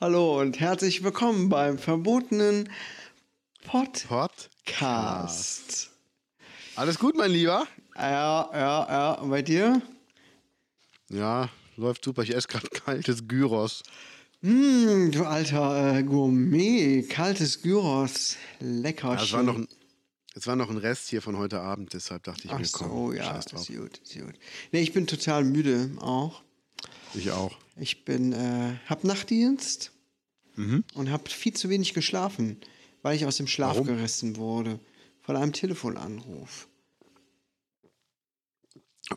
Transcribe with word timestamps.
Hallo 0.00 0.40
und 0.40 0.58
herzlich 0.58 1.04
willkommen 1.04 1.48
beim 1.48 1.78
verbotenen 1.78 2.68
Podcast. 3.64 4.50
Podcast. 4.66 5.89
Alles 6.76 6.98
gut, 6.98 7.16
mein 7.16 7.30
Lieber? 7.30 7.66
Ja, 7.96 8.50
ja, 8.52 8.86
ja. 8.88 9.12
Und 9.14 9.30
bei 9.30 9.42
dir? 9.42 9.82
Ja, 11.08 11.48
läuft 11.76 12.04
super. 12.04 12.22
Ich 12.22 12.34
esse 12.34 12.48
gerade 12.48 12.68
kaltes 12.84 13.26
Gyros. 13.26 13.82
Hm, 14.42 15.10
du 15.12 15.24
alter 15.24 15.96
äh, 15.98 16.02
Gourmet. 16.02 17.02
Kaltes 17.02 17.60
Gyros. 17.62 18.36
Lecker. 18.60 19.14
Ja, 19.14 19.22
es, 19.22 19.32
war 19.32 19.42
noch 19.42 19.56
ein, 19.56 19.68
es 20.34 20.46
war 20.46 20.56
noch 20.56 20.70
ein 20.70 20.78
Rest 20.78 21.08
hier 21.08 21.20
von 21.20 21.36
heute 21.36 21.60
Abend, 21.60 21.92
deshalb 21.92 22.22
dachte 22.22 22.42
ich 22.44 22.50
Ach 22.50 22.58
mir, 22.58 22.64
so, 22.64 22.78
komm, 22.78 23.14
ja, 23.14 23.24
scheiß 23.24 23.46
ist 23.52 23.66
gut, 23.76 23.98
ist 23.98 24.14
gut. 24.18 24.34
Nee, 24.72 24.80
ich 24.80 24.92
bin 24.92 25.06
total 25.06 25.44
müde 25.44 25.90
auch. 26.00 26.42
Ich 27.12 27.30
auch. 27.32 27.56
Ich 27.76 28.04
bin, 28.04 28.32
äh, 28.32 28.76
hab 28.88 29.04
Nachtdienst 29.04 29.92
Mhm. 30.56 30.84
und 30.94 31.10
hab 31.10 31.28
viel 31.28 31.54
zu 31.54 31.68
wenig 31.70 31.94
geschlafen, 31.94 32.60
weil 33.02 33.16
ich 33.16 33.24
aus 33.26 33.36
dem 33.36 33.46
Schlaf 33.46 33.74
Warum? 33.76 33.86
gerissen 33.86 34.36
wurde. 34.36 34.78
Von 35.22 35.36
einem 35.36 35.52
Telefonanruf. 35.52 36.66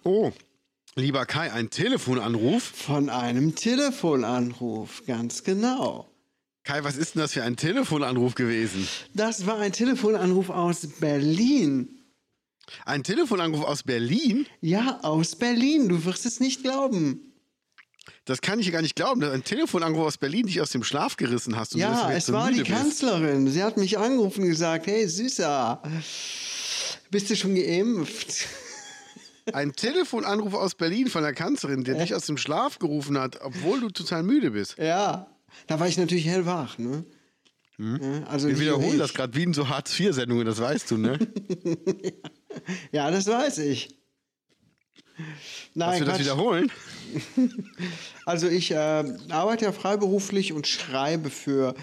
Oh, 0.03 0.31
lieber 0.95 1.25
Kai, 1.25 1.51
ein 1.51 1.69
Telefonanruf. 1.69 2.63
Von 2.63 3.09
einem 3.09 3.55
Telefonanruf, 3.55 5.03
ganz 5.05 5.43
genau. 5.43 6.09
Kai, 6.63 6.83
was 6.83 6.95
ist 6.95 7.15
denn 7.15 7.21
das 7.21 7.33
für 7.33 7.43
ein 7.43 7.57
Telefonanruf 7.57 8.35
gewesen? 8.35 8.87
Das 9.13 9.45
war 9.45 9.59
ein 9.59 9.73
Telefonanruf 9.73 10.49
aus 10.49 10.87
Berlin. 10.99 11.99
Ein 12.85 13.03
Telefonanruf 13.03 13.65
aus 13.65 13.83
Berlin? 13.83 14.45
Ja, 14.61 14.99
aus 15.03 15.35
Berlin. 15.35 15.89
Du 15.89 16.05
wirst 16.05 16.25
es 16.25 16.39
nicht 16.39 16.63
glauben. 16.63 17.33
Das 18.25 18.39
kann 18.39 18.59
ich 18.59 18.71
gar 18.71 18.81
nicht 18.81 18.95
glauben. 18.95 19.19
dass 19.19 19.33
Ein 19.33 19.43
Telefonanruf 19.43 20.05
aus 20.05 20.17
Berlin 20.17 20.45
dich 20.45 20.61
aus 20.61 20.71
dem 20.71 20.83
Schlaf 20.85 21.17
gerissen 21.17 21.57
hast. 21.57 21.73
Und 21.73 21.81
ja, 21.81 22.09
es 22.11 22.27
so 22.27 22.33
war 22.33 22.49
die 22.49 22.59
bist. 22.59 22.71
Kanzlerin. 22.71 23.49
Sie 23.49 23.61
hat 23.61 23.75
mich 23.75 23.97
angerufen 23.97 24.43
und 24.43 24.49
gesagt, 24.49 24.87
hey 24.87 25.07
Süßer, 25.07 25.81
bist 27.11 27.29
du 27.29 27.35
schon 27.35 27.55
geimpft? 27.55 28.47
Ein 29.51 29.73
Telefonanruf 29.73 30.53
aus 30.53 30.75
Berlin 30.75 31.07
von 31.07 31.23
der 31.23 31.33
Kanzlerin, 31.33 31.83
der 31.83 31.95
dich 31.95 32.15
aus 32.15 32.25
dem 32.25 32.37
Schlaf 32.37 32.79
gerufen 32.79 33.17
hat, 33.19 33.41
obwohl 33.41 33.81
du 33.81 33.89
total 33.89 34.23
müde 34.23 34.51
bist. 34.51 34.77
Ja, 34.77 35.27
da 35.67 35.79
war 35.79 35.87
ich 35.87 35.97
natürlich 35.97 36.25
hellwach. 36.25 36.77
Ne? 36.77 37.03
Ja, 37.77 38.23
also 38.27 38.47
Wir 38.47 38.59
wiederholen 38.59 38.99
das 38.99 39.13
gerade 39.13 39.33
wie 39.35 39.43
in 39.43 39.53
so 39.53 39.67
Hartz-IV-Sendungen, 39.67 40.45
das 40.45 40.59
weißt 40.59 40.91
du, 40.91 40.97
ne? 40.97 41.19
Ja, 42.91 43.09
das 43.09 43.25
weiß 43.25 43.57
ich. 43.59 43.97
Dass 45.17 45.17
Nein, 45.73 45.99
wir 46.01 46.05
das 46.05 46.19
wiederholen? 46.19 46.71
Also 48.25 48.47
ich 48.47 48.71
äh, 48.71 48.75
arbeite 49.29 49.65
ja 49.65 49.71
freiberuflich 49.71 50.53
und 50.53 50.65
schreibe 50.65 51.29
für 51.29 51.75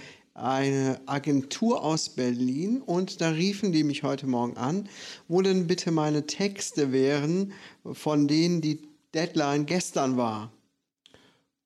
eine 0.42 1.00
Agentur 1.06 1.82
aus 1.84 2.08
Berlin 2.10 2.82
und 2.82 3.20
da 3.20 3.30
riefen 3.30 3.72
die 3.72 3.84
mich 3.84 4.02
heute 4.02 4.26
Morgen 4.26 4.56
an, 4.56 4.88
wo 5.28 5.42
denn 5.42 5.66
bitte 5.66 5.90
meine 5.90 6.26
Texte 6.26 6.92
wären, 6.92 7.52
von 7.92 8.26
denen 8.28 8.60
die 8.60 8.82
Deadline 9.14 9.66
gestern 9.66 10.16
war. 10.16 10.52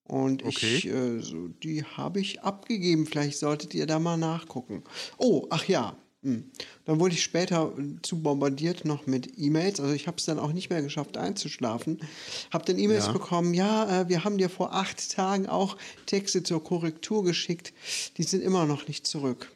Und 0.05 0.45
Okay. 0.45 0.77
ich, 0.77 0.87
äh, 0.87 1.21
so, 1.21 1.49
die 1.49 1.83
habe 1.85 2.21
ich 2.21 2.43
abgegeben. 2.43 3.07
Vielleicht 3.07 3.39
solltet 3.39 3.75
ihr 3.75 3.87
da 3.87 3.99
mal 3.99 4.17
nachgucken. 4.19 4.85
Oh, 5.17 5.47
ach 5.51 5.65
ja. 5.67 5.97
Hm. 6.25 6.45
Dann 6.87 7.01
wurde 7.01 7.15
ich 7.15 7.23
später 7.23 7.71
äh, 7.79 7.83
zu 8.03 8.21
bombardiert 8.23 8.85
noch 8.87 9.07
mit 9.07 9.39
E-Mails. 9.39 9.79
Also 9.79 9.93
ich 9.93 10.07
habe 10.07 10.17
es 10.17 10.25
dann 10.25 10.39
auch 10.39 10.53
nicht 10.53 10.71
mehr 10.71 10.81
geschafft 10.83 11.17
einzuschlafen. 11.19 12.01
Habe 12.51 12.65
dann 12.65 12.79
E-Mails 12.79 13.07
Ja. 13.07 13.13
bekommen. 13.13 13.53
Ja, 13.55 14.01
äh, 14.01 14.09
wir 14.09 14.25
haben 14.25 14.39
dir 14.39 14.49
vor 14.49 14.73
acht 14.75 15.13
Tagen 15.13 15.47
auch 15.47 15.77
Texte 16.07 16.43
zur 16.43 16.65
Korrektur 16.65 17.25
geschickt. 17.25 17.73
Die 18.17 18.23
sind 18.23 18.43
immer 18.43 18.65
noch 18.65 18.89
nicht 18.89 19.07
zurück. 19.07 19.51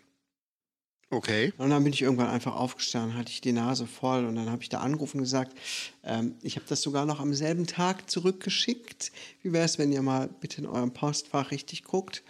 Okay. 1.11 1.55
Und 1.57 1.71
dann 1.71 1.85
bin 1.85 1.93
ich 1.95 2.03
irgendwann 2.03 2.29
einfach 2.29 2.55
aufgestanden, 2.55 3.17
hatte 3.17 3.33
ich 3.33 3.41
die 3.41 3.53
Nase 3.53 3.87
voll 3.87 4.27
und 4.27 4.37
dann 4.37 4.51
habe 4.51 4.63
ich 4.63 4.69
da 4.69 4.81
angerufen 4.81 5.19
und 5.19 5.23
gesagt, 5.23 5.57
ähm, 6.05 6.35
ich 6.43 6.57
habe 6.57 6.67
das 6.69 6.83
sogar 6.83 7.07
noch 7.07 7.19
am 7.19 7.33
selben 7.33 7.67
Tag 7.67 8.11
zurückgeschickt. 8.11 9.11
Wie 9.43 9.53
wäre 9.55 9.65
es, 9.65 9.79
wenn 9.79 9.91
ihr 9.91 10.03
mal 10.03 10.29
bitte 10.29 10.61
in 10.61 10.67
eurem 10.67 10.93
Postfach 10.93 11.51
richtig 11.51 11.85
guckt? 11.85 12.23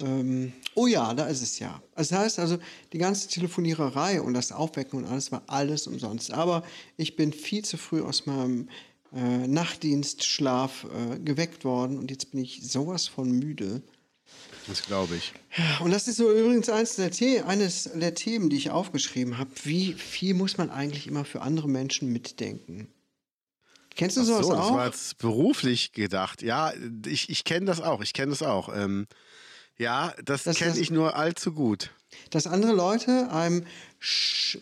Ähm, 0.00 0.52
oh 0.76 0.86
ja, 0.86 1.12
da 1.14 1.26
ist 1.26 1.42
es 1.42 1.58
ja. 1.58 1.82
Das 1.96 2.12
heißt 2.12 2.38
also, 2.38 2.58
die 2.92 2.98
ganze 2.98 3.28
Telefoniererei 3.28 4.20
und 4.20 4.34
das 4.34 4.52
Aufwecken 4.52 5.00
und 5.00 5.06
alles 5.06 5.32
war 5.32 5.42
alles 5.48 5.88
umsonst. 5.88 6.32
Aber 6.32 6.62
ich 6.96 7.16
bin 7.16 7.32
viel 7.32 7.64
zu 7.64 7.76
früh 7.76 8.00
aus 8.00 8.26
meinem 8.26 8.68
äh, 9.12 9.46
Nachtdienstschlaf 9.48 10.84
äh, 10.84 11.18
geweckt 11.18 11.64
worden 11.64 11.98
und 11.98 12.12
jetzt 12.12 12.30
bin 12.30 12.40
ich 12.40 12.62
sowas 12.62 13.08
von 13.08 13.30
müde. 13.30 13.82
Das 14.66 14.82
glaube 14.82 15.16
ich. 15.16 15.32
Und 15.80 15.90
das 15.90 16.08
ist 16.08 16.16
so 16.16 16.32
übrigens 16.32 16.68
eines 16.70 16.96
der, 16.96 17.12
The 17.12 17.40
eines 17.40 17.90
der 17.94 18.14
Themen, 18.14 18.48
die 18.48 18.56
ich 18.56 18.70
aufgeschrieben 18.70 19.36
habe. 19.36 19.50
Wie 19.64 19.92
viel 19.92 20.34
muss 20.34 20.56
man 20.56 20.70
eigentlich 20.70 21.06
immer 21.06 21.24
für 21.24 21.42
andere 21.42 21.68
Menschen 21.68 22.10
mitdenken? 22.12 22.88
Kennst 23.94 24.16
du 24.16 24.22
Ach 24.22 24.26
sowas 24.26 24.46
so, 24.46 24.52
das 24.52 24.60
auch? 24.60 24.74
war 24.74 24.86
jetzt 24.86 25.18
beruflich 25.18 25.92
gedacht. 25.92 26.42
Ja, 26.42 26.72
ich, 27.06 27.28
ich 27.28 27.44
kenne 27.44 27.66
das 27.66 27.80
auch. 27.80 28.00
Ich 28.02 28.12
kenne 28.14 28.30
das 28.30 28.42
auch. 28.42 28.74
Ähm, 28.74 29.06
ja, 29.76 30.14
das, 30.24 30.44
Das- 30.44 30.56
kenne 30.56 30.70
das- 30.70 30.78
ich 30.80 30.90
nur 30.90 31.14
allzu 31.14 31.52
gut. 31.52 31.90
Dass 32.30 32.46
andere 32.46 32.72
Leute 32.72 33.28
einem 33.32 33.64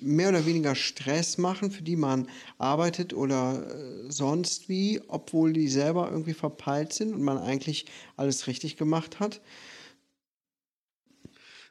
mehr 0.01 0.31
oder 0.31 0.47
weniger 0.47 0.75
Stress 0.75 1.37
machen, 1.37 1.71
für 1.71 1.83
die 1.83 1.97
man 1.97 2.29
arbeitet 2.57 3.13
oder 3.13 3.67
äh, 3.69 4.11
sonst 4.11 4.71
wie, 4.71 5.03
obwohl 5.09 5.53
die 5.53 5.69
selber 5.69 6.09
irgendwie 6.11 6.33
verpeilt 6.33 6.95
sind 6.95 7.13
und 7.15 7.21
man 7.23 7.37
eigentlich 7.39 7.85
alles 8.17 8.47
richtig 8.47 8.77
gemacht 8.79 9.21
hat. 9.21 9.41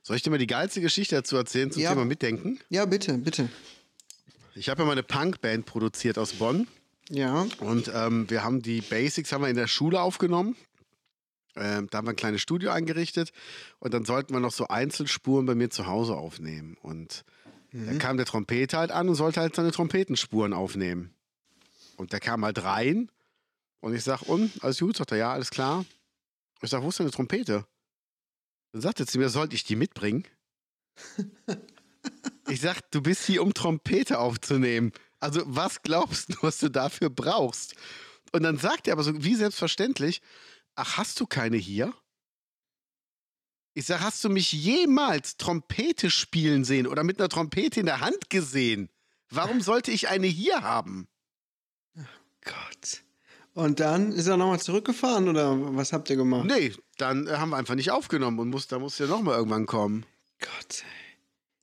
Soll 0.03 0.15
ich 0.15 0.23
dir 0.23 0.29
mal 0.31 0.37
die 0.39 0.47
geilste 0.47 0.81
Geschichte 0.81 1.15
dazu 1.15 1.35
erzählen 1.37 1.71
zum 1.71 1.81
Ja. 1.81 1.89
Thema 1.91 2.05
Mitdenken? 2.05 2.59
Ja, 2.69 2.85
bitte, 2.85 3.17
bitte. 3.17 3.49
Ich 4.55 4.67
habe 4.69 4.81
ja 4.81 4.85
mal 4.85 4.93
eine 4.93 5.03
Punkband 5.03 5.65
produziert 5.65 6.17
aus 6.17 6.33
Bonn 6.33 6.67
Ja. 7.09 7.45
und 7.59 7.91
ähm, 7.93 8.29
wir 8.29 8.43
haben 8.43 8.61
die 8.61 8.81
Basics 8.81 9.31
haben 9.31 9.41
wir 9.43 9.49
in 9.49 9.55
der 9.55 9.67
Schule 9.67 10.01
aufgenommen. 10.01 10.55
Ähm, 11.55 11.87
da 11.91 11.97
haben 11.99 12.05
wir 12.07 12.11
ein 12.11 12.15
kleines 12.15 12.41
Studio 12.41 12.71
eingerichtet 12.71 13.31
und 13.79 13.93
dann 13.93 14.05
sollten 14.05 14.33
wir 14.33 14.39
noch 14.39 14.53
so 14.53 14.67
Einzelspuren 14.67 15.45
bei 15.45 15.53
mir 15.55 15.69
zu 15.69 15.85
Hause 15.85 16.15
aufnehmen. 16.15 16.77
Und 16.81 17.23
da 17.73 17.93
kam 17.93 18.17
der 18.17 18.25
Trompeter 18.25 18.79
halt 18.79 18.91
an 18.91 19.07
und 19.07 19.15
sollte 19.15 19.39
halt 19.39 19.55
seine 19.55 19.71
Trompetenspuren 19.71 20.51
aufnehmen. 20.53 21.13
Und 21.95 22.11
der 22.11 22.19
kam 22.19 22.43
halt 22.43 22.63
rein 22.63 23.09
und 23.79 23.93
ich 23.95 24.03
sag, 24.03 24.23
und, 24.23 24.51
alles 24.61 24.79
gut? 24.79 24.97
Sagt 24.97 25.11
er, 25.11 25.17
ja, 25.17 25.31
alles 25.31 25.51
klar. 25.51 25.85
Ich 26.61 26.69
sag, 26.69 26.81
wo 26.83 26.89
ist 26.89 26.99
deine 26.99 27.11
Trompete? 27.11 27.65
Dann 28.71 28.81
sagt 28.81 28.99
er 28.99 29.07
zu 29.07 29.17
mir, 29.17 29.29
sollte 29.29 29.55
ich 29.55 29.63
die 29.63 29.75
mitbringen? 29.75 30.25
ich 32.47 32.61
sag, 32.61 32.89
du 32.91 33.01
bist 33.01 33.25
hier, 33.25 33.43
um 33.43 33.53
Trompete 33.53 34.19
aufzunehmen. 34.19 34.91
Also, 35.19 35.41
was 35.45 35.81
glaubst 35.81 36.29
du, 36.29 36.37
was 36.41 36.59
du 36.59 36.69
dafür 36.69 37.09
brauchst? 37.09 37.75
Und 38.31 38.43
dann 38.43 38.57
sagt 38.57 38.87
er 38.87 38.93
aber 38.93 39.03
so 39.03 39.23
wie 39.23 39.35
selbstverständlich, 39.35 40.21
ach, 40.75 40.97
hast 40.97 41.19
du 41.19 41.25
keine 41.25 41.57
hier? 41.57 41.93
Ich 43.73 43.85
sag, 43.85 44.01
hast 44.01 44.23
du 44.23 44.29
mich 44.29 44.51
jemals 44.51 45.37
Trompete 45.37 46.09
spielen 46.09 46.65
sehen 46.65 46.87
oder 46.87 47.03
mit 47.03 47.19
einer 47.19 47.29
Trompete 47.29 47.79
in 47.79 47.85
der 47.85 48.01
Hand 48.01 48.29
gesehen? 48.29 48.89
Warum 49.29 49.61
sollte 49.61 49.91
ich 49.91 50.09
eine 50.09 50.27
hier 50.27 50.61
haben? 50.61 51.07
Gott. 52.43 53.03
Und 53.53 53.79
dann 53.79 54.13
ist 54.13 54.27
er 54.27 54.37
nochmal 54.37 54.59
zurückgefahren 54.59 55.27
oder 55.27 55.75
was 55.75 55.91
habt 55.91 56.09
ihr 56.09 56.15
gemacht? 56.15 56.45
Nee, 56.45 56.73
dann 56.97 57.27
äh, 57.27 57.31
haben 57.31 57.49
wir 57.49 57.57
einfach 57.57 57.75
nicht 57.75 57.91
aufgenommen 57.91 58.39
und 58.39 58.49
muss, 58.49 58.67
da 58.67 58.79
musste 58.79 59.03
ja 59.03 59.09
nochmal 59.09 59.35
irgendwann 59.35 59.65
kommen. 59.65 60.05
Gott. 60.39 60.83
ey. 60.83 61.01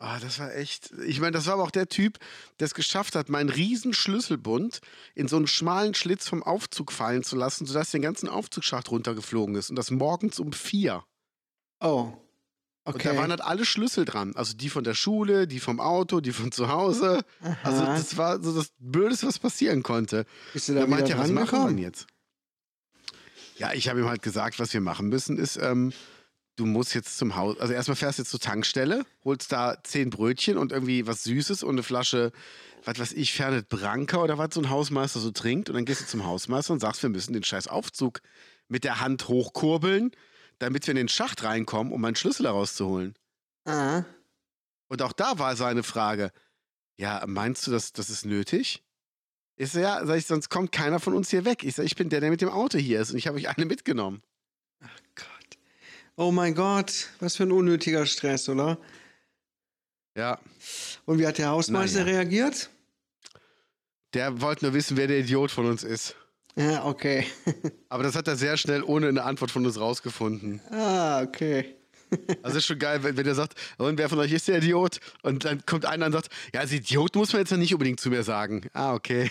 Ah, 0.01 0.21
das 0.21 0.39
war 0.39 0.55
echt. 0.55 0.93
Ich 1.07 1.19
meine, 1.19 1.33
das 1.33 1.47
war 1.47 1.55
aber 1.55 1.65
auch 1.65 1.73
der 1.73 1.89
Typ, 1.89 2.19
der 2.61 2.67
es 2.67 2.75
geschafft 2.75 3.17
hat, 3.17 3.29
meinen 3.29 3.49
riesen 3.49 3.93
Schlüsselbund 3.93 4.81
in 5.17 5.27
so 5.27 5.37
einen 5.37 5.49
schmalen 5.49 5.95
Schlitz 5.95 6.29
vom 6.29 6.45
Aufzug 6.45 6.93
fallen 6.93 7.25
zu 7.25 7.35
lassen, 7.35 7.67
sodass 7.67 7.91
den 7.91 8.03
ganzen 8.03 8.29
Aufzugsschacht 8.29 8.91
runtergeflogen 8.93 9.57
ist. 9.57 9.71
Und 9.71 9.77
das 9.77 9.91
morgens 9.91 10.39
um 10.39 10.53
vier. 10.53 11.05
Oh. 11.81 12.13
Und 12.89 12.97
Okay. 12.97 13.09
da 13.09 13.17
waren 13.17 13.31
halt 13.31 13.43
alle 13.43 13.65
Schlüssel 13.65 14.05
dran. 14.05 14.35
Also 14.35 14.55
die 14.57 14.71
von 14.71 14.83
der 14.85 14.95
Schule, 14.95 15.47
die 15.47 15.61
vom 15.61 15.79
Auto, 15.81 16.21
die 16.21 16.33
von 16.33 16.53
zu 16.53 16.69
Hause. 16.69 17.23
Also 17.63 17.85
das 17.85 18.17
war 18.17 18.43
so 18.43 18.55
das 18.57 18.71
Blödeste, 18.79 19.27
was 19.27 19.39
passieren 19.39 19.83
konnte. 19.83 20.25
Bist 20.53 20.69
du 20.69 20.75
da 20.75 20.81
Er 20.81 20.87
meinte, 20.87 21.11
ja, 21.13 21.19
was 21.19 21.31
machen 21.31 21.59
wir 21.61 21.69
denn 21.69 21.79
jetzt? 21.79 22.07
Ja, 23.59 23.73
ich 23.75 23.89
habe 23.89 24.01
ihm 24.01 24.09
halt 24.09 24.23
gesagt, 24.23 24.59
was 24.59 24.73
wir 24.73 24.81
machen 24.81 25.09
müssen, 25.09 25.37
ist, 25.37 25.57
ähm, 25.57 25.93
du 26.57 26.65
musst 26.65 26.95
jetzt 26.95 27.19
zum 27.19 27.35
Haus, 27.37 27.59
also 27.59 27.73
erstmal 27.73 27.97
fährst 27.97 28.19
du 28.19 28.23
jetzt 28.23 28.31
zur 28.31 28.41
Tankstelle, 28.41 29.05
holst 29.25 29.51
da 29.53 29.77
zehn 29.83 30.11
Brötchen 30.11 30.57
und 30.59 30.73
irgendwie 30.73 31.07
was 31.07 31.25
Süßes 31.25 31.63
und 31.65 31.71
eine 31.75 31.83
Flasche, 31.83 32.33
was 32.85 32.99
weiß 32.99 33.13
ich, 33.13 33.33
Fernet 33.33 33.69
Branca 33.69 34.19
oder 34.19 34.39
was 34.39 34.55
so 34.55 34.61
ein 34.61 34.71
Hausmeister 34.71 35.19
so 35.21 35.31
trinkt 35.33 35.69
und 35.69 35.75
dann 35.75 35.85
gehst 35.85 36.01
du 36.01 36.07
zum 36.07 36.25
Hausmeister 36.25 36.73
und 36.73 36.81
sagst, 36.81 37.03
wir 37.03 37.11
müssen 37.11 37.33
den 37.33 37.43
scheiß 37.45 37.67
Aufzug 37.69 38.21
mit 38.69 38.85
der 38.85 39.01
Hand 39.01 39.29
hochkurbeln, 39.29 40.13
damit 40.59 40.87
wir 40.87 40.93
in 40.93 40.97
den 40.97 41.09
Schacht 41.09 41.43
reinkommen, 41.45 41.93
um 41.93 42.01
meinen 42.01 42.17
Schlüssel 42.17 42.47
herauszuholen. 42.47 43.15
Ah. 43.65 44.05
Und 44.89 45.03
auch 45.03 45.13
da 45.13 45.39
war 45.39 45.55
seine 45.57 45.83
Frage, 45.83 46.33
ja, 46.97 47.25
meinst 47.27 47.67
du, 47.67 47.71
dass 47.71 47.93
das 47.93 48.11
ist 48.11 48.25
nötig? 48.25 48.83
Ich 49.57 49.73
so, 49.73 49.81
ja, 49.81 50.05
sag 50.07 50.17
ich, 50.17 50.27
sonst 50.27 50.49
kommt 50.49 50.73
keiner 50.73 51.01
von 51.01 51.15
uns 51.15 51.31
hier 51.31 51.45
weg. 51.45 51.65
Ich 51.65 51.75
sag, 51.75 51.85
ich 51.85 51.97
bin 51.97 52.09
der, 52.09 52.21
der 52.21 52.31
mit 52.31 52.41
dem 52.41 52.49
Auto 52.49 52.79
hier 52.79 53.01
ist 53.01 53.11
und 53.11 53.19
ich 53.19 53.27
habe 53.27 53.37
euch 53.37 53.49
alle 53.49 53.67
mitgenommen. 53.67 54.23
Gott. 55.15 55.59
Oh 56.17 56.31
mein 56.33 56.55
Gott, 56.55 57.09
was 57.21 57.37
für 57.37 57.43
ein 57.45 57.53
unnötiger 57.53 58.07
Stress, 58.07 58.49
oder? 58.49 58.79
Ja, 60.17 60.41
Und 61.05 61.19
wie 61.19 61.27
hat 61.27 61.39
der 61.39 61.49
Hausmeister 61.51 62.01
Naja. 62.05 62.17
reagiert? 62.17 62.71
der 64.15 64.41
wollte 64.41 64.65
nur 64.65 64.75
wissen, 64.75 64.97
wer 64.97 65.07
der 65.07 65.19
Idiot 65.19 65.51
von 65.51 65.67
uns 65.67 65.85
ist. 65.85 66.17
Ja, 66.59 66.85
okay. 66.85 67.25
Aber 67.89 68.03
das 68.03 68.17
hat 68.17 68.27
er 68.27 68.37
sehr 68.37 68.57
schnell 68.57 68.83
ohne 68.83 69.09
eine 69.09 69.23
Antwort 69.23 69.51
von 69.51 69.65
uns 69.65 69.79
rausgefunden. 69.79 70.61
ah, 70.71 71.23
okay. 71.23 71.75
Also 72.43 72.57
ist 72.57 72.65
schon 72.65 72.79
geil, 72.79 73.03
wenn, 73.03 73.19
wenn 73.19 73.27
er 73.27 73.35
sagt, 73.35 73.55
und 73.77 73.99
wer 73.99 74.09
von 74.09 74.19
euch 74.19 74.33
ist 74.33 74.49
der 74.49 74.59
Idiot? 74.59 74.99
Und 75.23 75.45
dann 75.45 75.65
kommt 75.67 75.85
einer 75.85 76.07
und 76.07 76.13
sagt, 76.13 76.31
ja, 76.55 76.61
als 76.61 76.73
Idiot 76.73 77.15
muss 77.17 77.35
man 77.35 77.41
jetzt 77.41 77.51
ja 77.51 77.59
nicht 77.59 77.75
unbedingt 77.75 78.01
zu 78.01 78.09
mir 78.09 78.23
sagen. 78.23 78.67
Ah, 78.73 78.95
okay. 78.95 79.31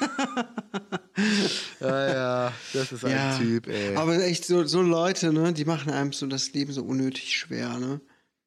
ja, 1.80 2.14
ja, 2.14 2.52
das 2.72 2.92
ist 2.92 3.04
ein 3.04 3.10
ja. 3.10 3.36
Typ, 3.36 3.66
ey. 3.66 3.96
Aber 3.96 4.22
echt 4.22 4.44
so, 4.44 4.64
so 4.64 4.82
Leute, 4.82 5.32
ne, 5.32 5.52
die 5.52 5.64
machen 5.64 5.92
einem 5.92 6.12
so 6.12 6.26
das 6.26 6.52
Leben 6.52 6.72
so 6.72 6.84
unnötig 6.84 7.36
schwer, 7.36 7.76
ne? 7.78 8.00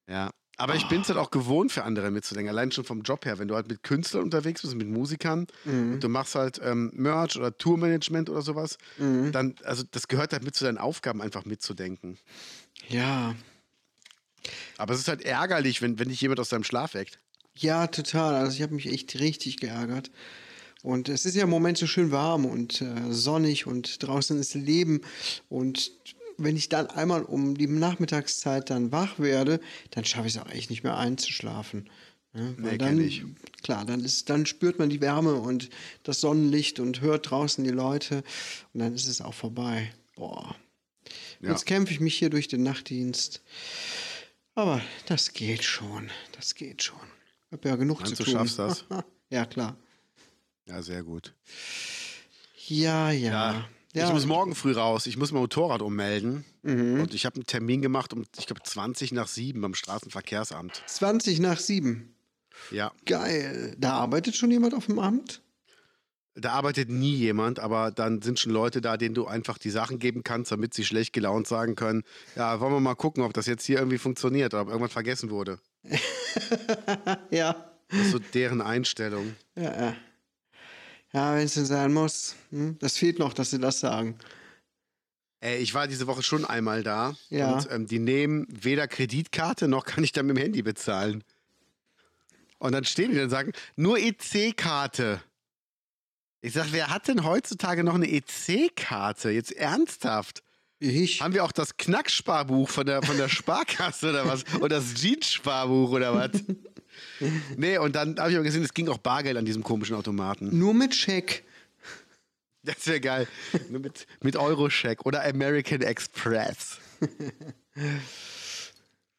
Ja. 0.10 0.32
Aber 0.58 0.76
ich 0.76 0.88
bin 0.88 1.02
es 1.02 1.10
halt 1.10 1.20
auch 1.20 1.32
gewohnt, 1.32 1.72
für 1.72 1.84
andere 1.84 2.12
mitzudenken. 2.12 2.50
Allein 2.50 2.72
schon 2.72 2.86
vom 2.86 3.02
Job 3.02 3.26
her. 3.26 3.40
Wenn 3.40 3.48
du 3.48 3.56
halt 3.56 3.68
mit 3.68 3.84
Künstlern 3.84 4.24
unterwegs 4.24 4.62
bist, 4.62 4.76
mit 4.76 4.88
Musikern 4.88 5.48
und 5.66 6.00
du 6.00 6.08
machst 6.08 6.36
halt 6.36 6.62
ähm, 6.64 6.92
Merch 6.94 7.36
oder 7.38 7.58
Tourmanagement 7.58 8.30
oder 8.30 8.42
sowas, 8.42 8.78
dann, 8.98 9.56
also 9.64 9.84
das 9.92 10.08
gehört 10.08 10.32
halt 10.32 10.44
mit 10.44 10.56
zu 10.56 10.64
deinen 10.64 10.78
Aufgaben, 10.78 11.22
einfach 11.22 11.46
mitzudenken. 11.46 12.18
Ja. 12.88 13.36
Aber 14.78 14.94
es 14.94 15.00
ist 15.02 15.08
halt 15.08 15.24
ärgerlich, 15.24 15.82
wenn, 15.82 16.00
wenn 16.00 16.10
dich 16.10 16.22
jemand 16.22 16.40
aus 16.40 16.50
deinem 16.50 16.64
Schlaf 16.64 16.94
weckt. 16.94 17.20
Ja, 17.58 17.88
total. 17.88 18.36
Also 18.36 18.56
ich 18.56 18.62
habe 18.62 18.76
mich 18.76 18.88
echt 18.88 19.20
richtig 19.20 19.58
geärgert. 19.58 20.12
Und 20.84 21.10
es 21.10 21.26
ist 21.26 21.36
ja 21.36 21.44
im 21.44 21.50
Moment 21.50 21.78
so 21.80 21.88
schön 21.88 22.12
warm 22.12 22.46
und 22.46 22.82
äh, 22.82 23.12
sonnig 23.12 23.66
und 23.66 24.04
draußen 24.04 24.40
ist 24.40 24.54
Leben. 24.54 25.02
Und 25.50 25.92
wenn 26.38 26.56
ich 26.56 26.70
dann 26.70 26.88
einmal 26.88 27.24
um 27.24 27.56
die 27.58 27.68
Nachmittagszeit 27.68 28.70
dann 28.70 28.92
wach 28.92 29.20
werde, 29.20 29.60
dann 29.92 30.06
schaffe 30.06 30.28
ich 30.28 30.36
es 30.36 30.42
auch 30.42 30.50
echt 30.50 30.70
nicht 30.70 30.84
mehr 30.84 30.98
einzuschlafen. 30.98 31.90
Ne? 32.34 32.54
Weil 32.58 32.72
Nee, 32.74 32.78
dann, 32.78 33.00
ich. 33.00 33.24
Klar, 33.64 33.86
dann, 33.86 34.04
ist, 34.04 34.30
dann 34.30 34.46
spürt 34.46 34.78
man 34.78 34.90
die 34.90 35.02
Wärme 35.02 35.36
und 35.36 35.70
das 36.04 36.22
Sonnenlicht 36.22 36.80
und 36.80 37.02
hört 37.02 37.30
draußen 37.30 37.64
die 37.64 37.70
Leute 37.72 38.24
und 38.74 38.82
dann 38.82 38.94
ist 38.94 39.08
es 39.08 39.22
auch 39.22 39.34
vorbei. 39.34 39.92
Boah. 40.16 40.56
Ja. 41.42 41.52
Jetzt 41.52 41.66
kämpfe 41.66 41.94
ich 41.94 42.00
mich 42.00 42.16
hier 42.18 42.30
durch 42.30 42.48
den 42.48 42.64
Nachtdienst. 42.64 43.42
Aber 44.54 44.82
das 45.06 45.34
geht 45.34 45.64
schon. 45.64 46.10
Das 46.34 46.56
geht 46.56 46.84
schon. 46.84 47.00
Ich 47.48 47.54
habe 47.58 47.70
ja 47.70 47.76
genug 47.76 48.00
Meinst 48.02 48.16
zu 48.18 48.24
du, 48.24 48.32
tun. 48.32 48.40
schaffst 48.40 48.60
das? 48.60 48.86
ja, 49.30 49.46
klar. 49.46 49.78
Ja, 50.68 50.82
sehr 50.82 51.04
gut. 51.04 51.34
Ja, 52.68 53.12
ja. 53.12 53.54
ja. 53.54 53.70
Ich 54.04 54.14
muss 54.14 54.26
morgen 54.26 54.56
früh 54.56 54.74
raus. 54.74 55.08
Ich 55.08 55.18
muss 55.18 55.32
mein 55.32 55.42
Motorrad 55.42 55.82
ummelden. 55.82 56.44
Und 56.64 57.14
ich 57.14 57.26
habe 57.26 57.36
einen 57.36 57.46
Termin 57.46 57.82
gemacht 57.82 58.14
um, 58.14 58.26
ich 58.38 58.48
glaube, 58.48 58.62
20 58.64 59.12
nach 59.14 59.28
7 59.28 59.62
beim 59.62 59.74
Straßenverkehrsamt. 59.74 60.84
20 60.88 61.40
nach 61.40 61.60
7. 61.60 62.14
Ja. 62.72 62.92
Geil. 63.06 63.76
Da 63.78 63.94
arbeitet 63.94 64.36
schon 64.36 64.52
jemand 64.52 64.74
auf 64.74 64.88
dem 64.88 65.00
Amt? 65.00 65.42
Da 66.38 66.52
arbeitet 66.52 66.90
nie 66.90 67.16
jemand, 67.16 67.60
aber 67.60 67.92
dann 67.92 68.22
sind 68.22 68.40
schon 68.42 68.52
Leute 68.52 68.82
da, 68.82 68.98
denen 68.98 69.16
du 69.16 69.26
einfach 69.26 69.58
die 69.58 69.70
Sachen 69.70 70.00
geben 70.00 70.22
kannst, 70.24 70.52
damit 70.52 70.74
sie 70.74 70.84
schlecht 70.84 71.14
gelaunt 71.14 71.48
sagen 71.48 71.76
können, 71.76 72.04
ja, 72.36 72.60
wollen 72.60 72.74
wir 72.74 72.82
mal 72.82 72.96
gucken, 72.96 73.24
ob 73.24 73.34
das 73.34 73.46
jetzt 73.46 73.64
hier 73.64 73.78
irgendwie 73.78 73.98
funktioniert 73.98 74.54
oder 74.54 74.64
ob 74.64 74.68
irgendwas 74.68 74.94
vergessen 74.94 75.30
wurde. 75.30 75.60
Ja. 77.30 77.72
Das 77.88 78.00
ist 78.00 78.12
so 78.12 78.20
deren 78.20 78.62
Einstellung. 78.62 79.36
Ja, 79.56 79.80
ja. 79.80 79.96
Ja, 81.16 81.34
wenn 81.36 81.46
es 81.46 81.54
denn 81.54 81.66
sein 81.66 81.94
muss. 81.94 82.36
Hm? 82.52 82.78
Das 82.80 82.98
fehlt 82.98 83.20
noch, 83.20 83.32
dass 83.34 83.52
sie 83.52 83.60
das 83.60 83.80
sagen. 83.80 84.18
Ey, 85.40 85.60
ich 85.60 85.74
war 85.74 85.88
diese 85.88 86.08
Woche 86.08 86.24
schon 86.24 86.44
einmal 86.44 86.84
da 86.84 87.16
Ja. 87.30 87.54
und 87.54 87.72
ähm, 87.72 87.88
die 87.88 88.00
nehmen 88.00 88.46
weder 88.50 88.86
Kreditkarte 88.88 89.70
noch 89.70 89.86
kann 89.86 90.04
ich 90.04 90.12
dann 90.12 90.26
mit 90.26 90.36
dem 90.36 90.42
Handy 90.42 90.62
bezahlen. 90.62 91.24
Und 92.58 92.74
dann 92.74 92.84
stehen 92.84 93.14
die 93.14 93.20
und 93.22 93.30
sagen, 93.30 93.54
nur 93.78 93.98
EC-Karte. 93.98 95.22
Ich 96.42 96.52
sag, 96.54 96.68
wer 96.72 96.90
hat 96.90 97.08
denn 97.08 97.24
heutzutage 97.24 97.86
noch 97.86 97.96
eine 97.96 98.10
EC-Karte? 98.12 99.30
Jetzt 99.30 99.54
ernsthaft? 99.54 100.44
Ich? 100.80 101.22
Haben 101.22 101.34
wir 101.34 101.46
auch 101.46 101.54
das 101.54 101.78
Knacksparbuch 101.78 102.70
von 102.70 102.86
der, 102.86 103.02
von 103.04 103.16
der 103.16 103.30
Sparkasse 103.30 104.10
oder 104.10 104.28
was? 104.28 104.44
Oder 104.56 104.78
das 104.80 104.94
Jeans-Sparbuch 104.96 105.92
oder 105.92 106.14
was? 106.14 106.32
Nee, 107.58 107.78
und 107.78 107.96
dann 107.96 108.18
habe 108.20 108.30
ich 108.32 108.36
aber 108.36 108.44
gesehen, 108.44 108.64
es 108.64 108.74
ging 108.74 108.88
auch 108.90 108.98
Bargeld 108.98 109.38
an 109.38 109.46
diesem 109.46 109.64
komischen 109.64 109.96
Automaten. 109.96 110.58
Nur 110.58 110.74
mit 110.74 110.94
Scheck. 110.96 111.44
Das 112.64 112.88
wäre 112.88 113.00
geil. 113.00 113.28
Nur 113.70 113.80
mit, 113.80 114.08
mit 114.22 114.36
Eurocheck 114.36 115.06
oder 115.06 115.24
American 115.24 115.82
Express. 115.82 116.78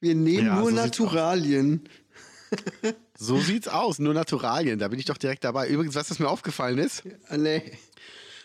Wir 0.00 0.14
nehmen 0.14 0.46
Ja, 0.48 0.56
nur 0.56 0.70
so 0.70 0.76
Naturalien. 0.76 1.88
So 3.18 3.40
sieht's 3.40 3.66
aus, 3.66 3.98
nur 3.98 4.12
Naturalien. 4.12 4.78
Da 4.78 4.88
bin 4.88 4.98
ich 4.98 5.06
doch 5.06 5.16
direkt 5.16 5.42
dabei. 5.42 5.68
Übrigens, 5.68 5.94
was 5.94 6.08
das 6.08 6.18
mir 6.18 6.28
aufgefallen 6.28 6.76
ist, 6.78 7.02
Ah, 7.28 7.38
nee. 7.38 7.72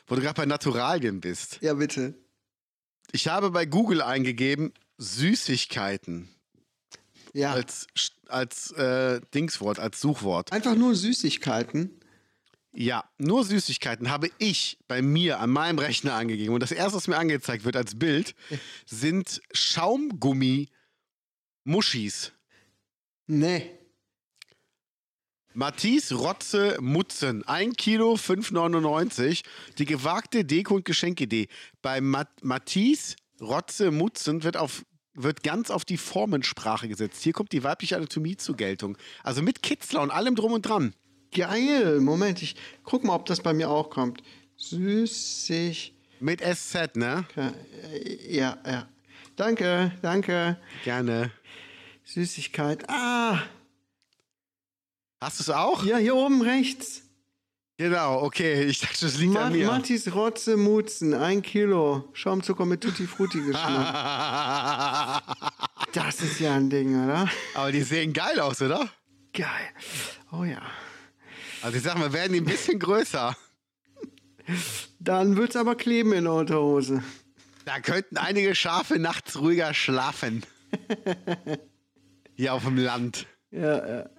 wo 0.08 0.16
du 0.16 0.22
gerade 0.22 0.36
bei 0.36 0.46
Naturalien 0.46 1.20
bist. 1.20 1.58
Ja, 1.62 1.74
bitte. 1.74 2.14
Ich 3.12 3.28
habe 3.28 3.52
bei 3.52 3.66
Google 3.66 4.02
eingegeben 4.02 4.72
Süßigkeiten 4.98 6.30
Ja. 7.34 7.54
als, 7.54 7.88
als 8.28 8.72
äh, 8.72 9.22
Dingswort, 9.34 9.80
als 9.80 10.02
Suchwort. 10.02 10.52
Einfach 10.52 10.76
nur 10.76 10.96
Süßigkeiten. 10.96 11.98
Ja, 12.74 13.04
nur 13.18 13.44
Süßigkeiten 13.44 14.10
habe 14.10 14.30
ich 14.38 14.78
bei 14.88 15.02
mir 15.02 15.40
an 15.40 15.50
meinem 15.50 15.80
Rechner 15.80 16.14
angegeben. 16.14 16.54
Und 16.54 16.62
das 16.62 16.72
erste, 16.72 16.96
was 16.96 17.08
mir 17.08 17.18
angezeigt 17.18 17.66
wird 17.66 17.76
als 17.76 18.00
Bild, 18.00 18.34
sind 18.86 19.42
Schaumgummi-Muschis. 19.52 22.32
Nee. 23.28 23.72
Matisse 25.54 26.16
Rotze 26.16 26.78
Mutzen, 26.80 27.46
1 27.46 27.76
Kilo 27.76 28.14
5,99. 28.14 29.44
Die 29.78 29.86
gewagte 29.86 30.46
Deko- 30.46 30.76
und 30.76 30.86
Geschenkidee. 30.86 31.50
Bei 31.82 32.00
Mat 32.00 32.30
Matisse 32.42 33.18
Rotze 33.42 33.92
Mutzen 33.92 34.44
wird, 34.44 34.56
auf, 34.56 34.86
wird 35.14 35.44
ganz 35.44 35.70
auf 35.72 35.86
die 35.86 35.98
Formensprache 35.98 36.88
gesetzt. 36.88 37.22
Hier 37.24 37.34
kommt 37.34 37.52
die 37.52 37.64
weibliche 37.64 37.98
Anatomie 37.98 38.38
zur 38.38 38.56
Geltung. 38.56 38.98
Also 39.24 39.42
mit 39.42 39.62
Kitzler 39.62 40.02
und 40.02 40.12
allem 40.12 40.36
drum 40.36 40.54
und 40.54 40.62
dran. 40.64 40.94
Geil. 41.36 42.00
Moment, 42.00 42.42
ich 42.42 42.56
guck 42.84 43.04
mal, 43.04 43.16
ob 43.16 43.26
das 43.26 43.42
bei 43.42 43.54
mir 43.54 43.70
auch 43.70 43.90
kommt. 43.90 44.22
Süßig. 44.58 45.94
Mit 46.20 46.42
SZ, 46.42 46.96
ne? 46.96 47.26
Ja, 48.30 48.58
ja. 48.66 48.88
Danke, 49.36 49.92
danke. 50.02 50.58
Gerne. 50.84 51.32
Süßigkeit. 52.04 52.88
Ah, 52.90 53.42
Hast 55.20 55.40
du 55.40 55.44
es 55.44 55.50
auch? 55.50 55.84
ja, 55.86 55.98
hier 55.98 56.16
oben 56.16 56.42
rechts. 56.42 57.04
Genau, 57.82 58.22
okay. 58.22 58.66
Ich 58.66 58.80
dachte, 58.80 59.06
das 59.06 59.18
liegt 59.18 59.34
Ma 59.34 59.46
an 59.46 59.54
mir. 59.54 59.66
Mattis 59.66 60.14
Rotze 60.14 60.56
Mutzen, 60.56 61.16
ein 61.16 61.42
Kilo. 61.42 62.08
Schaumzucker 62.14 62.64
mit 62.64 62.82
Tutti 62.82 63.08
Frutti 63.08 63.42
geschnappt. 63.42 65.24
Das 65.94 66.22
ist 66.22 66.40
ja 66.40 66.54
ein 66.56 66.70
Ding, 66.70 67.04
oder? 67.04 67.28
Aber 67.56 67.72
die 67.72 67.82
sehen 67.82 68.14
geil 68.14 68.40
aus, 68.40 68.62
oder? 68.62 68.88
Geil. 69.34 69.48
Oh 70.32 70.44
ja. 70.44 70.62
Also 71.64 71.78
ich 71.78 71.84
sag 71.84 71.98
mal, 71.98 72.14
werden 72.14 72.34
die 72.34 72.42
ein 72.42 72.46
bisschen 72.46 72.78
größer. 72.78 73.36
Dann 75.00 75.36
wird's 75.36 75.56
aber 75.56 75.74
kleben 75.74 76.14
in 76.14 76.26
der 76.26 76.34
Unterhose. 76.34 77.04
Da 77.66 77.80
könnten 77.80 78.18
einige 78.18 78.54
Schafe 78.54 79.00
nachts 79.00 79.40
ruhiger 79.40 79.74
schlafen. 79.74 80.44
Hier 82.36 82.54
auf 82.54 82.64
dem 82.64 82.78
Land. 82.78 83.26
Ja, 83.50 83.88
ja. 83.88 84.10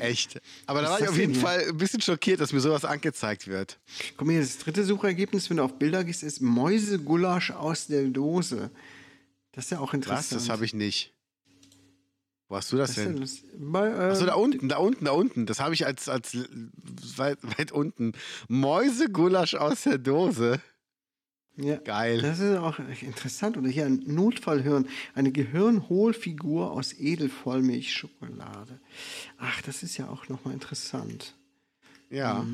Echt. 0.00 0.40
Aber 0.66 0.82
da 0.82 0.86
Was 0.86 0.92
war 0.92 0.98
ist 0.98 1.04
ich 1.04 1.10
auf 1.10 1.18
jeden 1.18 1.34
Fall 1.34 1.68
ein 1.68 1.76
bisschen 1.76 2.00
schockiert, 2.00 2.40
dass 2.40 2.52
mir 2.52 2.60
sowas 2.60 2.84
angezeigt 2.84 3.46
wird. 3.46 3.78
Guck 4.16 4.26
mal 4.26 4.32
hier, 4.32 4.40
das 4.40 4.58
dritte 4.58 4.84
Suchergebnis, 4.84 5.50
wenn 5.50 5.58
du 5.58 5.62
auf 5.64 5.78
Bilder 5.78 6.04
gehst, 6.04 6.22
ist 6.22 6.40
Mäusegulasch 6.40 7.50
aus 7.50 7.86
der 7.86 8.04
Dose. 8.04 8.70
Das 9.52 9.64
ist 9.64 9.70
ja 9.70 9.80
auch 9.80 9.94
interessant. 9.94 10.32
Was? 10.32 10.44
Das 10.44 10.48
habe 10.48 10.64
ich 10.64 10.74
nicht. 10.74 11.12
Wo 12.48 12.56
hast 12.56 12.72
du 12.72 12.76
das 12.76 12.90
Was 12.90 12.96
denn 12.96 13.12
denn? 13.12 13.20
das? 13.20 13.42
Bei, 13.58 13.88
äh, 13.88 14.10
Achso, 14.10 14.26
da 14.26 14.34
unten, 14.34 14.68
da 14.68 14.78
unten, 14.78 15.04
da 15.04 15.12
unten. 15.12 15.46
Das 15.46 15.60
habe 15.60 15.72
ich 15.72 15.86
als, 15.86 16.08
als 16.08 16.36
weit, 17.16 17.38
weit 17.42 17.70
unten. 17.70 18.12
Mäusegulasch 18.48 19.54
aus 19.54 19.82
der 19.82 19.98
Dose. 19.98 20.60
Ja, 21.62 21.76
Geil. 21.76 22.22
Das 22.22 22.38
ist 22.40 22.56
auch 22.58 22.78
interessant. 23.02 23.56
Oder 23.56 23.68
hier 23.68 23.86
ein 23.86 24.02
Notfallhirn. 24.06 24.88
Eine 25.14 25.30
Gehirnhohlfigur 25.32 26.70
aus 26.72 26.92
Edelvollmilchschokolade. 26.94 28.80
Ach, 29.38 29.62
das 29.62 29.82
ist 29.82 29.96
ja 29.96 30.08
auch 30.08 30.28
nochmal 30.28 30.54
interessant. 30.54 31.34
Ja. 32.10 32.44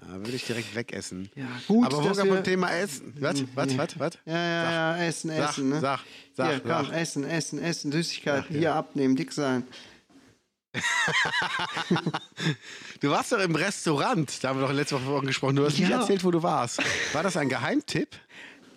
Da 0.00 0.08
würde 0.20 0.32
ich 0.32 0.46
direkt 0.46 0.74
wegessen. 0.74 1.28
Mhm, 1.34 1.42
Ja, 1.42 1.48
gut, 1.68 1.86
Aber 1.92 2.02
dass 2.02 2.16
wir 2.16 2.24
beim 2.32 2.44
Thema 2.44 2.70
Essen. 2.70 3.12
Was? 3.20 3.44
Was? 3.54 3.76
Was? 3.76 3.98
Was? 3.98 4.18
Ja, 4.24 4.32
ja, 4.34 4.70
ja, 4.96 5.04
essen, 5.04 5.30
Sag, 5.30 5.50
essen. 5.50 5.68
Ne? 5.68 5.80
sag, 5.80 6.00
sag, 6.34 6.48
hier, 6.50 6.60
komm, 6.60 6.86
sag. 6.86 6.92
essen, 6.94 7.24
essen, 7.24 7.58
essen, 7.58 7.92
Süßigkeiten. 7.92 8.42
Sag, 8.44 8.50
ja. 8.52 8.58
Hier 8.58 8.74
abnehmen, 8.74 9.16
dick 9.16 9.32
sein. 9.32 9.64
Du 13.00 13.10
warst 13.10 13.32
doch 13.32 13.38
im 13.40 13.54
Restaurant. 13.54 14.42
Da 14.42 14.48
haben 14.48 14.60
wir 14.60 14.66
doch 14.66 14.72
letzte 14.74 14.94
Woche 14.96 15.04
davon 15.04 15.26
gesprochen. 15.26 15.56
Du 15.56 15.64
hast 15.64 15.78
nicht 15.78 15.88
Ja. 15.90 16.00
erzählt, 16.00 16.24
wo 16.24 16.30
du 16.30 16.42
warst. 16.42 16.80
War 17.12 17.22
das 17.22 17.36
ein 17.36 17.48
Geheimtipp? 17.48 18.08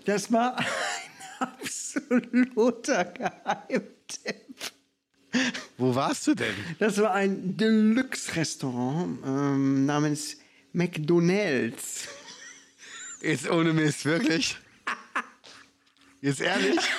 Das 0.06 0.32
war 0.32 0.58
ein 0.58 0.66
absoluter 1.40 3.06
Geheimtipp. 3.06 4.36
Wo 5.78 5.94
warst 5.96 6.28
du 6.28 6.36
denn? 6.36 6.54
Das 6.80 6.98
war 7.00 7.14
ein 7.14 7.58
Deluxe-Restaurant 7.58 9.20
ähm, 9.26 9.86
namens 9.86 10.38
McDonald's. 10.74 12.08
Jetzt 13.22 13.50
ohne 13.50 13.74
Mist, 13.74 14.06
wirklich? 14.06 14.58
Jetzt 16.22 16.42
ehrlich? 16.42 16.80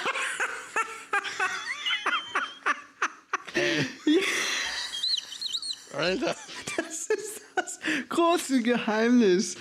Alter, 5.99 6.37
Das 6.77 7.07
ist 7.09 7.41
das 7.57 7.81
große 8.09 8.63
Geheimnis. 8.63 9.57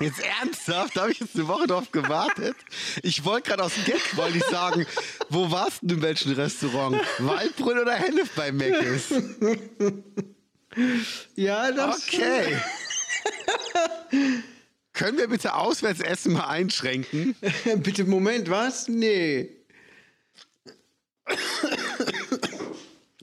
jetzt 0.00 0.20
ernsthaft? 0.40 0.96
Da 0.96 1.02
habe 1.02 1.12
ich 1.12 1.20
jetzt 1.20 1.34
eine 1.36 1.46
Woche 1.48 1.66
drauf 1.66 1.90
gewartet. 1.92 2.56
Ich 3.02 3.24
wollte 3.26 3.50
gerade 3.50 3.62
aus 3.64 3.74
dem 3.74 3.84
Gag 3.84 4.16
wollte 4.16 4.38
ich 4.38 4.44
sagen, 4.44 4.86
wo 5.28 5.50
warst 5.50 5.82
du 5.82 5.88
denn 5.88 5.96
in 5.98 6.02
welchem 6.02 6.32
Restaurant? 6.32 6.98
Waldbrunn 7.18 7.78
oder 7.78 7.92
Hennef 7.94 8.30
bei 8.34 8.52
Meckes? 8.52 9.12
Ja, 11.36 11.70
das 11.72 12.08
Okay. 12.08 12.56
Können 14.94 15.18
wir 15.18 15.28
bitte 15.28 15.54
Auswärtsessen 15.54 16.32
mal 16.32 16.46
einschränken? 16.48 17.34
Bitte, 17.76 18.04
Moment, 18.04 18.48
was? 18.48 18.86
Nee. 18.88 19.50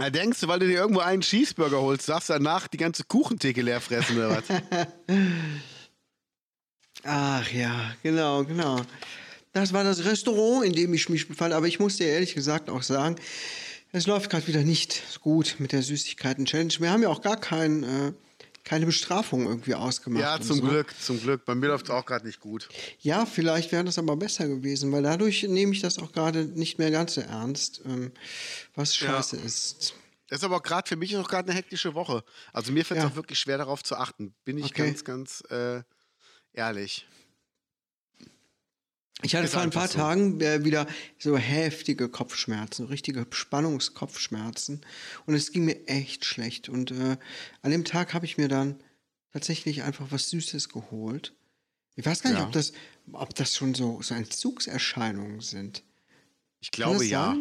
Na, 0.02 0.10
denkst 0.10 0.40
du, 0.40 0.48
weil 0.48 0.58
du 0.58 0.66
dir 0.66 0.80
irgendwo 0.80 1.02
einen 1.02 1.22
Cheeseburger 1.22 1.80
holst, 1.80 2.10
darfst 2.10 2.30
du 2.30 2.34
danach 2.34 2.68
die 2.68 2.78
ganze 2.78 3.04
Kuchentheke 3.04 3.62
leer 3.62 3.80
fressen 3.80 4.18
oder 4.18 4.32
was? 4.32 4.44
Ach 7.04 7.52
ja, 7.52 7.94
genau, 8.02 8.44
genau. 8.44 8.82
Das 9.54 9.74
war 9.74 9.84
das 9.84 10.04
Restaurant, 10.04 10.66
in 10.66 10.74
dem 10.74 10.92
ich 10.96 11.08
mich 11.08 11.28
befand. 11.28 11.54
Aber 11.54 11.68
ich 11.68 11.80
muss 11.80 11.98
dir 11.98 12.08
ehrlich 12.08 12.34
gesagt 12.34 12.72
auch 12.72 12.82
sagen, 12.82 13.18
es 13.92 14.08
läuft 14.08 14.32
gerade 14.32 14.48
wieder 14.48 14.64
nicht 14.64 15.20
gut 15.22 15.58
mit 15.60 15.72
der 15.72 15.84
Süßigkeiten-Challenge. 15.84 16.74
Wir 16.80 16.90
haben 16.90 17.04
ja 17.04 17.10
auch 17.10 17.22
gar 17.22 17.40
kein, 17.40 17.84
äh, 17.84 18.12
keine 18.64 18.86
Bestrafung 18.86 19.46
irgendwie 19.48 19.76
ausgemacht. 19.76 20.22
ja, 20.24 20.40
zum 20.42 20.58
so. 20.58 20.64
Glück, 20.68 20.94
zum 21.00 21.20
Glück. 21.22 21.46
Bei 21.46 21.56
mir 21.56 21.68
läuft 21.68 21.86
es 21.86 21.92
auch 21.92 22.06
gerade 22.06 22.26
nicht 22.26 22.40
gut. 22.40 22.70
Ja, 23.00 23.26
vielleicht 23.26 23.72
wäre 23.72 23.84
das 23.84 23.98
aber 23.98 24.16
besser 24.16 24.48
gewesen, 24.48 24.92
weil 24.92 25.04
dadurch 25.04 25.44
nehme 25.44 25.74
ich 25.74 25.82
das 25.82 25.98
auch 26.00 26.12
gerade 26.12 26.46
nicht 26.46 26.78
mehr 26.78 26.92
ganz 26.92 27.16
so 27.16 27.22
ernst, 27.22 27.82
ähm, 27.86 28.12
was 28.76 28.96
scheiße 28.96 29.38
ist. 29.38 29.96
Das 30.28 30.40
ist 30.40 30.44
aber 30.46 30.58
auch 30.58 30.64
gerade 30.64 30.88
für 30.88 30.96
mich 30.96 31.16
auch 31.18 31.28
gerade 31.28 31.50
eine 31.50 31.58
hektische 31.58 31.94
Woche. 31.94 32.24
Also 32.54 32.72
mir 32.72 32.86
fällt 32.86 33.00
es 33.00 33.04
Ja. 33.04 33.10
auch 33.12 33.16
wirklich 33.16 33.38
schwer 33.40 33.58
darauf 33.58 33.84
zu 33.84 33.96
achten. 33.98 34.34
Bin 34.46 34.58
ich 34.58 34.66
Okay. 34.66 34.86
ganz, 34.88 35.04
ganz 35.04 35.44
äh, 35.50 35.82
ehrlich. 36.54 37.06
Ich 39.24 39.36
hatte 39.36 39.48
vor 39.48 39.62
ein 39.62 39.70
paar 39.70 39.88
so. 39.88 39.98
Tagen 39.98 40.40
äh, 40.42 40.64
wieder 40.64 40.88
so 41.20 41.38
heftige 41.38 42.10
Kopfschmerzen, 42.10 42.86
richtige 42.88 43.26
Spannungskopfschmerzen. 43.30 44.82
Und 45.26 45.36
es 45.36 45.52
ging 45.52 45.66
mir 45.66 45.88
echt 45.88 46.26
schlecht. 46.26 46.70
Und 46.70 46.92
äh, 46.92 47.18
an 47.62 47.72
dem 47.72 47.86
Tag 47.86 48.14
habe 48.14 48.26
ich 48.26 48.38
mir 48.38 48.48
dann 48.48 48.80
tatsächlich 49.34 49.84
einfach 49.84 50.08
was 50.10 50.30
Süßes 50.30 50.70
geholt. 50.70 51.34
Ich 51.96 52.06
weiß 52.06 52.24
gar 52.24 52.32
nicht, 52.32 52.40
Ja. 52.40 52.46
ob, 52.46 52.52
das, 52.52 52.74
ob 53.12 53.36
das 53.36 53.56
schon 53.56 53.76
so, 53.76 54.02
so 54.02 54.14
Entzugserscheinungen 54.16 55.42
sind. 55.42 55.84
Ich 56.60 56.72
glaube 56.72 57.06
ja. 57.06 57.36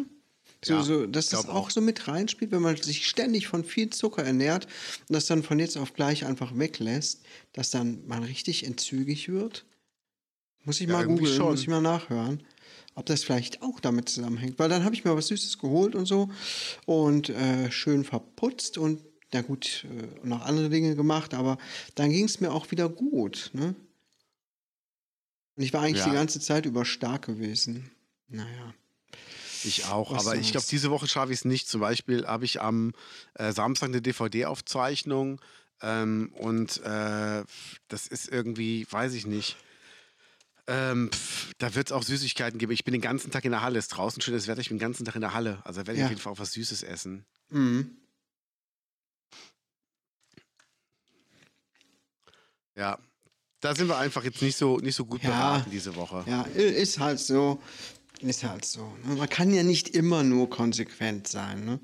So, 0.63 0.73
Ja, 0.73 0.83
so, 0.83 1.07
dass 1.07 1.29
das 1.29 1.47
auch, 1.47 1.55
auch. 1.55 1.69
so 1.71 1.81
mit 1.81 2.07
reinspielt, 2.07 2.51
wenn 2.51 2.61
man 2.61 2.75
sich 2.77 3.07
ständig 3.07 3.47
von 3.47 3.63
viel 3.63 3.89
Zucker 3.89 4.23
ernährt 4.23 4.65
und 5.07 5.13
das 5.13 5.25
dann 5.25 5.41
von 5.41 5.57
jetzt 5.57 5.75
auf 5.77 5.93
gleich 5.93 6.25
einfach 6.25 6.55
weglässt, 6.55 7.23
dass 7.53 7.71
dann 7.71 8.05
man 8.07 8.23
richtig 8.23 8.65
entzügig 8.65 9.29
wird. 9.29 9.65
Muss 10.63 10.79
ich 10.79 10.87
Ja, 10.87 10.93
mal 10.93 11.05
googeln, 11.07 11.35
schon. 11.35 11.51
muss 11.51 11.61
ich 11.61 11.67
mal 11.67 11.81
nachhören, 11.81 12.43
ob 12.95 13.05
das 13.05 13.23
vielleicht 13.23 13.61
auch 13.61 13.79
damit 13.79 14.09
zusammenhängt. 14.09 14.59
Weil 14.59 14.69
dann 14.69 14.83
habe 14.83 14.93
ich 14.95 15.03
mir 15.03 15.15
was 15.15 15.27
Süßes 15.27 15.57
geholt 15.59 15.95
und 15.95 16.05
so 16.05 16.29
und 16.85 17.29
äh, 17.29 17.71
schön 17.71 18.03
verputzt 18.03 18.77
und 18.77 19.01
na 19.33 19.41
gut, 19.41 19.85
äh, 19.85 20.27
noch 20.27 20.41
andere 20.45 20.69
Dinge 20.69 20.95
gemacht, 20.95 21.33
aber 21.33 21.57
dann 21.95 22.09
ging 22.11 22.25
es 22.25 22.41
mir 22.41 22.51
auch 22.51 22.69
wieder 22.71 22.89
gut. 22.89 23.49
Ne? 23.53 23.75
Und 25.55 25.63
ich 25.63 25.73
war 25.73 25.81
eigentlich 25.81 25.99
Ja. 25.99 26.09
die 26.09 26.15
ganze 26.15 26.39
Zeit 26.39 26.65
über 26.65 26.85
stark 26.85 27.25
gewesen. 27.25 27.91
Naja. 28.27 28.73
Ich 29.63 29.85
auch, 29.85 30.11
Was 30.11 30.25
aber 30.25 30.37
ich 30.37 30.51
glaube, 30.51 30.65
diese 30.69 30.89
Woche 30.89 31.07
schaffe 31.07 31.31
ich 31.33 31.39
es 31.39 31.45
nicht. 31.45 31.69
Zum 31.69 31.81
Beispiel 31.81 32.25
habe 32.25 32.45
ich 32.45 32.61
am 32.61 32.93
äh, 33.35 33.51
Samstag 33.51 33.89
eine 33.89 34.01
DVD-Aufzeichnung 34.01 35.39
ähm, 35.81 36.33
und 36.39 36.81
äh, 36.83 37.43
das 37.87 38.07
ist 38.07 38.27
irgendwie, 38.27 38.87
weiß 38.89 39.13
ich 39.13 39.25
nicht. 39.27 39.57
Ähm, 40.67 41.09
pf, 41.11 41.51
da 41.57 41.73
wird 41.75 41.87
es 41.87 41.91
auch 41.91 42.03
Süßigkeiten 42.03 42.59
geben. 42.59 42.71
Ich 42.71 42.83
bin 42.83 42.91
den 42.93 43.01
ganzen 43.01 43.31
Tag 43.31 43.45
in 43.45 43.51
der 43.51 43.61
Halle. 43.61 43.79
Ist 43.79 43.89
draußen 43.89 44.21
schönes 44.21 44.47
Wetter. 44.47 44.61
Ich 44.61 44.69
bin 44.69 44.77
den 44.77 44.81
ganzen 44.81 45.05
Tag 45.05 45.15
in 45.15 45.21
der 45.21 45.33
Halle. 45.33 45.59
Also 45.65 45.77
werde 45.79 45.93
ich 45.93 45.99
Ja. 45.99 46.05
auf 46.05 46.11
jeden 46.11 46.21
Fall 46.21 46.33
auch 46.33 46.39
was 46.39 46.53
Süßes 46.53 46.83
essen. 46.83 47.25
Mhm. 47.49 47.97
Ja. 52.75 52.97
Da 53.59 53.75
sind 53.75 53.87
wir 53.89 53.97
einfach 53.97 54.23
jetzt 54.23 54.41
nicht 54.41 54.57
so, 54.57 54.77
nicht 54.77 54.95
so 54.95 55.05
gut 55.05 55.21
Ja. 55.23 55.29
beraten 55.29 55.69
diese 55.71 55.95
Woche. 55.95 56.23
Ja, 56.27 56.43
ist 56.43 56.99
halt 56.99 57.19
so. 57.19 57.61
Ist 58.21 58.43
halt 58.43 58.65
so. 58.65 58.95
ne? 59.03 59.15
Man 59.15 59.29
kann 59.29 59.51
ja 59.53 59.63
nicht 59.63 59.89
immer 59.89 60.23
nur 60.23 60.49
konsequent 60.49 61.27
sein. 61.27 61.65
Ne? 61.65 61.79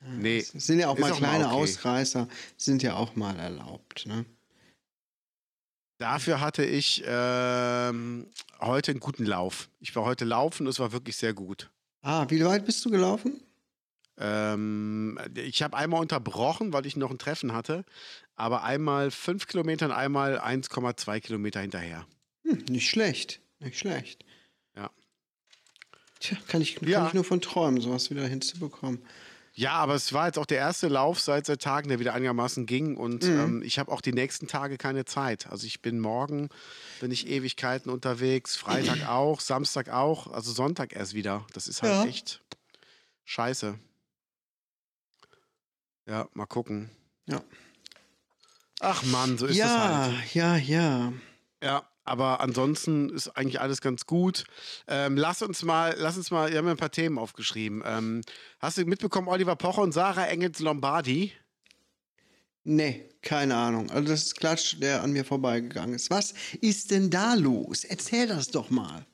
Nee. 0.00 0.38
Es 0.38 0.48
sind 0.66 0.78
ja 0.80 0.88
auch 0.88 0.98
mal 0.98 1.12
auch 1.12 1.20
mal 1.20 1.28
kleine 1.28 1.46
okay. 1.46 1.54
Ausreißer, 1.54 2.28
sind 2.56 2.82
ja 2.82 2.94
auch 2.94 3.16
mal 3.16 3.36
erlaubt. 3.38 4.06
Ne? 4.06 4.24
Dafür 5.98 6.40
hatte 6.40 6.64
ich 6.64 7.02
ähm, 7.06 8.26
heute 8.60 8.92
einen 8.92 9.00
guten 9.00 9.24
Lauf. 9.26 9.68
Ich 9.80 9.94
war 9.96 10.04
heute 10.04 10.24
laufen 10.24 10.62
und 10.66 10.70
es 10.70 10.78
war 10.78 10.92
wirklich 10.92 11.16
sehr 11.16 11.34
gut. 11.34 11.70
Ah, 12.02 12.26
wie 12.28 12.44
weit 12.44 12.64
bist 12.66 12.84
du 12.84 12.90
gelaufen? 12.90 13.40
Ähm, 14.16 15.18
ich 15.34 15.62
habe 15.62 15.76
einmal 15.76 16.00
unterbrochen, 16.00 16.72
weil 16.72 16.86
ich 16.86 16.96
noch 16.96 17.10
ein 17.10 17.18
Treffen 17.18 17.52
hatte, 17.52 17.84
aber 18.36 18.62
einmal 18.62 19.10
fünf 19.10 19.46
Kilometer 19.48 19.86
und 19.86 19.92
einmal 19.92 20.38
1,2 20.38 21.20
Kilometer 21.20 21.60
hinterher. 21.60 22.06
Hm, 22.44 22.64
nicht 22.68 22.88
schlecht. 22.88 23.40
Nicht 23.58 23.78
schlecht. 23.78 24.24
Ja. 24.76 24.90
Tja, 26.20 26.36
kann 26.46 26.62
ich, 26.62 26.76
kann 26.76 26.88
Ja. 26.88 27.08
ich 27.08 27.14
nur 27.14 27.24
von 27.24 27.40
träumen, 27.40 27.80
sowas 27.80 28.10
wieder 28.10 28.26
hinzubekommen. 28.26 29.02
Ja, 29.58 29.72
aber 29.72 29.96
es 29.96 30.12
war 30.12 30.26
jetzt 30.26 30.38
auch 30.38 30.46
der 30.46 30.58
erste 30.58 30.86
Lauf 30.86 31.18
seit, 31.20 31.46
seit 31.46 31.60
Tagen, 31.60 31.88
der 31.88 31.98
wieder 31.98 32.14
einigermaßen 32.14 32.64
ging 32.64 32.96
und 32.96 33.24
Mhm. 33.24 33.40
ähm, 33.40 33.62
ich 33.64 33.80
habe 33.80 33.90
auch 33.90 34.00
die 34.00 34.12
nächsten 34.12 34.46
Tage 34.46 34.78
keine 34.78 35.04
Zeit. 35.04 35.48
Also 35.48 35.66
ich 35.66 35.82
bin 35.82 35.98
morgen, 35.98 36.48
bin 37.00 37.10
ich 37.10 37.26
Ewigkeiten 37.26 37.90
unterwegs, 37.90 38.54
Freitag 38.54 39.02
auch, 39.08 39.40
Samstag 39.40 39.88
auch, 39.88 40.28
also 40.28 40.52
Sonntag 40.52 40.94
erst 40.94 41.14
wieder. 41.14 41.44
Das 41.54 41.66
ist 41.66 41.82
halt 41.82 41.92
Ja. 41.92 42.04
echt 42.04 42.40
scheiße. 43.24 43.76
Ja, 46.06 46.28
mal 46.34 46.46
gucken. 46.46 46.90
Ja. 47.26 47.42
Ach 48.78 49.02
Mann, 49.02 49.38
so 49.38 49.46
ist 49.46 49.56
es 49.56 49.58
ja, 49.58 50.12
halt. 50.12 50.34
ja, 50.34 50.56
ja. 50.56 51.12
Ja, 51.60 51.82
aber 52.08 52.40
ansonsten 52.40 53.10
ist 53.10 53.28
eigentlich 53.36 53.60
alles 53.60 53.80
ganz 53.80 54.06
gut. 54.06 54.44
Ähm, 54.86 55.16
lass 55.16 55.42
uns 55.42 55.62
mal, 55.62 55.94
lass 55.98 56.16
uns 56.16 56.30
mal, 56.30 56.50
wir 56.50 56.58
haben 56.58 56.66
ja 56.66 56.72
ein 56.72 56.76
paar 56.78 56.90
Themen 56.90 57.18
aufgeschrieben. 57.18 57.82
Ähm, 57.84 58.22
hast 58.58 58.78
du 58.78 58.84
mitbekommen, 58.84 59.28
Oliver 59.28 59.56
Pocher 59.56 59.82
und 59.82 59.92
Sarah 59.92 60.26
Engels 60.26 60.58
Lombardi? 60.58 61.32
Nee, 62.64 63.08
keine 63.22 63.56
Ahnung. 63.56 63.90
Also 63.90 64.08
das 64.08 64.24
ist 64.24 64.36
Klatsch, 64.36 64.76
der 64.78 65.02
an 65.02 65.12
mir 65.12 65.24
vorbeigegangen 65.24 65.94
ist. 65.94 66.10
Was 66.10 66.34
ist 66.60 66.90
denn 66.90 67.10
da 67.10 67.34
los? 67.34 67.84
Erzähl 67.84 68.26
das 68.26 68.48
doch 68.48 68.70
mal. 68.70 69.06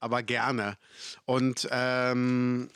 aber 0.00 0.22
gerne. 0.22 0.76
Und 1.24 1.66
ähm, 1.70 2.68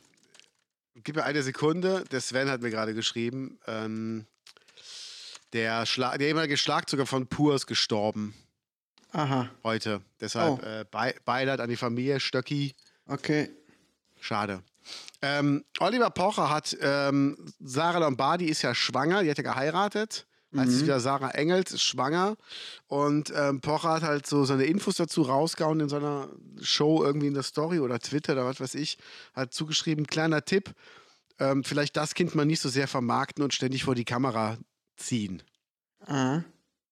gib 0.95 1.17
mir 1.17 1.25
eine 1.25 1.43
Sekunde. 1.43 2.05
Der 2.11 2.21
Sven 2.21 2.49
hat 2.49 2.63
mir 2.63 2.71
gerade 2.71 2.95
geschrieben, 2.95 3.59
ähm, 3.67 4.27
der, 5.53 5.85
Schla 5.85 6.17
der 6.17 6.29
ehemalige 6.29 6.57
Schlagzeuger 6.57 7.07
von 7.07 7.27
Pur 7.27 7.55
ist 7.55 7.67
gestorben 7.67 8.35
Aha, 9.13 9.49
heute. 9.65 10.03
Deshalb 10.21 10.63
Oh. 10.63 10.67
äh, 10.67 10.85
Be 10.91 11.15
Beileid 11.25 11.61
an 11.61 11.69
die 11.69 11.77
Familie 11.77 12.21
Stöcki. 12.21 12.75
okay. 13.07 13.51
Schade. 14.21 14.63
Ähm, 15.23 15.65
Oliver 15.79 16.11
Pocher 16.11 16.51
hat, 16.51 16.77
ähm, 16.81 17.37
Sarah 17.61 17.99
Lombardi 17.99 18.47
ist 18.47 18.63
ja 18.63 18.75
schwanger, 18.75 19.23
die 19.23 19.31
hat 19.31 19.39
ja 19.39 19.45
geheiratet 19.45 20.27
Heißt 20.57 20.71
es 20.73 20.83
wieder, 20.83 20.99
Sarah 20.99 21.33
Engels 21.33 21.73
ist 21.73 21.83
schwanger 21.83 22.37
und 22.87 23.31
ähm, 23.37 23.61
Pocher 23.61 23.91
hat 23.91 24.03
halt 24.03 24.27
so 24.27 24.47
seine 24.47 24.65
Infos 24.65 24.97
dazu 24.97 25.23
rausgehauen 25.23 25.79
in 25.81 25.91
seiner 25.91 26.31
Show 26.63 27.05
irgendwie 27.05 27.27
in 27.27 27.35
der 27.35 27.43
Story 27.43 27.81
oder 27.81 27.99
Twitter 28.01 28.33
oder 28.33 28.47
was 28.47 28.59
weiß 28.59 28.75
ich, 28.77 28.97
hat 29.35 29.53
zugeschrieben, 29.53 30.07
kleiner 30.07 30.43
Tipp, 30.47 30.73
ähm, 31.39 31.65
vielleicht 31.65 31.99
das 31.99 32.15
Kind 32.15 32.35
mal 32.35 32.47
nicht 32.47 32.61
so 32.63 32.71
sehr 32.71 32.89
vermarkten 32.89 33.45
und 33.45 33.53
ständig 33.53 33.85
vor 33.85 33.95
die 33.95 34.07
Kamera 34.07 34.57
ziehen. 34.97 35.43
Ah. 36.07 36.41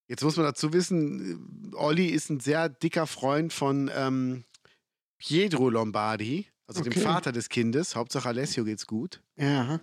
Jetzt 0.09 0.23
muss 0.23 0.37
man 0.37 0.47
dazu 0.47 0.73
wissen, 0.73 1.73
äh, 1.73 1.77
Olli 1.77 2.07
ist 2.07 2.31
ein 2.31 2.41
sehr 2.41 2.69
dicker 2.69 3.07
Freund 3.07 3.53
von 3.53 3.91
ähm, 3.95 4.45
Pietro 5.19 5.69
Lombardi, 5.71 6.47
also 6.67 6.83
dem 6.83 6.93
Okay. 6.93 7.01
Vater 7.01 7.33
des 7.33 7.49
Kindes. 7.49 7.97
Hauptsache 7.97 8.29
Alessio 8.29 8.65
geht's 8.65 8.87
gut. 8.87 9.21
Ja. 9.37 9.81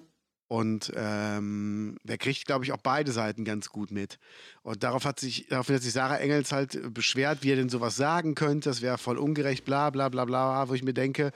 Und 0.48 0.92
ähm, 0.96 1.98
der 2.04 2.18
kriegt, 2.20 2.46
glaube 2.46 2.64
ich, 2.64 2.72
auch 2.74 2.78
beide 2.78 3.12
Seiten 3.12 3.44
ganz 3.44 3.70
gut 3.70 3.90
mit. 3.90 4.20
Und 4.62 4.84
darauf 4.84 5.04
hat 5.04 5.20
sich, 5.20 5.48
daraufhin 5.48 5.76
hat 5.76 5.82
sich 5.82 5.94
Sarah 5.94 6.18
Engels 6.18 6.52
halt 6.52 6.94
beschwert, 6.94 7.40
wie 7.42 7.52
er 7.52 7.56
denn 7.56 7.70
sowas 7.70 7.96
sagen 7.96 8.36
könnte. 8.36 8.70
Das 8.70 8.82
wäre 8.84 9.00
voll 9.00 9.18
ungerecht, 9.18 9.66
bla 9.66 9.90
bla 9.90 10.10
bla 10.10 10.26
bla, 10.26 10.70
wo 10.70 10.74
ich 10.76 10.84
mir 10.84 10.94
denke, 10.94 11.32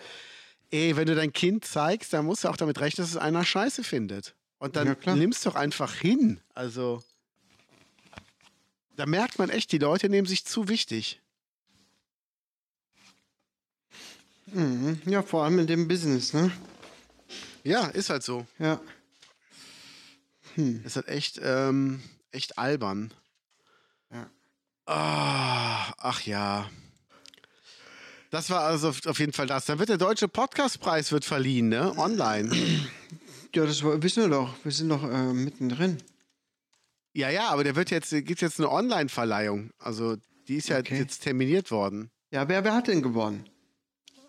ey, 0.69 0.95
wenn 0.97 1.07
du 1.07 1.15
dein 1.15 1.33
Kind 1.33 1.65
zeigst, 1.65 2.13
dann 2.13 2.25
musst 2.25 2.43
du 2.43 2.49
auch 2.49 2.57
damit 2.57 2.79
rechnen, 2.79 3.03
dass 3.03 3.11
es 3.11 3.17
einer 3.17 3.43
scheiße 3.43 3.83
findet. 3.83 4.35
Und 4.59 4.75
dann 4.75 4.87
Ja, 4.87 4.95
klar. 4.95 5.15
nimm's 5.15 5.41
doch 5.41 5.55
einfach 5.55 5.93
hin. 5.95 6.39
Also, 6.53 7.01
da 8.97 9.05
merkt 9.05 9.39
man 9.39 9.49
echt, 9.49 9.71
die 9.71 9.77
Leute 9.77 10.09
nehmen 10.09 10.27
sich 10.27 10.43
zu 10.45 10.67
wichtig. 10.67 11.21
Mhm. 14.47 15.01
Ja, 15.05 15.21
vor 15.23 15.43
allem 15.43 15.59
in 15.59 15.67
dem 15.67 15.87
Business, 15.87 16.33
ne? 16.33 16.51
Ja, 17.63 17.87
ist 17.87 18.09
halt 18.09 18.23
so. 18.23 18.45
Ja. 18.59 18.79
Ist 20.55 20.95
halt 20.95 21.07
echt, 21.07 21.39
ähm, 21.43 22.01
echt 22.31 22.57
albern. 22.57 23.13
Ja. 24.11 24.29
Ah, 24.85 25.93
ach 25.97 26.21
ja. 26.21 26.69
Das 28.31 28.49
war 28.49 28.61
also 28.61 28.89
auf 28.89 29.05
auf 29.05 29.19
jeden 29.19 29.33
Fall 29.33 29.47
das. 29.47 29.65
Dann 29.65 29.79
wird 29.79 29.89
der 29.89 29.97
Deutsche 29.97 30.27
Podcastpreis 30.27 31.11
wird 31.11 31.25
verliehen, 31.25 31.69
ne? 31.69 31.95
Online. 31.97 32.49
Ja, 33.53 33.65
das 33.65 33.83
war- 33.83 34.01
wissen 34.01 34.23
wir 34.23 34.29
doch. 34.29 34.53
Wir 34.63 34.71
sind 34.71 34.89
doch 34.89 35.03
äh, 35.03 35.33
mittendrin. 35.33 35.97
Ja, 37.17 37.29
ja, 37.31 37.49
aber 37.49 37.63
der 37.63 37.75
wird 37.75 37.89
jetzt, 37.89 38.11
gibt 38.11 38.41
jetzt 38.41 38.59
eine 38.59 38.69
Online-Verleihung. 38.71 39.71
Also 39.79 40.17
die 40.47 40.57
ist 40.57 40.69
ja 40.69 40.77
Okay. 40.77 40.99
jetzt 40.99 41.23
terminiert 41.23 41.71
worden. 41.71 42.11
Ja, 42.31 42.47
wer, 42.47 42.63
wer 42.63 42.73
hat 42.75 42.87
denn 42.87 43.01
gewonnen? 43.01 43.49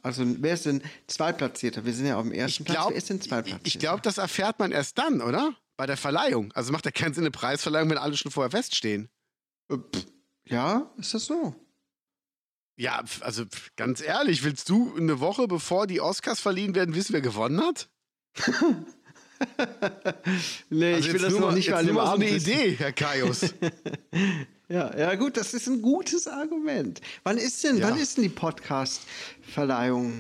Also, 0.03 0.25
wer 0.27 0.55
ist 0.55 0.65
denn 0.65 0.83
Zweitplatzierter? 1.07 1.85
Wir 1.85 1.93
sind 1.93 2.07
ja 2.07 2.17
auf 2.17 2.23
dem 2.23 2.33
ersten 2.33 2.63
Ich 2.63 2.67
Platz. 2.67 2.77
glaube, 2.77 2.91
Wer 2.93 2.97
ist 2.99 3.11
denn 3.11 3.21
Zweitplatzierter? 3.21 3.67
ich 3.67 3.79
glaube, 3.79 4.01
das 4.01 4.17
erfährt 4.17 4.59
man 4.59 4.73
erst 4.73 4.97
dann, 4.97 5.21
oder? 5.21 5.55
Bei 5.77 5.85
der 5.87 5.97
Verleihung. 5.99 6.51
Also 6.53 6.73
macht 6.73 6.87
ja 6.87 6.91
keinen 6.91 7.13
Sinn 7.13 7.25
eine 7.25 7.31
Preisverleihung, 7.31 7.91
wenn 7.91 7.99
alle 7.99 8.17
schon 8.17 8.31
vorher 8.33 8.51
feststehen. 8.51 9.11
Äh, 9.71 9.77
pff, 9.77 10.07
Ja, 10.47 10.91
ist 10.97 11.13
das 11.13 11.27
so? 11.27 11.55
Ja, 12.77 13.03
also 13.21 13.45
ganz 13.77 14.01
ehrlich, 14.01 14.45
willst 14.45 14.69
du 14.71 14.95
eine 14.97 15.21
Woche 15.21 15.47
bevor 15.49 15.87
die 15.87 16.01
Oscars 16.01 16.41
verliehen 16.41 16.75
werden, 16.75 16.95
wissen, 16.95 17.13
wer 17.13 17.21
gewonnen 17.21 17.61
hat? 17.61 17.91
Nee, 20.71 20.95
Also 20.95 21.09
ich 21.09 21.15
will 21.15 21.21
das 21.23 21.31
nur 21.33 21.41
noch 21.41 21.49
mal- 21.49 21.55
nicht 21.55 21.71
mal 21.71 21.83
mal 21.93 22.07
so 22.07 22.13
eine. 22.13 22.31
Idee, 22.31 22.75
Herr 22.79 22.93
Kaius. 22.93 23.55
Ja, 24.71 24.95
ja, 24.99 25.15
gut, 25.15 25.39
das 25.39 25.55
ist 25.55 25.67
ein 25.67 25.81
gutes 25.81 26.29
Argument. 26.29 27.01
Wann 27.25 27.39
ist 27.39 27.65
denn, 27.65 27.79
Ja. 27.79 27.89
wann 27.89 27.99
ist 27.99 28.19
denn 28.19 28.25
die 28.25 28.29
Podcast-Verleihung? 28.29 30.19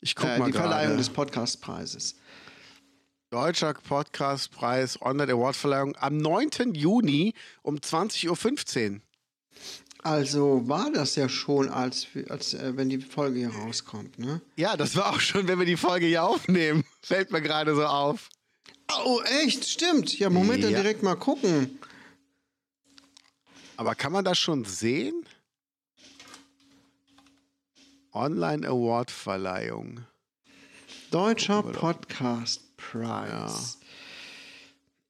Ich 0.00 0.14
guck 0.14 0.28
Äh, 0.28 0.38
mal 0.38 0.46
die 0.46 0.52
Verleihung 0.52 0.82
gerade. 0.90 0.96
des 0.98 1.08
Podcastpreises. 1.10 2.14
Deutscher 3.30 3.74
Podcastpreis 3.74 5.02
Online 5.02 5.32
Award 5.32 5.56
Verleihung 5.56 5.96
am 5.96 6.16
9. 6.18 6.74
Juni 6.74 7.34
um 7.62 7.78
20.15 7.80 8.94
Uhr. 8.94 9.00
Also 10.04 10.62
war 10.68 10.92
das 10.92 11.16
ja 11.16 11.28
schon, 11.28 11.68
als, 11.68 12.06
als 12.28 12.54
äh, 12.54 12.76
wenn 12.76 12.88
die 12.88 12.98
Folge 13.00 13.38
hier 13.40 13.50
rauskommt, 13.52 14.16
ne? 14.16 14.40
Ja, 14.54 14.76
das 14.76 14.94
war 14.94 15.10
auch 15.10 15.20
schon, 15.20 15.48
wenn 15.48 15.58
wir 15.58 15.66
die 15.66 15.76
Folge 15.76 16.06
hier 16.06 16.22
aufnehmen. 16.22 16.84
Fällt 17.02 17.32
mir 17.32 17.42
gerade 17.42 17.74
so 17.74 17.84
auf. 17.84 18.28
Oh, 19.04 19.20
echt? 19.22 19.64
Stimmt. 19.68 20.18
Ja, 20.18 20.30
Moment, 20.30 20.62
dann 20.64 20.72
Ja. 20.72 20.80
direkt 20.82 21.02
mal 21.02 21.16
gucken. 21.16 21.78
Aber 23.76 23.94
kann 23.94 24.12
man 24.12 24.24
das 24.24 24.38
schon 24.38 24.64
sehen? 24.64 25.24
Online 28.12 28.66
Award 28.68 29.10
Verleihung. 29.10 30.04
Deutscher 31.10 31.62
Podcast 31.62 32.60
Prize. 32.76 33.76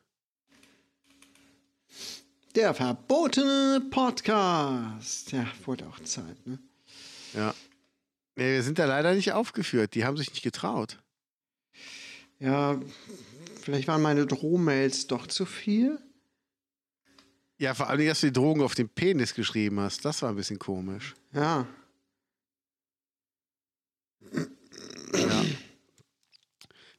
der 2.56 2.74
verbotene 2.74 3.82
Podcast. 3.92 5.32
Ja, 5.32 5.48
wurde 5.66 5.88
auch 5.88 6.00
Zeit, 6.04 6.46
ne? 6.46 6.60
Ja. 7.34 7.54
Nee, 8.36 8.54
wir 8.54 8.64
sind 8.64 8.80
da 8.80 8.86
leider 8.86 9.14
nicht 9.14 9.34
aufgeführt. 9.34 9.94
Die 9.94 10.06
haben 10.06 10.18
sich 10.18 10.30
nicht 10.30 10.44
getraut. 10.44 10.98
Ja, 12.40 12.82
vielleicht 13.62 13.88
waren 13.88 14.02
meine 14.02 14.26
Drohmails 14.26 15.08
doch 15.08 15.28
zu 15.28 15.46
viel. 15.46 16.00
Ja, 17.58 17.76
vor 17.76 17.90
allem, 17.90 18.08
dass 18.08 18.22
du 18.22 18.28
die 18.28 18.34
Drogen 18.34 18.64
auf 18.64 18.74
den 18.74 18.90
Penis 18.90 19.36
geschrieben 19.36 19.80
hast. 19.80 20.04
Das 20.04 20.24
war 20.24 20.30
ein 20.30 20.36
bisschen 20.36 20.58
komisch. 20.58 21.14
Ja. 21.34 21.68
Ja. 25.14 25.46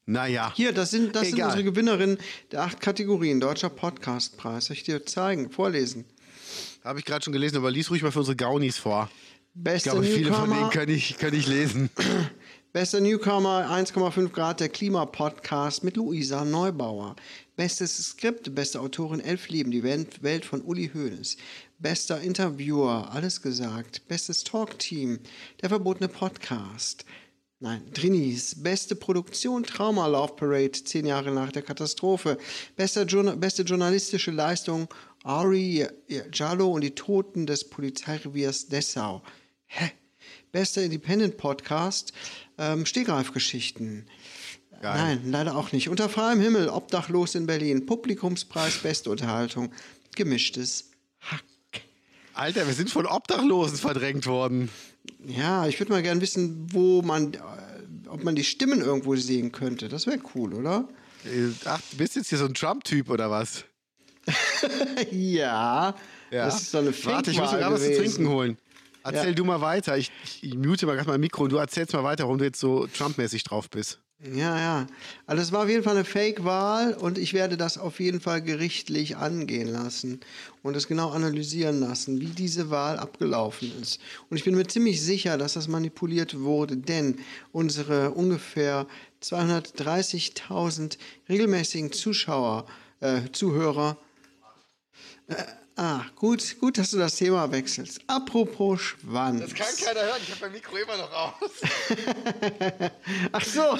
Naja. 0.04 0.52
Hier, 0.54 0.72
das 0.72 0.90
sind, 0.90 1.16
das 1.16 1.28
sind 1.28 1.42
unsere 1.42 1.64
Gewinnerinnen 1.64 2.18
der 2.50 2.62
acht 2.62 2.80
Kategorien. 2.80 3.40
Deutscher 3.40 3.70
Podcastpreis. 3.70 4.66
Soll 4.66 4.76
ich 4.76 4.84
dir 4.84 5.04
zeigen, 5.06 5.50
vorlesen? 5.50 6.04
Habe 6.84 6.98
ich 6.98 7.04
gerade 7.04 7.24
schon 7.24 7.32
gelesen, 7.32 7.56
aber 7.56 7.70
lies 7.70 7.90
ruhig 7.90 8.02
mal 8.02 8.12
für 8.12 8.20
unsere 8.20 8.36
Gaunis 8.36 8.78
vor. 8.78 9.10
Ich 9.54 9.64
Bester 9.64 9.90
glaube, 9.90 10.06
viele 10.06 10.32
von 10.32 10.48
denen 10.48 10.60
Newcomer, 10.60 10.70
kann 10.70 10.88
ich, 10.88 11.18
kann 11.18 11.34
ich 11.34 11.46
lesen. 11.46 11.90
bester 12.72 13.00
Newcomer 13.00 13.68
1,5 13.70 14.30
Grad 14.30 14.60
der 14.60 14.70
Klimapodcast 14.70 15.84
mit 15.84 15.96
Luisa 15.96 16.42
Neubauer. 16.42 17.16
Bestes 17.54 17.98
Skript, 17.98 18.54
beste 18.54 18.80
Autorin 18.80 19.20
Elf 19.20 19.50
Leben, 19.50 19.70
die 19.70 19.82
Welt 19.82 20.46
von 20.46 20.62
Uli 20.62 20.90
Hoeneß. 20.94 21.36
Bester 21.78 22.22
Interviewer, 22.22 23.10
alles 23.12 23.42
gesagt. 23.42 24.08
Bestes 24.08 24.42
Talkteam, 24.42 25.18
der 25.60 25.68
verbotene 25.68 26.08
Podcast. 26.08 27.04
Nein, 27.60 27.82
Drinis, 27.92 28.60
beste 28.60 28.96
Produktion 28.96 29.64
Trauma 29.64 30.06
Love 30.06 30.32
Parade, 30.34 30.72
zehn 30.72 31.04
Jahre 31.04 31.30
nach 31.30 31.52
der 31.52 31.62
Katastrophe. 31.62 32.38
Bester 32.74 33.04
beste 33.36 33.62
journalistische 33.62 34.30
Leistung 34.30 34.88
Ari 35.24 35.86
Jallo 36.32 36.72
und 36.72 36.80
die 36.80 36.94
Toten 36.94 37.46
des 37.46 37.68
Polizeireviers 37.68 38.66
Dessau. 38.66 39.22
Hä? 39.74 39.90
Bester 40.52 40.82
Independent 40.82 41.38
Podcast 41.38 42.12
ähm, 42.58 42.84
Stegreifgeschichten. 42.84 44.06
Geil. 44.82 44.96
Nein, 44.98 45.30
leider 45.30 45.56
auch 45.56 45.72
nicht. 45.72 45.88
Unter 45.88 46.10
freiem 46.10 46.40
Himmel, 46.40 46.68
obdachlos 46.68 47.34
in 47.34 47.46
Berlin, 47.46 47.86
Publikumspreis, 47.86 48.76
beste 48.78 49.08
Unterhaltung, 49.08 49.72
gemischtes 50.14 50.90
Hack. 51.20 51.42
Alter, 52.34 52.66
wir 52.66 52.74
sind 52.74 52.90
von 52.90 53.06
Obdachlosen 53.06 53.78
verdrängt 53.78 54.26
worden. 54.26 54.68
Ja, 55.26 55.66
ich 55.66 55.80
würde 55.80 55.92
mal 55.92 56.02
gern 56.02 56.20
wissen, 56.20 56.66
wo 56.70 57.00
man, 57.00 57.32
äh, 57.32 57.38
ob 58.08 58.22
man 58.24 58.34
die 58.34 58.44
Stimmen 58.44 58.82
irgendwo 58.82 59.16
sehen 59.16 59.52
könnte. 59.52 59.88
Das 59.88 60.06
wäre 60.06 60.18
cool, 60.34 60.52
oder? 60.52 60.86
Äh, 61.24 61.48
Ach, 61.64 61.80
du 61.92 61.96
bist 61.96 62.16
jetzt 62.16 62.28
hier 62.28 62.36
so 62.36 62.44
ein 62.44 62.52
Trump-Typ 62.52 63.08
oder 63.08 63.30
was? 63.30 63.64
ja, 65.10 65.94
das 66.30 66.60
ist 66.60 66.74
doch 66.74 66.80
eine 66.80 66.92
fake 66.92 67.14
Warte, 67.14 67.30
ich 67.30 67.38
muss 67.38 67.52
mir 67.52 67.58
gerade 67.58 67.74
was 67.74 67.82
zu 67.82 67.96
trinken 67.96 68.28
holen. 68.28 68.58
Erzähl 69.04 69.30
Ja. 69.30 69.34
du 69.34 69.44
mal 69.44 69.60
weiter. 69.60 69.96
Ich, 69.96 70.10
ich 70.40 70.54
mute 70.54 70.86
mal 70.86 70.94
gerade 70.96 71.08
mein 71.10 71.20
Mikro 71.20 71.44
und 71.44 71.52
du 71.52 71.56
erzählst 71.56 71.92
mal 71.92 72.04
weiter, 72.04 72.24
warum 72.24 72.38
du 72.38 72.44
jetzt 72.44 72.60
so 72.60 72.86
Trump-mäßig 72.86 73.44
drauf 73.44 73.68
bist. 73.70 74.00
Ja, 74.24 74.56
ja. 74.56 74.86
Also 75.26 75.42
es 75.42 75.50
war 75.50 75.64
auf 75.64 75.68
jeden 75.68 75.82
Fall 75.82 75.96
eine 75.96 76.04
Fake-Wahl 76.04 76.94
und 76.94 77.18
ich 77.18 77.34
werde 77.34 77.56
das 77.56 77.76
auf 77.76 77.98
jeden 77.98 78.20
Fall 78.20 78.40
gerichtlich 78.40 79.16
angehen 79.16 79.66
lassen 79.66 80.20
und 80.62 80.76
es 80.76 80.86
genau 80.86 81.10
analysieren 81.10 81.80
lassen, 81.80 82.20
wie 82.20 82.26
diese 82.26 82.70
Wahl 82.70 83.00
abgelaufen 83.00 83.72
ist. 83.82 84.00
Und 84.30 84.36
ich 84.36 84.44
bin 84.44 84.54
mir 84.54 84.68
ziemlich 84.68 85.02
sicher, 85.02 85.38
dass 85.38 85.54
das 85.54 85.66
manipuliert 85.66 86.38
wurde, 86.38 86.76
denn 86.76 87.18
unsere 87.50 88.12
ungefähr 88.12 88.86
230.000 89.24 90.98
regelmäßigen 91.28 91.90
Zuschauer, 91.90 92.66
äh, 93.00 93.22
Zuhörer, 93.32 93.96
äh, 95.26 95.34
ah, 95.76 96.04
gut, 96.16 96.58
gut, 96.60 96.78
dass 96.78 96.90
du 96.90 96.98
das 96.98 97.16
Thema 97.16 97.50
wechselst. 97.50 98.00
Apropos 98.06 98.80
Schwanz. 98.80 99.54
keiner 99.54 100.02
hören, 100.02 100.20
ich 100.22 100.30
habe 100.30 100.40
mein 100.42 100.52
Mikro 100.52 100.76
immer 100.76 100.96
noch 100.96 101.12
aus. 101.12 101.50
Ach 103.32 103.44
so. 103.44 103.78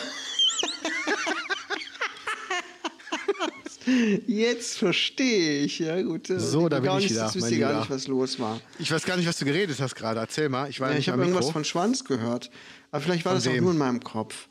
Jetzt 4.27 4.79
verstehe 4.79 5.65
ich. 5.65 5.79
Ja, 5.81 6.01
gut. 6.03 6.29
So, 6.29 6.69
da 6.69 6.81
bin 6.81 6.91
ich 6.99 7.05
nicht, 7.05 7.11
wieder, 7.11 7.29
Ich 7.29 7.35
wusste 7.35 7.51
mein 7.51 7.61
gar 7.61 7.79
nicht, 7.81 7.91
was 7.91 8.07
los 8.07 8.39
war. 8.39 8.61
Ich 8.79 8.91
weiß 8.91 9.05
gar 9.05 9.17
nicht, 9.17 9.27
was 9.27 9.39
du 9.39 9.45
geredet 9.45 9.81
hast 9.81 9.95
gerade. 9.95 10.21
Erzähl 10.21 10.49
mal. 10.49 10.71
Ich 10.71 10.79
Ja, 10.79 10.93
ich 10.93 11.09
habe 11.09 11.23
irgendwas 11.23 11.51
von 11.51 11.65
Schwanz 11.65 12.05
gehört. 12.05 12.51
Aber 12.91 13.01
vielleicht 13.01 13.25
war 13.25 13.33
Von 13.33 13.39
das 13.39 13.49
auch 13.49 13.53
wem? 13.53 13.65
nur 13.65 13.73
in 13.73 13.79
meinem 13.79 14.03
Kopf. 14.05 14.49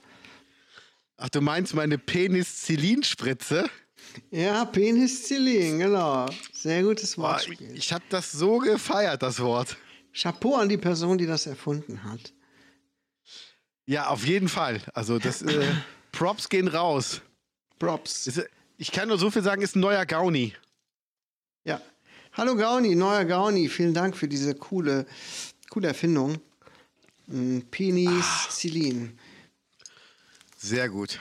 Ach, 1.18 1.30
du 1.30 1.40
meinst 1.42 1.74
meine 1.76 1.98
Penicillin-Spritze? 1.98 3.70
Ja, 4.30 4.66
Penicillin, 4.66 5.80
genau. 5.80 6.28
Sehr 6.54 6.84
gutes 6.84 7.16
Boah, 7.16 7.34
Wortspiel. 7.34 7.72
ich 7.72 7.78
ich 7.78 7.94
habe 7.94 8.04
das 8.10 8.32
so 8.32 8.58
gefeiert, 8.60 9.22
das 9.22 9.40
Wort. 9.40 9.78
Chapeau 10.14 10.56
an 10.56 10.70
die 10.70 10.78
Person, 10.78 11.18
die 11.18 11.26
das 11.26 11.46
erfunden 11.48 12.04
hat. 12.04 12.34
Ja, 13.86 14.08
auf 14.08 14.26
jeden 14.26 14.48
Fall. 14.50 14.82
Also 14.94 15.20
das 15.20 15.42
äh, 15.42 15.68
Props 16.12 16.50
gehen 16.50 16.68
raus. 16.68 17.22
Props. 17.80 18.28
Ist, 18.28 18.48
ich 18.78 18.92
kann 18.92 19.08
nur 19.08 19.18
so 19.18 19.32
viel 19.32 19.44
sagen, 19.44 19.62
ist 19.62 19.76
ein 19.76 19.80
neuer 19.80 20.06
Gauni. 20.06 20.54
Ja. 21.64 21.82
Hallo 22.34 22.56
Gauni, 22.56 22.96
neuer 22.96 23.26
Gauni. 23.26 23.68
Vielen 23.70 23.94
Dank 23.94 24.16
für 24.16 24.28
diese 24.28 24.56
coole, 24.56 25.06
coole 25.70 25.90
Erfindung. 25.90 26.40
Mm, 27.28 27.60
Penicillin. 27.70 29.18
Sehr 30.58 30.90
gut. 30.90 31.20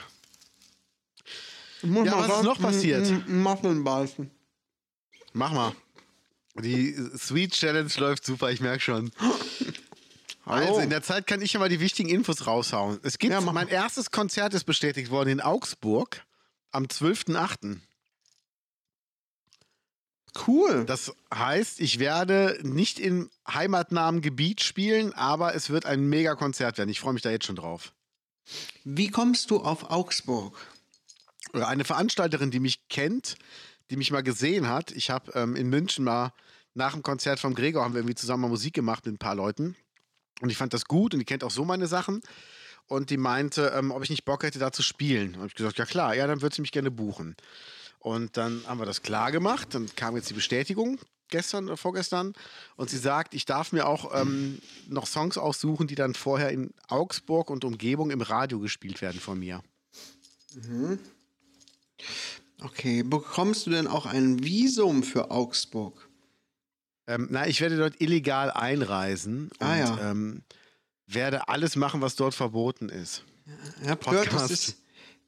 Muss 1.83 2.05
Ja, 2.05 2.15
mal 2.15 2.29
was 2.29 2.37
ist 2.39 2.43
noch 2.43 2.59
passiert? 2.59 3.27
Muffin 3.29 3.83
beißen. 3.83 4.29
Mach 5.33 5.51
mal. 5.51 5.73
Die 6.55 6.93
Sweet 7.17 7.53
Challenge 7.53 7.89
läuft 7.97 8.25
super, 8.25 8.51
ich 8.51 8.59
merke 8.61 8.81
schon. 8.81 9.11
Hallo. 9.19 9.31
Also 10.67 10.79
in 10.79 10.89
der 10.89 11.03
Zeit 11.03 11.27
kann 11.27 11.41
ich 11.41 11.53
ja 11.53 11.59
mal 11.59 11.69
die 11.69 11.79
wichtigen 11.79 12.09
Infos 12.09 12.45
raushauen. 12.47 12.99
Es 13.03 13.19
gibt 13.19 13.31
Ja, 13.31 13.39
mein 13.41 13.53
mal. 13.53 13.69
erstes 13.69 14.11
Konzert 14.11 14.53
ist 14.55 14.63
bestätigt 14.65 15.09
worden 15.11 15.29
in 15.29 15.39
Augsburg 15.39 16.25
am 16.71 16.85
12.8. 16.85 17.77
Cool. 20.47 20.85
Das 20.85 21.13
heißt, 21.33 21.79
ich 21.79 21.99
werde 21.99 22.57
nicht 22.63 22.99
im 22.99 23.29
heimatnahen 23.47 24.21
Gebiet 24.21 24.61
spielen, 24.61 25.13
aber 25.13 25.55
es 25.55 25.69
wird 25.69 25.85
ein 25.85 26.09
Mega-Konzert 26.09 26.77
werden. 26.77 26.89
Ich 26.89 26.99
freue 27.01 27.13
mich 27.13 27.21
da 27.21 27.29
jetzt 27.31 27.45
schon 27.45 27.55
drauf. 27.57 27.93
Wie 28.83 29.09
kommst 29.09 29.51
du 29.51 29.59
auf 29.59 29.89
Augsburg? 29.91 30.57
Oder 31.53 31.67
Eine 31.67 31.83
Veranstalterin, 31.83 32.51
die 32.51 32.59
mich 32.59 32.87
kennt, 32.87 33.35
die 33.89 33.97
mich 33.97 34.11
mal 34.11 34.23
gesehen 34.23 34.67
hat. 34.67 34.91
Ich 34.91 35.09
habe 35.09 35.31
ähm, 35.35 35.55
in 35.55 35.69
München 35.69 36.05
mal 36.05 36.31
nach 36.73 36.93
dem 36.93 37.03
Konzert 37.03 37.39
vom 37.39 37.53
Gregor 37.53 37.83
haben 37.83 37.93
wir 37.93 37.99
irgendwie 37.99 38.15
zusammen 38.15 38.43
mal 38.43 38.47
Musik 38.47 38.73
gemacht 38.73 39.05
mit 39.05 39.15
ein 39.15 39.17
paar 39.17 39.35
Leuten. 39.35 39.75
Und 40.39 40.49
ich 40.49 40.57
fand 40.57 40.73
das 40.73 40.85
gut 40.85 41.13
und 41.13 41.19
die 41.19 41.25
kennt 41.25 41.43
auch 41.43 41.51
so 41.51 41.65
meine 41.65 41.87
Sachen. 41.87 42.21
Und 42.87 43.09
die 43.09 43.17
meinte, 43.17 43.73
ähm, 43.75 43.91
ob 43.91 44.03
ich 44.03 44.09
nicht 44.09 44.25
Bock 44.25 44.43
hätte, 44.43 44.59
da 44.59 44.71
zu 44.71 44.81
spielen. 44.81 45.35
Und 45.35 45.47
ich 45.47 45.55
gesagt, 45.55 45.77
ja 45.77 45.85
klar, 45.85 46.15
ja, 46.15 46.27
dann 46.27 46.41
würde 46.41 46.55
sie 46.55 46.61
mich 46.61 46.71
gerne 46.71 46.91
buchen. 46.91 47.35
Und 47.99 48.37
dann 48.37 48.63
haben 48.65 48.79
wir 48.79 48.85
das 48.85 49.03
klar 49.03 49.31
gemacht. 49.31 49.75
Dann 49.75 49.93
kam 49.95 50.15
jetzt 50.15 50.29
die 50.29 50.33
Bestätigung 50.33 50.99
gestern 51.29 51.65
oder 51.65 51.77
vorgestern. 51.77 52.33
Und 52.75 52.89
sie 52.89 52.97
sagt, 52.97 53.33
ich 53.33 53.45
darf 53.45 53.71
mir 53.71 53.87
auch 53.87 54.19
ähm, 54.19 54.59
noch 54.87 55.05
Songs 55.05 55.37
aussuchen, 55.37 55.87
die 55.87 55.95
dann 55.95 56.13
vorher 56.15 56.49
in 56.49 56.73
Augsburg 56.87 57.49
und 57.49 57.63
Umgebung 57.63 58.11
im 58.11 58.21
Radio 58.21 58.59
gespielt 58.59 59.01
werden 59.01 59.21
von 59.21 59.39
mir. 59.39 59.61
Okay, 62.63 63.03
bekommst 63.03 63.65
du 63.65 63.71
denn 63.71 63.87
auch 63.87 64.05
ein 64.05 64.43
Visum 64.43 65.03
für 65.03 65.31
Augsburg? 65.31 66.07
Ähm, 67.07 67.27
na, 67.31 67.47
ich 67.47 67.59
werde 67.61 67.77
dort 67.77 67.99
illegal 67.99 68.51
einreisen 68.51 69.49
und 69.59 69.61
Ah, 69.61 69.77
ja. 69.77 70.11
ähm, 70.11 70.43
werde 71.07 71.47
alles 71.49 71.75
machen, 71.75 72.01
was 72.01 72.15
dort 72.15 72.35
verboten 72.35 72.89
ist. 72.89 73.23
Ich 73.81 73.89
habe 73.89 74.03
gehört, 74.05 74.27
das 74.27 74.33
Podcast. 74.33 74.51
ist, 74.51 74.77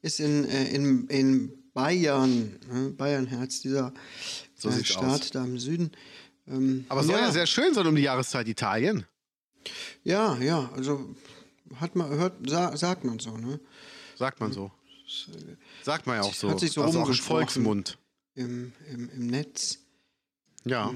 ist 0.02 0.20
in, 0.20 0.44
äh, 0.44 0.68
in, 0.72 1.08
in 1.08 1.52
Bayern, 1.74 2.56
ne? 2.72 2.90
Bayernherz, 2.90 3.60
dieser 3.60 3.92
So 4.54 4.68
äh, 4.70 4.84
Staat 4.84 5.22
aus. 5.22 5.30
da 5.32 5.44
im 5.44 5.58
Süden. 5.58 5.90
Ähm, 6.46 6.84
Aber 6.88 7.00
es 7.00 7.08
soll 7.08 7.18
ja 7.18 7.32
sehr 7.32 7.46
schön 7.46 7.74
sein 7.74 7.86
um 7.86 7.96
die 7.96 8.02
Jahreszeit 8.02 8.46
Italien. 8.46 9.04
Ja, 10.04 10.36
ja, 10.38 10.70
also 10.74 11.14
hat 11.80 11.96
man 11.96 12.08
hört, 12.10 12.34
sa, 12.48 12.76
sagt 12.76 13.02
man 13.04 13.18
so, 13.18 13.36
ne? 13.36 13.58
Sagt 14.16 14.38
man 14.40 14.52
so. 14.52 14.70
Sagt 15.82 16.06
man 16.06 16.16
ja 16.16 16.22
auch 16.22 16.34
so. 16.34 16.50
Hat 16.50 16.60
sich 16.60 16.72
so 16.72 16.82
also 16.82 17.00
auch 17.00 17.08
im. 17.08 17.14
Volksmund. 17.14 17.98
Im, 18.34 18.72
im, 18.90 19.10
im 19.10 19.26
Netz. 19.28 19.78
Ja. 20.64 20.92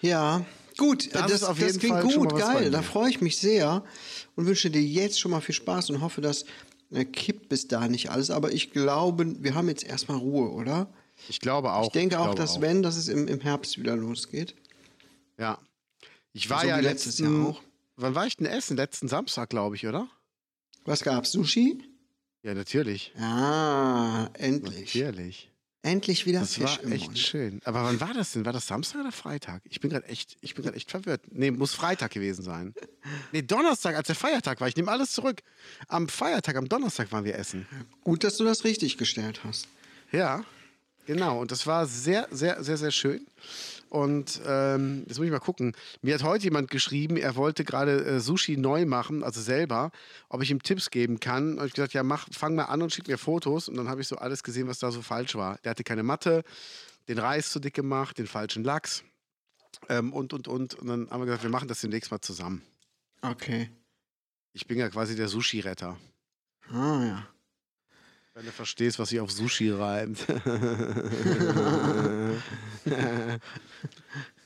Ja, 0.00 0.44
gut, 0.76 1.14
Das 1.14 1.30
das, 1.30 1.44
auf 1.44 1.58
jeden 1.58 1.78
klingt 1.78 1.94
Fall 1.94 2.10
schon 2.10 2.28
gut, 2.28 2.38
geil. 2.38 2.70
Da 2.70 2.82
freue 2.82 3.10
ich 3.10 3.20
mich 3.20 3.38
sehr 3.38 3.84
und 4.34 4.46
wünsche 4.46 4.70
dir 4.70 4.82
jetzt 4.82 5.20
schon 5.20 5.30
mal 5.30 5.40
viel 5.40 5.54
Spaß 5.54 5.90
und 5.90 6.00
hoffe, 6.00 6.20
dass 6.20 6.44
äh, 6.90 7.04
kippt 7.04 7.48
bis 7.48 7.68
da 7.68 7.88
nicht 7.88 8.10
alles. 8.10 8.30
Aber 8.30 8.52
ich 8.52 8.70
glaube, 8.70 9.42
wir 9.42 9.54
haben 9.54 9.68
jetzt 9.68 9.84
erstmal 9.84 10.18
Ruhe, 10.18 10.50
oder? 10.50 10.92
Ich 11.28 11.40
glaube 11.40 11.72
auch. 11.72 11.86
Ich 11.86 11.92
denke 11.92 12.18
auch, 12.18 12.34
dass 12.34 12.60
wenn, 12.60 12.82
dass 12.82 12.96
es 12.96 13.08
im, 13.08 13.28
im 13.28 13.40
Herbst 13.40 13.78
wieder 13.78 13.96
losgeht. 13.96 14.54
Ja. 15.38 15.58
Ich 16.32 16.50
war 16.50 16.62
So 16.62 16.66
ja 16.66 16.78
letztes 16.78 17.18
letzten, 17.18 17.42
Jahr 17.42 17.50
auch. 17.50 17.62
Wann 17.96 18.14
war 18.14 18.26
ich 18.26 18.36
denn 18.36 18.46
essen? 18.46 18.76
Letzten 18.76 19.08
Samstag, 19.08 19.50
glaube 19.50 19.76
ich, 19.76 19.86
oder? 19.86 20.08
Was 20.84 21.02
gab's? 21.02 21.32
Sushi? 21.32 21.82
Ja, 22.44 22.54
natürlich. 22.54 23.12
Ah, 23.18 24.28
endlich. 24.34 24.94
Natürlich. 24.94 25.50
Endlich 25.82 26.24
wieder 26.24 26.40
Das 26.40 26.54
Fisch 26.54 26.78
war 26.82 26.92
echt 26.92 27.06
Mund. 27.06 27.18
schön. 27.18 27.60
Aber 27.64 27.84
wann 27.84 28.00
war 28.00 28.14
das 28.14 28.32
denn? 28.32 28.44
War 28.46 28.52
das 28.54 28.66
Samstag 28.66 29.00
oder 29.00 29.12
Freitag? 29.12 29.62
Ich 29.68 29.80
bin 29.80 29.90
gerade 29.90 30.06
echt, 30.06 30.36
ich 30.40 30.54
bin 30.54 30.64
gerade 30.64 30.76
echt 30.76 30.90
verwirrt. 30.90 31.22
Nee, 31.30 31.50
muss 31.50 31.74
Freitag 31.74 32.12
gewesen 32.12 32.42
sein. 32.42 32.74
Nee, 33.32 33.42
Donnerstag, 33.42 33.96
als 33.96 34.06
der 34.06 34.16
Feiertag 34.16 34.60
war. 34.60 34.68
Ich 34.68 34.76
nehme 34.76 34.90
alles 34.90 35.12
zurück. 35.12 35.42
Am 35.88 36.08
Feiertag, 36.08 36.56
am 36.56 36.68
Donnerstag 36.68 37.12
waren 37.12 37.24
wir 37.24 37.34
essen. 37.36 37.66
Gut, 38.02 38.24
dass 38.24 38.36
du 38.38 38.44
das 38.44 38.64
richtig 38.64 38.96
gestellt 38.96 39.40
hast. 39.44 39.68
Ja, 40.12 40.44
genau. 41.06 41.38
Und 41.40 41.50
das 41.50 41.66
war 41.66 41.86
sehr, 41.86 42.28
sehr, 42.30 42.62
sehr, 42.64 42.76
sehr 42.78 42.90
schön. 42.92 43.26
Und 43.94 44.40
ähm, 44.44 45.04
jetzt 45.06 45.18
muss 45.18 45.26
ich 45.26 45.30
mal 45.30 45.38
gucken. 45.38 45.72
Mir 46.02 46.14
hat 46.14 46.24
heute 46.24 46.42
jemand 46.42 46.68
geschrieben, 46.68 47.16
er 47.16 47.36
wollte 47.36 47.62
gerade 47.62 48.04
äh, 48.04 48.18
Sushi 48.18 48.56
neu 48.56 48.86
machen, 48.86 49.22
also 49.22 49.40
selber, 49.40 49.92
ob 50.28 50.42
ich 50.42 50.50
ihm 50.50 50.60
Tipps 50.60 50.90
geben 50.90 51.20
kann. 51.20 51.60
Und 51.60 51.66
ich 51.66 51.74
gesagt, 51.74 51.92
ja, 51.92 52.02
mach, 52.02 52.26
fang 52.32 52.56
mal 52.56 52.64
an 52.64 52.82
und 52.82 52.92
schick 52.92 53.06
mir 53.06 53.18
Fotos. 53.18 53.68
Und 53.68 53.76
dann 53.76 53.88
habe 53.88 54.00
ich 54.00 54.08
so 54.08 54.16
alles 54.16 54.42
gesehen, 54.42 54.66
was 54.66 54.80
da 54.80 54.90
so 54.90 55.00
falsch 55.00 55.36
war. 55.36 55.58
Der 55.62 55.70
hatte 55.70 55.84
keine 55.84 56.02
Matte, 56.02 56.42
den 57.06 57.20
Reis 57.20 57.52
zu 57.52 57.60
dick 57.60 57.74
gemacht, 57.74 58.18
den 58.18 58.26
falschen 58.26 58.64
Lachs 58.64 59.04
ähm, 59.88 60.12
und, 60.12 60.32
und, 60.32 60.48
und. 60.48 60.74
Und 60.74 60.88
dann 60.88 61.08
haben 61.08 61.20
wir 61.20 61.26
gesagt, 61.26 61.44
wir 61.44 61.50
machen 61.50 61.68
das 61.68 61.80
demnächst 61.80 62.10
mal 62.10 62.20
zusammen. 62.20 62.62
Okay. 63.22 63.70
Ich 64.54 64.66
bin 64.66 64.76
ja 64.76 64.88
quasi 64.88 65.14
der 65.14 65.28
Sushi-Retter. 65.28 65.96
Ah, 66.68 67.04
ja. 67.04 67.28
Wenn 68.34 68.46
du 68.46 68.52
verstehst, 68.52 68.98
was 68.98 69.10
sich 69.10 69.20
auf 69.20 69.30
Sushi 69.30 69.70
reimt. 69.70 70.26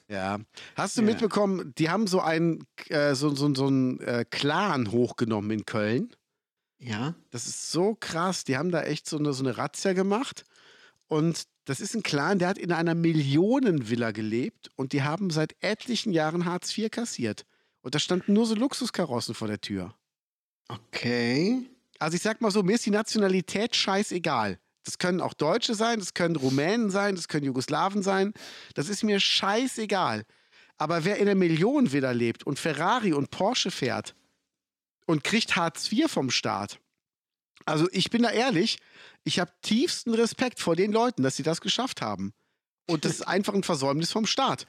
ja. 0.09 0.38
Hast 0.77 0.96
du 0.96 1.01
Ja. 1.01 1.07
mitbekommen, 1.07 1.72
die 1.79 1.88
haben 1.88 2.07
so 2.07 2.20
einen, 2.20 2.66
äh, 2.88 3.14
so, 3.14 3.35
so, 3.35 3.55
so 3.55 3.66
einen 3.66 3.98
äh, 4.01 4.24
Clan 4.29 4.90
hochgenommen 4.92 5.51
in 5.51 5.64
Köln? 5.64 6.14
Ja? 6.79 7.14
Das 7.31 7.46
ist 7.46 7.70
so 7.72 7.96
krass. 7.98 8.44
Die 8.44 8.57
haben 8.59 8.70
da 8.70 8.83
echt 8.83 9.09
so 9.09 9.18
eine, 9.18 9.33
so 9.33 9.42
eine 9.42 9.57
Razzia 9.57 9.94
gemacht. 9.94 10.44
Und 11.07 11.44
das 11.64 11.81
ist 11.81 11.94
ein 11.94 12.03
Clan, 12.03 12.38
der 12.38 12.48
hat 12.48 12.59
in 12.59 12.72
einer 12.72 12.94
Millionenvilla 12.94 14.11
gelebt 14.11 14.70
und 14.77 14.92
die 14.92 15.03
haben 15.03 15.31
seit 15.31 15.57
etlichen 15.61 16.12
Jahren 16.12 16.44
Hartz 16.44 16.77
IV 16.77 16.90
kassiert. 16.90 17.46
Und 17.81 17.94
da 17.94 17.98
standen 17.98 18.35
nur 18.35 18.44
so 18.44 18.55
Luxuskarossen 18.55 19.35
vor 19.35 19.48
der 19.48 19.61
Tür. 19.62 19.94
Okay. 20.68 21.62
Also 21.98 22.16
ich 22.16 22.22
sag 22.22 22.40
mal 22.40 22.50
so, 22.50 22.62
mir 22.62 22.74
ist 22.74 22.87
die 22.87 22.90
Nationalität 22.90 23.74
scheißegal. 23.74 24.58
Das 24.84 24.98
können 24.98 25.20
auch 25.20 25.34
Deutsche 25.34 25.74
sein, 25.74 25.98
das 25.98 26.14
können 26.14 26.37
Rumänen 26.37 26.90
sein, 26.90 27.14
das 27.14 27.28
können 27.28 27.44
Jugoslawen 27.44 28.02
sein. 28.02 28.32
Das 28.74 28.88
ist 28.88 29.02
mir 29.02 29.20
scheißegal. 29.20 30.24
Aber 30.78 31.04
wer 31.04 31.16
in 31.16 31.28
einer 31.28 31.34
Millionenvilla 31.34 32.12
lebt 32.12 32.44
und 32.46 32.58
Ferrari 32.58 33.12
und 33.12 33.30
Porsche 33.30 33.70
fährt 33.70 34.14
und 35.06 35.24
kriegt 35.24 35.56
Hartz 35.56 35.90
IV 35.92 36.11
vom 36.11 36.30
Staat, 36.30 36.78
also 37.66 37.88
ich 37.92 38.08
bin 38.11 38.22
da 38.22 38.30
ehrlich, 38.30 38.78
ich 39.24 39.40
habe 39.40 39.52
tiefsten 39.61 40.14
Respekt 40.14 40.61
vor 40.61 40.76
den 40.76 40.92
Leuten, 40.92 41.22
dass 41.22 41.37
sie 41.37 41.42
das 41.42 41.61
geschafft 41.61 42.00
haben. 42.00 42.32
Und 42.87 43.04
das 43.04 43.12
ist 43.12 43.28
einfach 43.28 43.52
ein 43.52 43.64
Versäumnis 43.64 44.11
vom 44.11 44.24
Staat. 44.24 44.66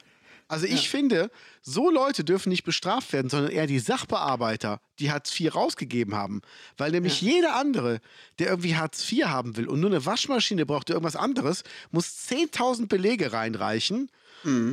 Also 0.50 0.66
ich 0.66 0.90
finde, 0.90 1.30
so 1.62 1.92
Leute 1.92 2.24
dürfen 2.24 2.50
nicht 2.50 2.64
bestraft 2.64 3.14
werden, 3.14 3.30
sondern 3.30 3.52
eher 3.52 3.68
die 3.68 3.80
Sachbearbeiter, 3.80 4.82
die 4.98 5.12
Hartz 5.12 5.40
IV 5.40 5.54
rausgegeben 5.54 6.16
haben. 6.16 6.42
Weil 6.76 6.92
nämlich 6.92 7.22
jeder 7.22 7.56
andere, 7.56 8.02
der 8.40 8.48
irgendwie 8.50 8.76
Hartz 8.76 9.10
IV 9.12 9.28
haben 9.28 9.56
will 9.58 9.68
und 9.68 9.80
nur 9.80 9.92
eine 9.92 10.06
Waschmaschine 10.06 10.66
braucht 10.66 10.90
oder 10.90 10.96
irgendwas 10.96 11.16
anderes, 11.16 11.64
muss 11.92 12.08
10.000 12.30 12.88
Belege 12.88 13.32
reinreichen. 13.32 14.10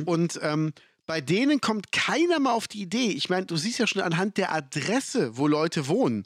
Und 0.05 0.39
ähm, 0.41 0.73
bei 1.05 1.21
denen 1.21 1.61
kommt 1.61 1.91
keiner 1.91 2.39
mal 2.39 2.53
auf 2.53 2.67
die 2.67 2.81
Idee. 2.81 3.11
Ich 3.11 3.29
meine, 3.29 3.45
du 3.45 3.55
siehst 3.55 3.77
ja 3.77 3.85
schon 3.85 4.01
anhand 4.01 4.37
der 4.37 4.51
Adresse, 4.53 5.37
wo 5.37 5.47
Leute 5.47 5.87
wohnen. 5.87 6.25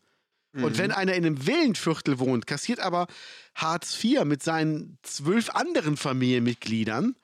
Und 0.54 0.78
wenn 0.78 0.92
einer 0.92 1.14
in 1.14 1.26
einem 1.26 1.48
Villenviertel 1.48 2.20
wohnt, 2.20 2.46
kassiert 2.48 2.80
aber 2.80 3.08
Hartz 3.56 4.02
IV 4.04 4.26
mit 4.26 4.44
seinen 4.44 4.98
zwölf 5.02 5.50
anderen 5.50 5.96
Familienmitgliedern, 5.98 7.16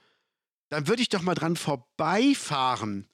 dann 0.69 0.87
würde 0.87 1.01
ich 1.01 1.09
doch 1.09 1.21
mal 1.21 1.35
dran 1.35 1.55
vorbeifahren. 1.55 3.07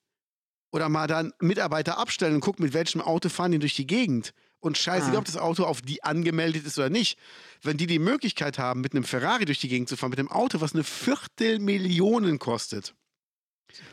Oder 0.72 0.90
mal 0.90 1.08
dann 1.08 1.34
Mitarbeiter 1.40 1.98
abstellen 2.00 2.36
und 2.36 2.42
gucken, 2.42 2.66
mit 2.66 2.74
welchem 2.74 3.00
Auto 3.02 3.30
fahren 3.30 3.52
die 3.52 3.60
durch 3.60 3.76
die 3.76 3.86
Gegend. 3.86 4.34
Und 4.60 4.78
scheißegal, 4.78 5.18
Ah. 5.18 5.20
ob 5.20 5.26
das 5.26 5.38
Auto 5.38 5.66
auf 5.66 5.82
die 5.82 6.04
angemeldet 6.04 6.66
ist 6.66 6.80
oder 6.80 6.90
nicht. 6.90 7.20
Wenn 7.62 7.78
die 7.78 7.86
die 7.86 8.00
Möglichkeit 8.00 8.58
haben, 8.58 8.82
mit 8.82 8.94
einem 8.94 9.04
Ferrari 9.04 9.46
durch 9.46 9.60
die 9.60 9.68
Gegend 9.68 9.90
zu 9.90 9.98
fahren, 9.98 10.10
mit 10.12 10.20
einem 10.20 10.32
Auto, 10.32 10.62
was 10.62 10.74
eine 10.74 10.84
Viertelmillion 10.84 12.40
kostet, 12.40 12.96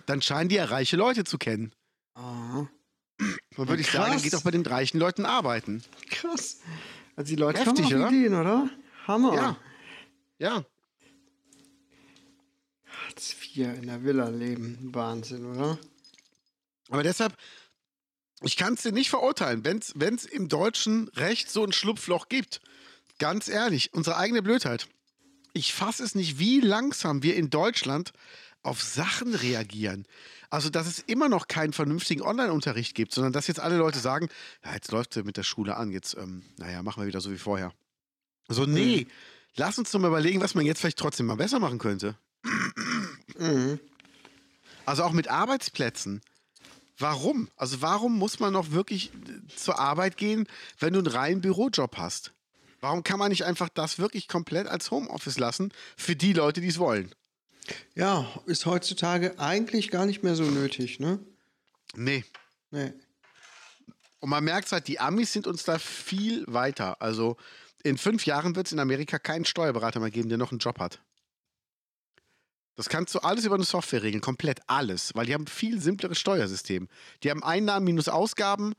dann 0.06 0.22
scheinen 0.22 0.48
die 0.48 0.54
ja 0.56 0.64
reiche 0.66 0.96
Leute 0.96 1.24
zu 1.24 1.38
kennen. 1.38 1.74
Ah, 2.14 2.66
Dann 3.18 3.68
würde 3.68 3.74
Ja, 3.74 3.80
ich 3.80 3.90
sagen, 3.90 4.22
geht 4.22 4.32
doch 4.32 4.42
bei 4.42 4.50
den 4.50 4.64
reichen 4.64 4.98
Leuten 4.98 5.26
arbeiten. 5.26 5.82
krass. 6.08 6.60
Also 7.16 7.28
die 7.28 7.36
Leute 7.36 7.60
Heftig, 7.60 7.86
haben 7.86 7.94
auch 8.02 8.06
oder? 8.06 8.08
Ideen, 8.08 8.34
oder? 8.34 8.70
Hammer. 9.06 9.34
Ja. 9.34 9.56
Ja. 10.38 10.64
Hartz 13.10 13.34
IV 13.34 13.76
in 13.76 13.86
der 13.86 14.04
Villa 14.04 14.28
leben. 14.28 14.78
Wahnsinn, 14.92 15.44
oder? 15.44 15.78
Aber 16.90 17.02
deshalb, 17.02 17.36
ich 18.42 18.56
kann 18.56 18.74
es 18.74 18.82
dir 18.82 18.92
nicht 18.92 19.10
verurteilen, 19.10 19.64
wenn 19.64 19.78
es 20.14 20.24
im 20.24 20.48
deutschen 20.48 21.08
Recht 21.08 21.50
so 21.50 21.64
ein 21.64 21.72
Schlupfloch 21.72 22.28
gibt. 22.28 22.60
Ganz 23.18 23.48
ehrlich, 23.48 23.92
unsere 23.92 24.16
eigene 24.16 24.42
Blödheit. 24.42 24.86
Ich 25.52 25.74
fasse 25.74 26.04
es 26.04 26.14
nicht, 26.14 26.38
wie 26.38 26.60
langsam 26.60 27.24
wir 27.24 27.34
in 27.34 27.50
Deutschland 27.50 28.12
auf 28.62 28.80
Sachen 28.80 29.34
reagieren. 29.34 30.06
Also, 30.48 30.70
dass 30.70 30.86
es 30.86 31.00
immer 31.00 31.28
noch 31.28 31.48
keinen 31.48 31.72
vernünftigen 31.72 32.22
Online-Unterricht 32.22 32.94
gibt, 32.94 33.12
sondern 33.12 33.32
dass 33.32 33.48
jetzt 33.48 33.60
alle 33.60 33.76
Leute 33.76 33.98
sagen, 33.98 34.28
ja, 34.64 34.74
jetzt 34.74 34.92
läuft 34.92 35.16
es 35.16 35.24
mit 35.24 35.36
der 35.36 35.42
Schule 35.42 35.76
an, 35.76 35.90
jetzt, 35.90 36.16
ähm, 36.16 36.44
naja, 36.58 36.82
machen 36.82 37.02
wir 37.02 37.08
wieder 37.08 37.20
so 37.20 37.32
wie 37.32 37.38
vorher. 37.38 37.72
So, 38.48 38.66
nee, 38.66 39.06
lass 39.56 39.78
uns 39.78 39.90
doch 39.90 39.98
mal 39.98 40.08
überlegen, 40.08 40.40
was 40.40 40.54
man 40.54 40.64
jetzt 40.64 40.80
vielleicht 40.80 40.98
trotzdem 40.98 41.26
mal 41.26 41.36
besser 41.36 41.58
machen 41.58 41.78
könnte. 41.78 42.16
Also 44.86 45.04
auch 45.04 45.12
mit 45.12 45.28
Arbeitsplätzen. 45.28 46.20
Warum? 46.98 47.48
Also 47.56 47.80
warum 47.80 48.18
muss 48.18 48.40
man 48.40 48.52
noch 48.52 48.72
wirklich 48.72 49.10
äh, 49.12 49.56
zur 49.56 49.78
Arbeit 49.78 50.18
gehen, 50.18 50.46
wenn 50.78 50.92
du 50.92 50.98
einen 50.98 51.06
reinen 51.06 51.40
Bürojob 51.40 51.96
hast? 51.96 52.32
Warum 52.80 53.02
kann 53.02 53.18
man 53.18 53.30
nicht 53.30 53.44
einfach 53.44 53.68
das 53.68 53.98
wirklich 53.98 54.28
komplett 54.28 54.66
als 54.66 54.90
Homeoffice 54.90 55.38
lassen 55.38 55.72
für 55.96 56.16
die 56.16 56.32
Leute, 56.32 56.60
die 56.60 56.68
es 56.68 56.78
wollen? 56.78 57.14
Ja, 57.94 58.26
ist 58.46 58.66
heutzutage 58.66 59.38
eigentlich 59.38 59.90
gar 59.90 60.06
nicht 60.06 60.22
mehr 60.22 60.34
so 60.34 60.44
nötig, 60.44 60.98
ne? 61.00 61.18
Nee. 61.94 62.24
Nee. 62.70 62.92
Und 64.20 64.28
man 64.28 64.44
merkt 64.44 64.70
halt, 64.72 64.86
die 64.88 65.00
Amis 65.00 65.32
sind 65.32 65.46
uns 65.46 65.64
da 65.64 65.78
viel 65.78 66.44
weiter. 66.46 67.00
Also 67.00 67.36
in 67.82 67.96
fünf 67.96 68.26
Jahren 68.26 68.54
wird 68.56 68.66
es 68.66 68.72
in 68.72 68.78
Amerika 68.78 69.18
keinen 69.18 69.44
Steuerberater 69.44 70.00
mehr 70.00 70.10
geben, 70.10 70.28
der 70.28 70.38
noch 70.38 70.52
einen 70.52 70.58
Job 70.58 70.78
hat. 70.78 71.00
Das 72.80 72.88
kannst 72.88 73.14
du 73.14 73.18
alles 73.18 73.44
über 73.44 73.56
eine 73.56 73.64
Software 73.64 74.02
regeln, 74.02 74.22
komplett 74.22 74.60
alles, 74.66 75.14
weil 75.14 75.26
die 75.26 75.34
haben 75.34 75.42
ein 75.42 75.48
viel 75.48 75.82
simpleres 75.82 76.18
Steuersystem. 76.18 76.88
Die 77.22 77.30
haben 77.30 77.42
Einnahmen 77.42 77.84
minus 77.84 78.08
Ausgaben 78.08 78.72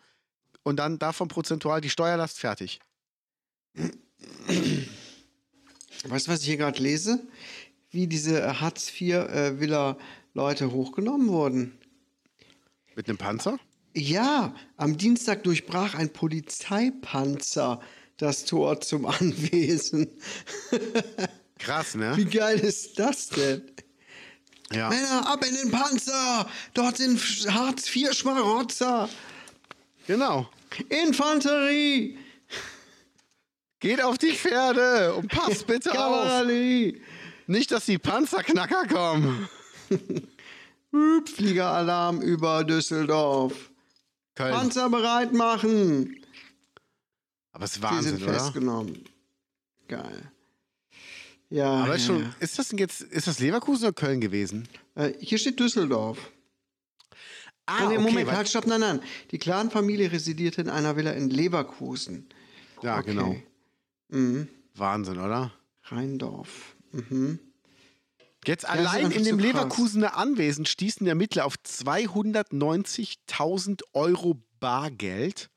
und 0.63 0.77
dann 0.77 0.97
davon 0.97 1.27
prozentual 1.27 1.81
die 1.81 1.91
Steuerlast 1.91 2.39
fertig. 2.39 2.79
Weißt 6.05 6.25
du, 6.25 6.31
was 6.31 6.39
ich 6.39 6.47
hier 6.47 6.57
gerade 6.57 6.81
lese? 6.81 7.19
Wie 7.91 8.07
diese 8.07 8.41
äh, 8.41 8.55
Hartz-IV-Villa-Leute 8.55 10.71
hochgenommen 10.71 11.27
wurden. 11.27 11.77
Mit 12.95 13.07
einem 13.07 13.19
Panzer? 13.19 13.59
Ja, 13.93 14.55
am 14.77 14.97
Dienstag 14.97 15.43
durchbrach 15.43 15.93
ein 15.93 16.11
Polizeipanzer 16.11 17.79
das 18.17 18.45
Tor 18.45 18.81
zum 18.81 19.05
Anwesen. 19.05 20.09
Krass, 21.59 21.93
ne? 21.93 22.17
Wie 22.17 22.25
geil 22.25 22.59
ist 22.61 22.97
das 22.97 23.29
denn? 23.29 23.61
Ja. 24.73 24.89
Männer, 24.89 25.27
ab 25.27 25.45
in 25.45 25.55
den 25.55 25.71
Panzer! 25.71 26.49
Dort 26.73 26.97
sind 26.97 27.19
Hartz-IV-Schmarotzer! 27.19 29.09
Genau. 30.07 30.49
Infanterie! 30.89 32.17
Geht 33.79 34.01
auf 34.01 34.17
die 34.17 34.31
Pferde 34.33 35.13
und 35.15 35.27
passt 35.27 35.67
bitte 35.67 35.91
auf. 35.99 36.45
Nicht, 37.47 37.71
dass 37.71 37.85
die 37.85 37.97
Panzerknacker 37.97 38.87
kommen. 38.87 39.49
Fliegeralarm 41.35 42.21
über 42.21 42.63
Düsseldorf. 42.63 43.71
Köln. 44.35 44.53
Panzer 44.53 44.89
bereit 44.89 45.33
machen! 45.33 46.17
Aber 47.51 47.65
es 47.65 47.75
ist 47.75 47.81
Wahnsinn, 47.81 48.17
sind 48.17 48.23
oder? 48.23 48.33
festgenommen. 48.33 49.03
Geil. 49.87 50.31
Ja, 51.51 51.83
Aber 51.83 51.95
ist, 51.95 52.07
ja, 52.07 52.13
schon, 52.15 52.33
ist 52.39 52.57
das 52.57 52.69
denn 52.69 52.79
jetzt, 52.79 53.01
ist 53.01 53.27
das 53.27 53.39
Leverkusen 53.39 53.83
oder 53.85 53.93
Köln 53.93 54.21
gewesen? 54.21 54.67
ja. 54.95 55.05
Äh, 55.07 55.13
hier 55.19 55.37
steht 55.37 55.59
Düsseldorf. 55.59 56.17
Ah, 57.65 57.87
nee, 57.89 57.97
Moment, 57.97 58.25
weil- 58.27 58.37
halt, 58.37 58.47
stopp, 58.49 58.65
nein, 58.67 58.79
nein. 58.79 59.01
Die 59.31 59.37
Clan-Familie 59.37 60.11
residierte 60.11 60.61
in 60.61 60.69
einer 60.69 60.95
Villa 60.95 61.11
in 61.11 61.29
Leverkusen. 61.29 62.29
Ja, 62.81 62.99
Okay. 62.99 63.11
genau. 63.13 63.35
Mhm. 64.09 64.47
Wahnsinn, 64.75 65.19
oder? 65.19 65.51
Rheindorf. 65.83 66.75
Mhm. 66.91 67.39
Jetzt 68.45 68.63
ist 68.63 68.69
allein 68.69 69.11
in 69.11 69.23
dem 69.23 69.25
so 69.25 69.31
krass. 69.37 69.45
Leverkusener 69.45 70.17
Anwesen 70.17 70.65
stießen 70.65 71.05
Ermittler 71.05 71.45
auf 71.45 71.55
290.000 71.63 73.83
Euro 73.93 74.41
Bargeld. 74.59 75.49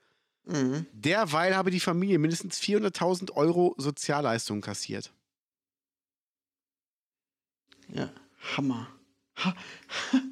Mhm. 0.44 0.85
Derweil 0.92 1.57
habe 1.57 1.70
die 1.70 1.80
Familie 1.80 2.18
mindestens 2.18 2.59
400.000 2.59 3.30
Euro 3.33 3.74
Sozialleistungen 3.78 4.61
kassiert. 4.61 5.12
Ja, 7.88 8.12
Hammer. 8.57 8.88
Ha. 9.37 9.55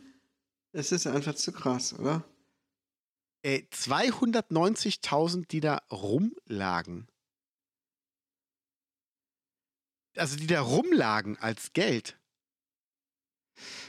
Es 0.74 0.90
ist 0.90 1.06
einfach 1.06 1.34
zu 1.34 1.52
krass, 1.52 1.92
oder? 1.92 2.24
Äh, 3.42 3.64
290.000, 3.70 5.46
die 5.48 5.60
da 5.60 5.82
rumlagen. 5.90 7.08
Also 10.16 10.36
die 10.36 10.46
da 10.46 10.62
rumlagen 10.62 11.36
als 11.38 11.74
Geld. 11.74 12.18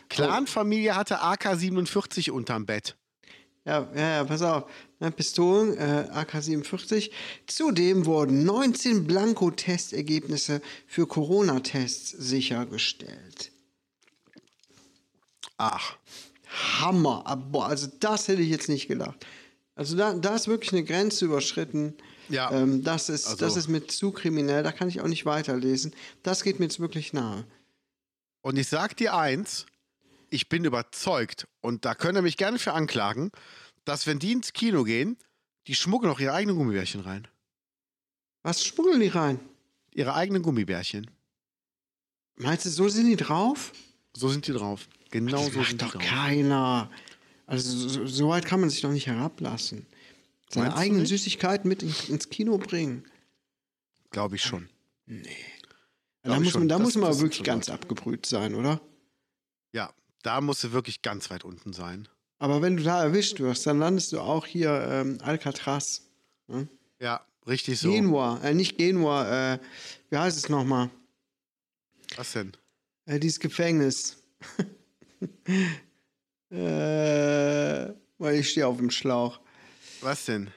Clanfamilie 0.10 0.96
hatte 0.96 1.22
AK-47 1.22 2.32
unterm 2.32 2.66
Bett. 2.66 2.98
Ja, 3.66 3.90
ja, 3.96 4.10
ja, 4.16 4.24
pass 4.26 4.42
auf. 4.42 4.70
Pistolen, 5.16 5.78
äh, 5.78 6.10
AK-47. 6.12 7.12
Zudem 7.48 8.06
wurden 8.06 8.44
19 8.44 9.08
Blanko-Testergebnisse 9.08 10.62
für 10.86 11.08
Corona-Tests 11.08 12.10
sichergestellt. 12.12 13.53
Ach. 15.74 15.98
Hammer. 16.82 17.24
Ah, 17.26 17.36
Boah, 17.36 17.68
also 17.68 17.88
das 18.00 18.28
hätte 18.28 18.42
ich 18.42 18.50
jetzt 18.50 18.70
nicht 18.70 18.88
gedacht. 18.88 19.26
Also 19.76 19.96
da, 19.98 20.14
da 20.14 20.36
ist 20.36 20.48
wirklich 20.48 20.72
eine 20.74 20.84
Grenze 20.84 21.26
überschritten. 21.26 21.96
Ja. 22.30 22.52
Ähm, 22.52 22.84
das, 22.84 23.10
ist, 23.10 23.26
Also- 23.28 23.38
das 23.46 23.58
ist 23.58 23.68
mit 23.68 23.92
zu 23.92 24.12
kriminell, 24.12 24.64
da 24.64 24.72
kann 24.72 24.88
ich 24.88 25.02
auch 25.02 25.08
nicht 25.08 25.26
weiterlesen. 25.26 25.94
Das 26.22 26.44
geht 26.44 26.60
mir 26.60 26.66
jetzt 26.66 26.80
wirklich 26.80 27.12
nahe. 27.14 27.46
Und 28.42 28.58
ich 28.58 28.68
sag 28.68 28.96
dir 28.98 29.16
eins, 29.16 29.66
ich 30.30 30.50
bin 30.50 30.64
überzeugt, 30.66 31.48
und 31.62 31.86
da 31.86 31.96
könnt 31.96 32.18
ihr 32.18 32.22
mich 32.22 32.38
gerne 32.38 32.60
für 32.60 32.74
anklagen, 32.74 33.32
dass 33.86 34.06
wenn 34.08 34.20
die 34.20 34.32
ins 34.32 34.54
Kino 34.54 34.84
gehen, 34.84 35.18
die 35.68 35.76
schmuggeln 35.76 36.12
auch 36.14 36.20
ihre 36.20 36.34
eigenen 36.34 36.58
Gummibärchen 36.58 37.02
rein. 37.02 37.28
Was 38.44 38.64
schmuggeln 38.64 39.00
die 39.00 39.08
rein? 39.08 39.40
Ihre 39.92 40.14
eigenen 40.14 40.44
Gummibärchen. 40.44 41.10
Meinst 42.36 42.66
du, 42.66 42.70
so 42.70 42.90
sind 42.90 43.08
die 43.08 43.16
drauf? 43.16 43.72
So 44.16 44.30
sind 44.30 44.46
die 44.48 44.52
drauf. 44.54 44.88
Genau 45.14 45.38
das 45.46 45.54
so 45.54 45.60
macht 45.60 45.70
sind 45.70 45.82
doch 45.84 45.98
keiner. 46.00 46.90
Also 47.46 47.88
so, 47.88 48.06
so 48.08 48.30
weit 48.30 48.46
kann 48.46 48.60
man 48.62 48.70
sich 48.70 48.82
doch 48.82 48.92
nicht 48.92 49.06
herablassen. 49.08 49.86
Seine 50.50 50.68
Meinst 50.70 50.82
eigenen? 50.82 51.06
Süßigkeiten 51.06 51.68
mit 51.70 51.84
in, 51.84 51.94
ins 52.10 52.30
Kino 52.30 52.58
bringen. 52.58 53.06
Glaube 54.10 54.36
ich 54.38 54.42
schon. 54.44 54.70
Da 55.08 55.14
Glaub 56.24 56.38
ich 56.38 56.44
muss 56.46 56.52
schon. 56.54 56.62
man, 56.62 56.68
da 56.70 56.76
Das- 56.78 56.84
muss 56.84 56.96
man 56.96 57.04
aber 57.12 57.20
wirklich 57.20 57.44
ganz 57.44 57.68
Leute. 57.68 57.80
abgebrüht 57.80 58.26
sein, 58.26 58.56
oder? 58.56 58.82
Ja, 59.72 59.94
da 60.24 60.42
musst 60.42 60.64
du 60.64 60.72
wirklich 60.72 61.02
ganz 61.04 61.30
weit 61.30 61.44
unten 61.44 61.74
sein. 61.74 62.08
Aber 62.40 62.62
wenn 62.62 62.78
du 62.78 62.84
da 62.84 63.04
erwischt 63.04 63.40
wirst, 63.40 63.68
dann 63.68 63.80
landest 63.80 64.12
du 64.14 64.20
auch 64.20 64.46
hier 64.48 64.72
ähm, 64.90 65.18
Alcatraz. 65.22 66.02
Ja, 67.00 67.26
richtig 67.48 67.80
so. 67.80 67.90
Genua, 67.92 68.40
äh, 68.44 68.54
nicht 68.54 68.78
Genua, 68.78 69.54
äh, 69.54 69.60
wie 70.10 70.18
heißt 70.18 70.38
es 70.38 70.50
nochmal? 70.50 70.90
Was 72.16 72.34
denn? 72.34 72.54
Äh, 73.06 73.20
dieses 73.20 73.40
Gefängnis. 73.40 74.18
äh, 76.52 77.94
weil 78.18 78.36
ich 78.36 78.50
stehe 78.50 78.68
auf 78.68 78.78
dem 78.78 78.90
Schlauch. 78.92 79.40
Was 80.02 80.26
denn? 80.26 80.52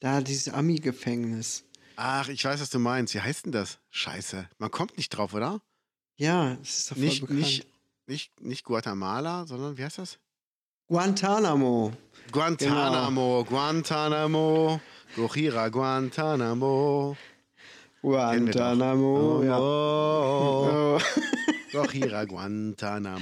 Da, 0.00 0.20
dieses 0.20 0.52
Ami-Gefängnis. 0.52 1.64
Ach, 1.96 2.28
ich 2.28 2.44
weiß, 2.44 2.60
was 2.60 2.70
du 2.70 2.78
meinst. 2.78 3.14
Wie 3.14 3.20
heißt 3.20 3.46
denn 3.46 3.52
das? 3.52 3.78
Scheiße. 3.90 4.48
Man 4.58 4.70
kommt 4.70 4.96
nicht 4.96 5.10
drauf, 5.10 5.32
oder? 5.34 5.60
Ja, 6.16 6.56
das 6.56 6.78
ist 6.78 6.90
doch 6.90 6.96
voll 6.96 7.04
Nicht, 7.04 7.20
bekannt. 7.20 7.38
nicht, 7.40 7.66
nicht, 8.06 8.40
nicht 8.40 8.64
Guatemala, 8.64 9.46
sondern 9.46 9.76
wie 9.78 9.84
heißt 9.84 9.98
das? 9.98 10.18
Guantanamo. 10.86 11.92
Guantanamo, 12.30 13.44
Guantanamo, 13.44 14.80
Gojira 15.16 15.68
Guantanamo. 15.68 17.16
Doch. 18.12 18.44
Guantanamo, 18.44 19.42
ja. 19.44 19.58
Oh, 19.58 20.96
Oh. 20.96 21.00
Gojira 21.72 22.24
Guantanamo. 22.24 23.20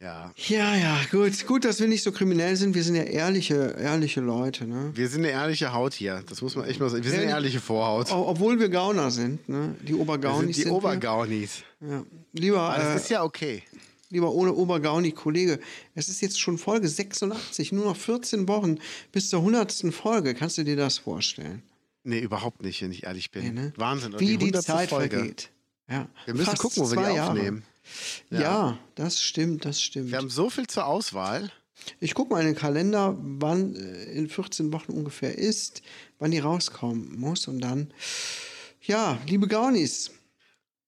Ja, 0.00 0.32
Ja, 0.48 0.74
ja, 0.76 0.98
gut. 1.10 1.46
Gut, 1.46 1.66
dass 1.66 1.78
wir 1.78 1.86
nicht 1.86 2.02
so 2.02 2.10
kriminell 2.10 2.56
sind. 2.56 2.74
Wir 2.74 2.82
sind 2.82 2.94
ja 2.94 3.02
ehrliche, 3.02 3.76
ehrliche 3.78 4.22
Leute, 4.22 4.66
ne? 4.66 4.92
wir 4.94 5.06
sind 5.08 5.24
eine 5.26 5.32
ehrliche 5.32 5.74
Haut 5.74 5.92
hier. 5.92 6.22
Das 6.26 6.40
muss 6.40 6.56
man 6.56 6.64
echt 6.66 6.80
mal 6.80 6.88
sagen. 6.88 7.04
Wir 7.04 7.10
sind 7.10 7.20
eine 7.20 7.28
Ehrlich? 7.30 7.52
ehrliche 7.52 7.60
Vorhaut. 7.60 8.10
Obwohl 8.10 8.58
wir 8.58 8.70
Gauner 8.70 9.10
sind, 9.10 9.46
ne? 9.48 9.74
Die 9.82 9.88
wir 9.88 9.96
sind 9.96 10.00
Obergaunis 10.00 10.56
die 10.56 10.62
sind 10.62 10.72
Obergaunis. 10.72 11.62
Ja. 11.82 12.02
Lieber, 12.32 12.60
Aber 12.60 12.82
äh, 12.82 12.94
das 12.94 13.02
ist 13.02 13.10
ja 13.10 13.22
okay. 13.22 13.62
lieber 14.08 14.32
ohne 14.32 14.54
Obergauni 14.54 15.12
Kollege, 15.12 15.60
es 15.94 16.08
ist 16.08 16.22
jetzt 16.22 16.40
schon 16.40 16.56
Folge 16.56 16.88
86, 16.88 17.72
nur 17.72 17.84
noch 17.84 17.96
14 17.96 18.48
Wochen 18.48 18.78
bis 19.12 19.28
zur 19.28 19.40
100. 19.40 19.70
Folge. 19.92 20.34
Kannst 20.34 20.56
du 20.56 20.64
dir 20.64 20.76
das 20.76 20.96
vorstellen? 20.96 21.62
Nee, 22.02 22.20
überhaupt 22.20 22.62
nicht, 22.62 22.80
wenn 22.82 22.92
ich 22.92 23.04
ehrlich 23.04 23.30
bin. 23.30 23.42
Nee, 23.42 23.50
ne? 23.50 23.72
Wahnsinn. 23.76 24.14
Wie 24.18 24.36
die, 24.38 24.46
100. 24.46 24.62
Zeit 24.64 24.88
Folge. 24.90 25.16
vergeht. 25.18 25.50
Ja. 25.88 26.08
Wir 26.24 26.34
müssen 26.34 26.46
Fast 26.46 26.62
gucken, 26.62 26.82
wo 26.82 26.90
wir 26.90 26.96
die 26.96 27.16
Jahre. 27.16 27.30
aufnehmen. 27.30 27.64
Ja. 28.30 28.78
das 28.94 29.20
stimmt, 29.20 29.64
das 29.64 29.82
stimmt. 29.82 30.10
Wir 30.10 30.18
haben 30.18 30.30
so 30.30 30.48
viel 30.50 30.66
zur 30.66 30.86
Auswahl. 30.86 31.50
Ich 31.98 32.14
gucke 32.14 32.32
mal 32.32 32.40
in 32.40 32.46
den 32.46 32.54
Kalender, 32.54 33.16
wann 33.18 33.74
äh, 33.74 34.04
in 34.12 34.28
14 34.28 34.72
Wochen 34.72 34.92
ungefähr 34.92 35.36
ist, 35.36 35.82
wann 36.18 36.30
die 36.30 36.38
rauskommen 36.38 37.18
muss 37.18 37.48
und 37.48 37.60
dann, 37.60 37.92
ja, 38.82 39.18
liebe 39.26 39.48
Gaunis, 39.48 40.10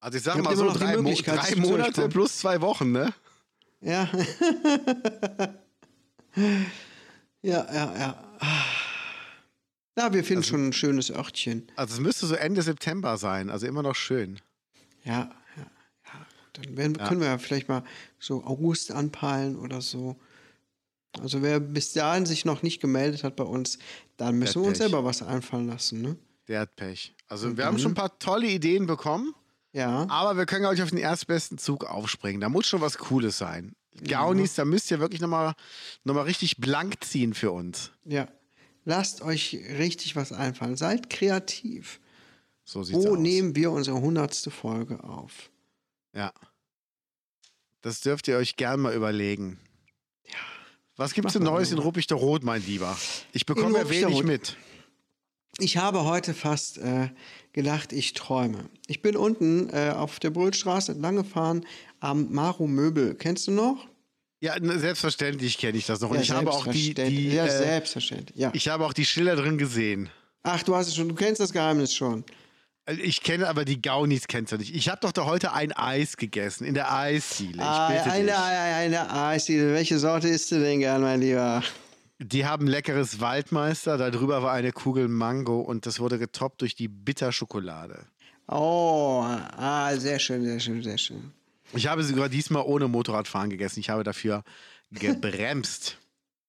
Also 0.00 0.18
ich 0.18 0.24
sag 0.24 0.36
Ihr 0.36 0.44
habt 0.44 0.44
mal 0.44 0.56
so 0.56 0.64
noch 0.64 0.74
die 0.74 0.80
drei, 0.80 0.96
Mo 0.98 1.14
drei 1.14 1.56
Monate 1.56 2.08
plus 2.08 2.38
zwei 2.38 2.60
Wochen, 2.60 2.92
ne? 2.92 3.12
ja. 3.80 4.08
ja, 7.42 7.66
ja, 7.74 7.98
ja. 7.98 8.31
Ja, 9.96 10.12
wir 10.12 10.24
finden 10.24 10.38
Also 10.42 10.50
schon 10.50 10.68
ein 10.68 10.72
schönes 10.72 11.10
Örtchen. 11.10 11.66
Also 11.76 11.94
es 11.94 12.00
müsste 12.00 12.26
so 12.26 12.34
Ende 12.34 12.62
September 12.62 13.16
sein, 13.18 13.50
also 13.50 13.66
immer 13.66 13.82
noch 13.82 13.94
schön. 13.94 14.40
Ja, 15.04 15.30
ja, 15.56 15.62
ja. 16.06 16.26
Dann 16.54 16.76
werden, 16.76 16.94
Ja. 16.98 17.08
können 17.08 17.20
wir 17.20 17.28
ja 17.28 17.38
vielleicht 17.38 17.68
mal 17.68 17.84
so 18.18 18.42
August 18.44 18.90
anpeilen 18.92 19.56
oder 19.56 19.80
so. 19.82 20.16
Also 21.20 21.42
wer 21.42 21.60
bis 21.60 21.92
dahin 21.92 22.24
sich 22.24 22.46
noch 22.46 22.62
nicht 22.62 22.80
gemeldet 22.80 23.22
hat 23.22 23.36
bei 23.36 23.44
uns, 23.44 23.78
dann 24.16 24.38
müssen 24.38 24.62
wir 24.62 24.68
uns 24.68 24.78
Pech. 24.78 24.88
selber 24.88 25.04
was 25.04 25.22
einfallen 25.22 25.66
lassen, 25.68 26.00
ne? 26.00 26.16
Der 26.48 26.60
hat 26.60 26.74
Pech. 26.76 27.14
Also 27.28 27.56
wir 27.56 27.64
Mhm. 27.64 27.68
haben 27.68 27.78
schon 27.78 27.92
ein 27.92 27.96
paar 27.96 28.18
tolle 28.18 28.46
Ideen 28.48 28.86
bekommen, 28.86 29.34
Ja. 29.72 30.06
aber 30.08 30.38
wir 30.38 30.46
können 30.46 30.64
euch 30.64 30.82
auf 30.82 30.88
den 30.88 30.98
erstbesten 30.98 31.58
Zug 31.58 31.84
aufspringen. 31.84 32.40
Da 32.40 32.48
muss 32.48 32.66
schon 32.66 32.80
was 32.80 32.96
Cooles 32.96 33.36
sein. 33.36 33.74
Gaunis, 34.08 34.54
da 34.54 34.64
müsst 34.64 34.90
ihr 34.90 35.00
wirklich 35.00 35.20
nochmal 35.20 35.52
noch 36.04 36.14
mal 36.14 36.22
richtig 36.22 36.56
blank 36.56 37.04
ziehen 37.04 37.34
für 37.34 37.52
uns. 37.52 37.90
Ja. 38.06 38.26
Lasst 38.84 39.22
euch 39.22 39.58
richtig 39.78 40.16
was 40.16 40.32
einfallen. 40.32 40.76
Seid 40.76 41.08
kreativ. 41.10 42.00
So 42.64 42.82
sieht's 42.82 42.98
Wo 43.04 43.12
aus. 43.12 43.18
nehmen 43.18 43.54
wir 43.56 43.70
unsere 43.70 44.00
hundertste 44.00 44.50
Folge 44.50 45.02
auf? 45.04 45.50
Ja. 46.14 46.32
Das 47.80 48.00
dürft 48.00 48.28
ihr 48.28 48.36
euch 48.36 48.56
gern 48.56 48.80
mal 48.80 48.94
überlegen. 48.94 49.58
Ja. 50.26 50.34
Was 50.96 51.14
gibt's 51.14 51.32
denn 51.32 51.42
Neues 51.42 51.72
in 51.72 51.78
Ruppichter 51.78 52.14
Rot, 52.16 52.44
mein 52.44 52.64
Lieber? 52.64 52.96
Ich 53.32 53.46
bekomme 53.46 53.78
ja 53.78 53.88
wenig 53.88 54.22
mit. 54.22 54.56
Ich 55.58 55.76
habe 55.76 56.04
heute 56.04 56.32
fast 56.32 56.78
äh, 56.78 57.10
gedacht, 57.52 57.92
ich 57.92 58.14
träume. 58.14 58.70
Ich 58.86 59.02
bin 59.02 59.16
unten 59.16 59.68
äh, 59.70 59.90
auf 59.90 60.18
der 60.18 60.30
Brüllstraße 60.30 60.92
entlang 60.92 61.16
gefahren 61.16 61.66
am 62.00 62.32
Maro 62.32 62.66
Möbel. 62.66 63.14
Kennst 63.14 63.48
du 63.48 63.50
noch? 63.50 63.86
Ja, 64.42 64.58
ne, 64.58 64.76
selbstverständlich 64.76 65.56
kenne 65.56 65.78
ich 65.78 65.86
das 65.86 66.00
noch. 66.00 66.10
Und 66.10 66.20
ich 66.20 66.32
habe 66.32 66.50
auch 66.50 66.66
die, 66.66 66.92
selbstverständlich. 66.94 67.30
die 67.30 67.32
ja, 67.32 67.46
äh, 67.46 67.48
selbstverständlich. 67.48 68.36
Ja. 68.36 68.50
ich 68.52 68.66
habe 68.66 68.84
auch 68.84 68.92
die 68.92 69.04
Schilder 69.04 69.36
drin 69.36 69.56
gesehen. 69.56 70.10
Ach, 70.42 70.60
du 70.64 70.74
hast 70.74 70.88
es 70.88 70.96
schon, 70.96 71.08
du 71.08 71.14
kennst 71.14 71.40
das 71.40 71.52
Geheimnis 71.52 71.94
schon. 71.94 72.24
Also 72.84 73.00
Ich 73.02 73.22
kenne 73.22 73.46
aber 73.46 73.64
die 73.64 73.80
Gaunis 73.80 74.26
kennst 74.26 74.50
du 74.50 74.56
nicht. 74.56 74.74
Ich 74.74 74.88
habe 74.88 74.98
doch 75.00 75.12
da 75.12 75.26
heute 75.26 75.52
ein 75.52 75.70
Eis 75.70 76.16
gegessen 76.16 76.64
in 76.64 76.74
der 76.74 76.92
Eisdiele. 76.92 77.54
Ich 77.54 77.60
Ah, 77.60 77.86
eine, 77.86 78.36
eine, 78.36 78.74
eine 78.74 79.12
Eisdiele. 79.12 79.74
Welche 79.74 80.00
Sorte 80.00 80.26
isst 80.26 80.50
du 80.50 80.58
denn 80.58 80.80
gern, 80.80 81.02
mein 81.02 81.20
Lieber? 81.20 81.62
Die 82.18 82.44
haben 82.44 82.66
leckeres 82.66 83.20
Waldmeister, 83.20 83.96
da 83.96 84.10
drüber 84.10 84.42
war 84.42 84.52
eine 84.52 84.72
Kugel 84.72 85.06
Mango 85.06 85.60
und 85.60 85.86
das 85.86 86.00
wurde 86.00 86.18
getoppt 86.18 86.62
durch 86.62 86.74
die 86.74 86.88
Bitterschokolade. 86.88 88.06
Oh, 88.48 89.22
ah, 89.24 89.92
sehr 89.96 90.18
schön, 90.18 90.44
sehr 90.44 90.58
schön, 90.58 90.82
sehr 90.82 90.98
schön. 90.98 91.32
Ich 91.74 91.86
habe 91.86 92.04
sogar 92.04 92.28
diesmal 92.28 92.62
ohne 92.64 92.88
Motorradfahren 92.88 93.50
gegessen. 93.50 93.80
Ich 93.80 93.90
habe 93.90 94.04
dafür 94.04 94.44
gebremst. 94.90 95.98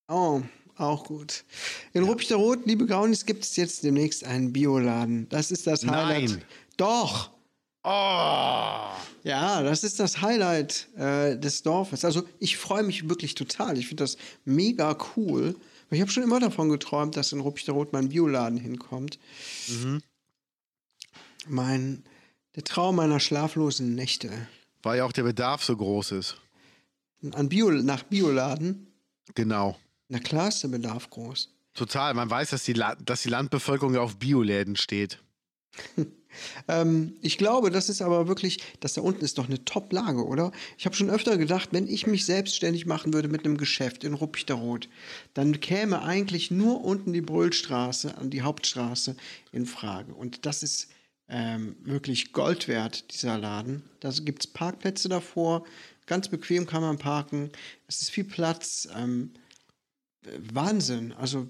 Oh, 0.10 0.42
auch 0.76 1.06
gut. 1.06 1.46
In 1.94 2.04
Ruppichter 2.04 2.36
Rot, 2.36 2.66
liebe 2.66 2.86
Gaunis, 2.86 3.26
gibt 3.26 3.46
es 3.46 3.56
jetzt 3.56 3.86
demnächst 3.86 4.26
einen 4.26 4.52
Bioladen. 4.52 5.30
Das 5.30 5.50
ist 5.50 5.66
das 5.66 5.88
Highlight. 5.88 6.30
Nein. 6.30 6.44
Doch. 6.76 7.32
Oh! 7.84 7.90
Ja, 9.24 9.64
das 9.64 9.86
ist 9.86 10.00
das 10.02 10.22
Highlight 10.22 10.90
äh, 10.98 11.38
des 11.38 11.64
Dorfes. 11.64 12.04
Also 12.04 12.24
ich 12.40 12.58
freue 12.58 12.84
mich 12.84 13.08
wirklich 13.08 13.34
total. 13.34 13.78
Ich 13.78 13.88
finde 13.88 14.04
das 14.04 14.18
mega 14.44 14.98
cool. 15.16 15.56
Ich 15.90 16.02
habe 16.02 16.12
schon 16.12 16.24
immer 16.24 16.40
davon 16.42 16.70
geträumt, 16.70 17.16
dass 17.16 17.32
in 17.32 17.40
Ruppichter 17.40 17.74
Rot 17.74 17.94
mein 17.94 18.10
Bioladen 18.10 18.58
hinkommt. 18.58 19.20
Mein, 21.48 22.04
der 22.56 22.64
Traum 22.66 22.98
meiner 22.98 23.20
schlaflosen 23.20 23.96
Nächte. 23.96 24.30
Weil 24.84 24.98
ja 25.00 25.06
auch 25.06 25.12
der 25.12 25.24
Bedarf 25.24 25.64
so 25.64 25.76
groß 25.76 26.12
ist. 26.12 26.38
An 27.32 27.50
Bio, 27.50 27.72
nach 27.72 28.04
Bioladen, 28.04 28.88
Genau. 29.34 29.78
na 30.10 30.20
klar 30.20 30.50
ist 30.50 30.62
der 30.62 30.68
Bedarf 30.68 31.10
groß. 31.10 31.50
Total. 31.74 32.14
Man 32.14 32.30
weiß, 32.30 32.52
dass 32.52 32.64
die, 32.64 32.74
La 32.74 32.96
dass 32.96 33.24
die 33.24 33.30
Landbevölkerung 33.30 33.96
ja 33.96 34.02
auf 34.02 34.18
Bioläden 34.18 34.76
steht. 34.76 35.20
Ähm, 36.68 37.16
ich 37.22 37.38
glaube, 37.38 37.70
das 37.70 37.90
ist 37.90 38.02
aber 38.02 38.28
wirklich, 38.28 38.60
das 38.80 38.94
da 38.94 39.02
unten 39.02 39.24
ist 39.24 39.38
doch 39.38 39.48
eine 39.48 39.64
Top-Lage, 39.66 40.26
oder? 40.26 40.52
Ich 40.78 40.86
habe 40.86 40.96
schon 40.96 41.10
öfter 41.12 41.38
gedacht, 41.38 41.70
wenn 41.72 41.88
ich 41.88 42.08
mich 42.08 42.26
selbstständig 42.26 42.86
machen 42.86 43.14
würde 43.14 43.28
mit 43.28 43.46
einem 43.46 43.58
Geschäft 43.58 44.04
in 44.04 44.14
Ruppichteroth, 44.14 44.90
dann 45.34 45.60
käme 45.60 46.02
eigentlich 46.02 46.52
nur 46.52 46.84
unten 46.84 47.14
die 47.14 47.22
Brüllstraße 47.22 48.18
an 48.18 48.30
die 48.30 48.42
Hauptstraße 48.42 49.16
in 49.52 49.66
Frage. 49.66 50.14
Und 50.14 50.46
das 50.46 50.64
ist 50.64 50.88
ähm, 51.30 51.76
wirklich 51.84 52.34
Gold 52.34 52.68
wert, 52.68 53.12
dieser 53.14 53.38
Laden. 53.38 53.84
Da 54.00 54.10
gibt 54.10 54.44
es 54.46 54.52
Parkplätze 54.52 55.10
davor, 55.10 55.66
ganz 56.06 56.28
bequem 56.28 56.66
kann 56.68 56.82
man 56.82 56.98
parken. 56.98 57.52
Es 57.88 58.02
ist 58.02 58.12
viel 58.12 58.26
Platz. 58.26 58.88
Ähm, 58.96 59.34
äh, 60.26 60.30
Wahnsinn. 60.54 61.14
Also 61.14 61.48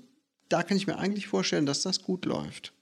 da 0.49 0.63
kann 0.63 0.77
ich 0.77 0.87
mir 0.87 0.97
eigentlich 0.97 1.27
vorstellen, 1.27 1.65
dass 1.65 1.81
das 1.81 2.01
gut 2.03 2.25
läuft. 2.25 2.73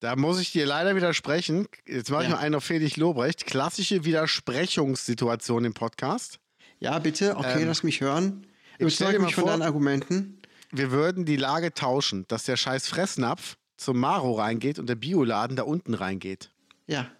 Da 0.00 0.16
muss 0.16 0.38
ich 0.40 0.52
dir 0.52 0.66
leider 0.66 0.96
widersprechen. 0.96 1.66
Jetzt 1.86 2.10
mache 2.10 2.24
ich 2.24 2.28
Ja. 2.28 2.34
mal 2.36 2.40
einen 2.42 2.56
auf 2.56 2.64
Felix 2.64 2.96
Lobrecht. 2.96 3.46
Klassische 3.46 4.04
Widersprechungssituation 4.04 5.64
im 5.64 5.72
Podcast. 5.74 6.38
Ja, 6.80 6.98
bitte, 6.98 7.36
okay, 7.36 7.62
Ähm, 7.62 7.68
lass 7.68 7.82
mich 7.84 8.00
hören. 8.00 8.42
dir 8.78 8.82
Überzeuge 8.86 9.18
mal 9.20 9.26
mich 9.26 9.34
von 9.34 9.42
vor- 9.44 9.52
deinen 9.52 9.62
Argumenten. 9.62 10.40
Wir 10.72 10.90
würden 10.90 11.24
die 11.24 11.36
Lage 11.36 11.72
tauschen, 11.72 12.24
dass 12.28 12.44
der 12.44 12.56
scheiß 12.56 12.88
Fressnapf 12.88 13.56
zum 13.76 13.98
Maro 13.98 14.32
reingeht 14.32 14.78
und 14.78 14.88
der 14.88 14.94
Bioladen 14.94 15.56
da 15.56 15.64
unten 15.64 15.94
reingeht. 15.94 16.50
Ja. 16.86 17.10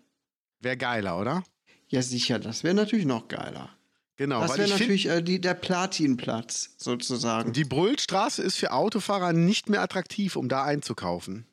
Wäre 0.60 0.76
geiler, 0.76 1.18
oder? 1.18 1.44
Ja, 1.88 2.02
sicher, 2.02 2.38
das 2.38 2.64
wäre 2.64 2.74
natürlich 2.74 3.06
noch 3.06 3.28
geiler. 3.28 3.70
Genau, 4.16 4.40
das 4.40 4.52
weil 4.52 4.58
wäre 4.58 4.70
natürlich 4.70 5.06
äh, 5.06 5.22
die, 5.22 5.40
der 5.40 5.54
Platinplatz, 5.54 6.74
sozusagen. 6.76 7.52
die 7.52 7.64
Brüllstraße 7.64 8.42
ist 8.42 8.56
für 8.56 8.72
Autofahrer 8.72 9.32
nicht 9.32 9.68
mehr 9.68 9.82
attraktiv, 9.82 10.36
um 10.36 10.48
da 10.48 10.62
einzukaufen. 10.64 11.46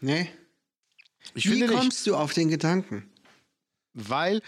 nee? 0.00 0.28
Ich 1.34 1.46
Wie 1.46 1.50
finde 1.50 1.66
nicht, 1.66 1.76
kommst 1.76 2.06
du 2.06 2.16
auf 2.16 2.32
den 2.32 2.48
Gedanken? 2.48 3.10
weil 3.94 4.40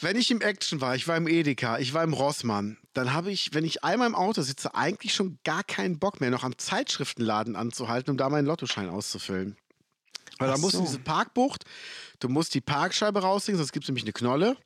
wenn 0.00 0.16
ich 0.16 0.30
im 0.30 0.40
Action 0.40 0.80
war, 0.80 0.94
ich 0.94 1.08
war 1.08 1.16
im 1.16 1.26
Edeka, 1.26 1.78
ich 1.78 1.92
war 1.92 2.04
im 2.04 2.12
Rossmann, 2.12 2.78
dann 2.98 3.12
habe 3.12 3.30
ich, 3.30 3.54
wenn 3.54 3.64
ich 3.64 3.84
einmal 3.84 4.08
im 4.08 4.16
Auto 4.16 4.42
sitze, 4.42 4.74
eigentlich 4.74 5.14
schon 5.14 5.38
gar 5.44 5.62
keinen 5.62 6.00
Bock 6.00 6.20
mehr, 6.20 6.30
noch 6.30 6.42
am 6.42 6.58
Zeitschriftenladen 6.58 7.54
anzuhalten, 7.54 8.10
um 8.10 8.16
da 8.16 8.28
meinen 8.28 8.44
Lottoschein 8.44 8.88
auszufüllen. 8.88 9.56
Weil 10.38 10.48
da 10.48 10.58
musst 10.58 10.74
du 10.74 10.80
diese 10.80 10.98
Parkbucht, 10.98 11.64
du 12.18 12.28
musst 12.28 12.54
die 12.54 12.60
Parkscheibe 12.60 13.20
rauslegen, 13.22 13.56
sonst 13.56 13.70
gibt 13.70 13.84
es 13.84 13.88
nämlich 13.88 14.02
eine 14.02 14.12
Knolle. 14.12 14.56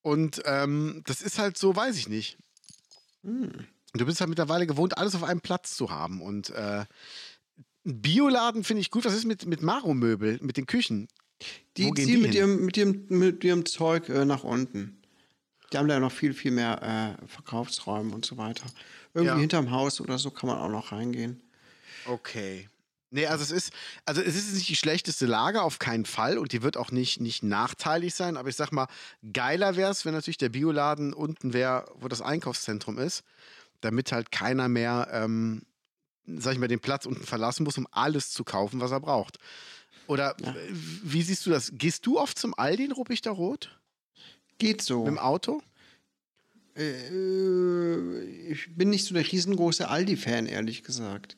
Und 0.00 0.40
ähm, 0.46 1.02
das 1.04 1.20
ist 1.20 1.38
halt 1.38 1.58
so, 1.58 1.76
weiß 1.76 1.94
ich 1.98 2.08
nicht. 2.08 2.38
Hm. 3.22 3.66
Du 3.92 4.06
bist 4.06 4.20
halt 4.20 4.30
mittlerweile 4.30 4.66
gewohnt, 4.66 4.96
alles 4.96 5.14
auf 5.14 5.24
einem 5.24 5.42
Platz 5.42 5.76
zu 5.76 5.90
haben. 5.90 6.22
Und 6.22 6.48
äh, 6.50 6.86
ein 7.84 8.00
Bioladen 8.00 8.64
finde 8.64 8.80
ich 8.80 8.90
gut. 8.90 9.04
Was 9.04 9.14
ist 9.14 9.26
mit, 9.26 9.44
mit 9.44 9.60
Maro-Möbel, 9.60 10.38
mit 10.40 10.56
den 10.56 10.64
Küchen? 10.64 11.08
Die 11.76 11.92
ziehen 11.92 11.94
die 11.94 12.16
mit, 12.16 12.32
hin? 12.32 12.32
ihrem, 12.32 12.64
mit, 12.64 12.76
ihrem, 12.78 13.04
mit 13.08 13.44
ihrem 13.44 13.66
Zeug 13.66 14.08
äh, 14.08 14.24
nach 14.24 14.42
unten. 14.42 14.97
Die 15.72 15.78
haben 15.78 15.88
da 15.88 15.94
ja 15.94 16.00
noch 16.00 16.12
viel, 16.12 16.32
viel 16.32 16.50
mehr 16.50 17.16
äh, 17.20 17.26
Verkaufsräume 17.26 18.14
und 18.14 18.24
so 18.24 18.36
weiter. 18.38 18.64
Irgendwie 19.14 19.34
Ja. 19.34 19.40
hinterm 19.40 19.70
Haus 19.70 20.00
oder 20.00 20.18
so 20.18 20.30
kann 20.30 20.48
man 20.48 20.58
auch 20.58 20.70
noch 20.70 20.92
reingehen. 20.92 21.42
Okay. 22.06 22.68
Nee, 23.10 23.26
also 23.26 23.42
es 23.42 23.50
ist, 23.50 23.72
also 24.04 24.20
es 24.20 24.36
ist 24.36 24.52
nicht 24.54 24.68
die 24.68 24.76
schlechteste 24.76 25.24
Lage, 25.26 25.62
auf 25.62 25.78
keinen 25.78 26.04
Fall. 26.04 26.36
Und 26.36 26.52
die 26.52 26.62
wird 26.62 26.76
auch 26.76 26.90
nicht, 26.90 27.20
nicht 27.20 27.42
nachteilig 27.42 28.14
sein. 28.14 28.36
Aber 28.36 28.48
ich 28.50 28.56
sag 28.56 28.70
mal, 28.70 28.86
geiler 29.32 29.76
wäre 29.76 29.90
es, 29.90 30.04
wenn 30.04 30.12
natürlich 30.12 30.36
der 30.38 30.50
Bioladen 30.50 31.14
unten 31.14 31.52
wäre, 31.54 31.90
wo 31.96 32.08
das 32.08 32.20
Einkaufszentrum 32.20 32.98
ist, 32.98 33.24
damit 33.80 34.12
halt 34.12 34.30
keiner 34.30 34.68
mehr, 34.68 35.08
ähm, 35.10 35.62
sag 36.26 36.52
ich 36.52 36.58
mal, 36.58 36.68
den 36.68 36.80
Platz 36.80 37.06
unten 37.06 37.24
verlassen 37.24 37.64
muss, 37.64 37.78
um 37.78 37.86
alles 37.90 38.30
zu 38.30 38.44
kaufen, 38.44 38.80
was 38.80 38.90
er 38.90 39.00
braucht. 39.00 39.38
Oder 40.06 40.36
Ja. 40.40 40.54
wie 40.70 41.22
siehst 41.22 41.46
du 41.46 41.50
das? 41.50 41.70
Gehst 41.74 42.04
du 42.04 42.18
oft 42.18 42.38
zum 42.38 42.52
Aldi 42.58 42.84
in 42.86 42.92
Ruppichter 42.92 43.30
Rot? 43.30 43.78
Geht 44.58 44.82
so. 44.82 44.98
Mit 45.00 45.08
dem 45.08 45.18
Auto? 45.18 45.62
Äh, 46.76 48.20
ich 48.52 48.74
bin 48.76 48.90
nicht 48.90 49.04
so 49.04 49.14
der 49.14 49.30
riesengroße 49.30 49.88
Aldi-Fan, 49.88 50.46
ehrlich 50.46 50.84
gesagt. 50.84 51.36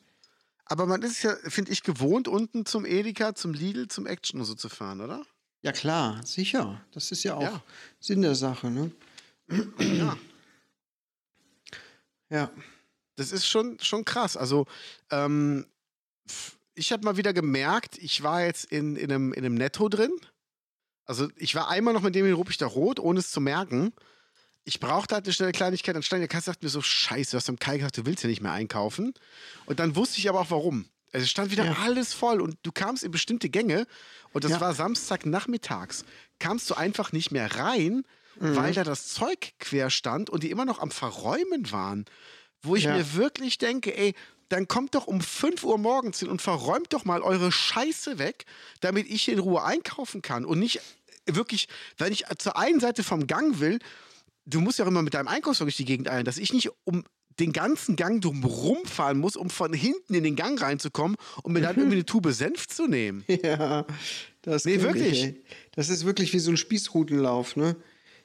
Aber 0.65 0.85
man 0.85 1.01
ist 1.01 1.23
ja, 1.23 1.35
finde 1.47 1.71
ich, 1.71 1.83
gewohnt, 1.83 2.27
unten 2.27 2.65
zum 2.65 2.85
Edeka, 2.85 3.35
zum 3.35 3.53
Lidl, 3.53 3.87
zum 3.87 4.05
Action 4.05 4.39
und 4.39 4.45
so 4.45 4.55
zu 4.55 4.69
fahren, 4.69 5.01
oder? 5.01 5.23
Ja, 5.63 5.71
klar, 5.71 6.25
sicher. 6.25 6.83
Das 6.91 7.11
ist 7.11 7.23
ja 7.23 7.35
auch 7.35 7.41
Ja. 7.41 7.63
Sinn 7.99 8.21
der 8.21 8.35
Sache, 8.35 8.69
ne? 8.69 8.91
ja. 9.79 10.17
Ja. 12.29 12.51
Das 13.15 13.31
ist 13.31 13.45
schon, 13.45 13.77
schon 13.81 14.05
krass. 14.05 14.37
Also, 14.37 14.65
ähm, 15.11 15.65
ich 16.73 16.91
habe 16.91 17.03
mal 17.03 17.17
wieder 17.17 17.33
gemerkt, 17.33 17.97
ich 17.97 18.23
war 18.23 18.45
jetzt 18.45 18.65
in, 18.71 18.95
in, 18.95 19.11
einem, 19.11 19.33
in 19.33 19.43
einem 19.43 19.55
Netto 19.55 19.89
drin. 19.89 20.11
Also, 21.11 21.27
ich 21.35 21.55
war 21.55 21.67
einmal 21.67 21.93
noch 21.93 22.03
mit 22.03 22.15
dem 22.15 22.25
in 22.25 22.31
Ruppichter 22.31 22.67
Rot, 22.67 22.97
ohne 22.97 23.19
es 23.19 23.31
zu 23.31 23.41
merken. 23.41 23.91
Ich 24.63 24.79
brauchte 24.79 25.13
halt 25.13 25.25
eine 25.25 25.33
schnelle 25.33 25.51
Kleinigkeit. 25.51 25.93
Dann 25.93 26.03
stand 26.03 26.19
in 26.19 26.21
der 26.21 26.29
Kasse 26.29 26.51
dachte 26.51 26.63
mir 26.63 26.69
so: 26.69 26.81
Scheiße, 26.81 27.31
du 27.31 27.37
hast 27.37 27.49
am 27.49 27.59
Kai 27.59 27.79
gesagt, 27.79 27.97
du 27.97 28.05
willst 28.05 28.23
ja 28.23 28.29
nicht 28.29 28.39
mehr 28.39 28.53
einkaufen. 28.53 29.13
Und 29.65 29.81
dann 29.81 29.97
wusste 29.97 30.19
ich 30.19 30.29
aber 30.29 30.39
auch 30.39 30.51
warum. 30.51 30.85
Also, 31.11 31.25
es 31.25 31.29
stand 31.29 31.51
wieder 31.51 31.65
Ja. 31.65 31.73
alles 31.83 32.13
voll 32.13 32.39
und 32.39 32.55
du 32.63 32.71
kamst 32.71 33.03
in 33.03 33.11
bestimmte 33.11 33.49
Gänge 33.49 33.87
und 34.31 34.45
das 34.45 34.51
Ja. 34.51 34.61
war 34.61 34.73
Samstagnachmittags. 34.73 36.05
Kamst 36.39 36.69
du 36.69 36.75
einfach 36.75 37.11
nicht 37.11 37.31
mehr 37.31 37.57
rein, 37.57 38.03
weil 38.37 38.73
da 38.73 38.85
das 38.85 39.09
Zeug 39.09 39.51
quer 39.59 39.89
stand 39.89 40.29
und 40.29 40.43
die 40.43 40.49
immer 40.49 40.63
noch 40.63 40.79
am 40.79 40.91
Verräumen 40.91 41.73
waren. 41.73 42.05
Wo 42.61 42.77
ich 42.77 42.85
Ja. 42.85 42.93
mir 42.95 43.15
wirklich 43.15 43.57
denke, 43.57 43.97
ey, 43.97 44.15
dann 44.47 44.67
kommt 44.67 44.95
doch 44.95 45.07
um 45.07 45.21
5 45.21 45.63
Uhr 45.63 45.77
morgens 45.77 46.19
hin 46.19 46.27
und 46.27 46.41
verräumt 46.41 46.91
doch 46.93 47.05
mal 47.05 47.21
eure 47.21 47.51
Scheiße 47.51 48.19
weg, 48.19 48.45
damit 48.81 49.09
ich 49.09 49.29
in 49.29 49.39
Ruhe 49.39 49.63
einkaufen 49.63 50.21
kann. 50.21 50.45
Und 50.45 50.59
nicht 50.59 50.81
wirklich, 51.25 51.67
wenn 51.97 52.11
ich 52.11 52.25
zur 52.37 52.57
einen 52.57 52.79
Seite 52.79 53.03
vom 53.03 53.27
Gang 53.27 53.59
will, 53.59 53.79
du 54.45 54.61
musst 54.61 54.79
ja 54.79 54.85
auch 54.85 54.89
immer 54.89 55.01
mit 55.01 55.13
deinem 55.13 55.27
Einkaufswagen 55.27 55.67
durch 55.67 55.77
die 55.77 55.85
Gegend 55.85 56.09
eilen, 56.09 56.25
dass 56.25 56.37
ich 56.37 56.53
nicht 56.53 56.69
um 56.83 57.03
den 57.39 57.53
ganzen 57.53 57.95
Gang 57.95 58.21
drumherum 58.21 58.85
fahren 58.85 59.17
muss, 59.17 59.35
um 59.35 59.49
von 59.49 59.73
hinten 59.73 60.13
in 60.13 60.23
den 60.23 60.35
Gang 60.35 60.61
reinzukommen 60.61 61.15
und 61.43 61.53
mir 61.53 61.61
dann 61.61 61.75
irgendwie 61.77 61.95
eine 61.97 62.05
Tube 62.05 62.31
Senf 62.31 62.67
zu 62.67 62.87
nehmen. 62.87 63.23
Ja, 63.27 63.85
das 64.41 64.65
Nee, 64.65 64.81
wirklich. 64.81 65.23
Ich, 65.23 65.35
das 65.71 65.89
ist 65.89 66.05
wirklich 66.05 66.33
wie 66.33 66.39
so 66.39 66.51
ein 66.51 66.57
Spießrutenlauf, 66.57 67.55
ne? 67.55 67.75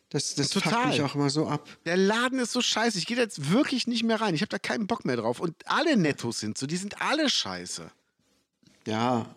Das, 0.09 0.35
das 0.37 0.53
fuckt 0.53 0.87
mich 0.87 1.03
auch 1.03 1.15
immer 1.17 1.31
so 1.31 1.49
ab. 1.49 1.69
Der 1.85 1.97
Laden 1.97 2.39
ist 2.39 2.53
so 2.53 2.61
scheiße. 2.61 2.97
Ich 2.97 3.07
gehe 3.07 3.17
da 3.17 3.23
jetzt 3.25 3.51
wirklich 3.51 3.89
nicht 3.89 4.05
mehr 4.05 4.21
rein. 4.21 4.35
Ich 4.35 4.41
habe 4.41 4.49
da 4.49 4.59
keinen 4.59 4.87
Bock 4.87 5.05
mehr 5.05 5.17
drauf. 5.17 5.41
Und 5.41 5.57
alle 5.67 5.97
Nettos 5.97 6.39
sind 6.41 6.57
so. 6.57 6.67
Die 6.67 6.77
sind 6.77 7.03
alle 7.03 7.29
scheiße. 7.29 7.91
Ja, 8.87 9.35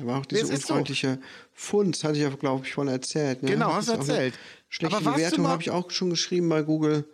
da 0.00 0.06
war 0.06 0.20
auch 0.20 0.26
diese 0.26 0.42
es 0.42 0.50
ist 0.50 0.66
so. 0.66 0.74
unfreundliche 0.74 1.20
Funds, 1.52 2.04
hatte 2.04 2.14
ich 2.16 2.22
ja, 2.22 2.28
glaube 2.30 2.66
ich, 2.66 2.72
von 2.72 2.88
erzählt. 2.88 3.42
Ne? 3.42 3.50
Genau, 3.50 3.72
hast 3.72 3.88
du 3.88 3.92
erzählt. 3.92 4.34
Schlechte 4.68 4.98
du 5.02 5.10
Bewertung 5.10 5.46
habe 5.48 5.62
ich 5.62 5.70
auch 5.70 5.90
schon 5.90 6.10
geschrieben 6.10 6.48
bei 6.48 6.62
Google. 6.62 7.04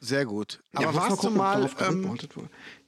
Sehr 0.00 0.24
gut. 0.24 0.60
Ja, 0.72 0.80
Aber 0.88 0.92
muss 0.92 0.96
warst 0.96 1.10
du 1.12 1.16
gucken, 1.16 1.40
ob 1.40 1.80
mal. 1.80 1.88
Ähm. 1.88 2.18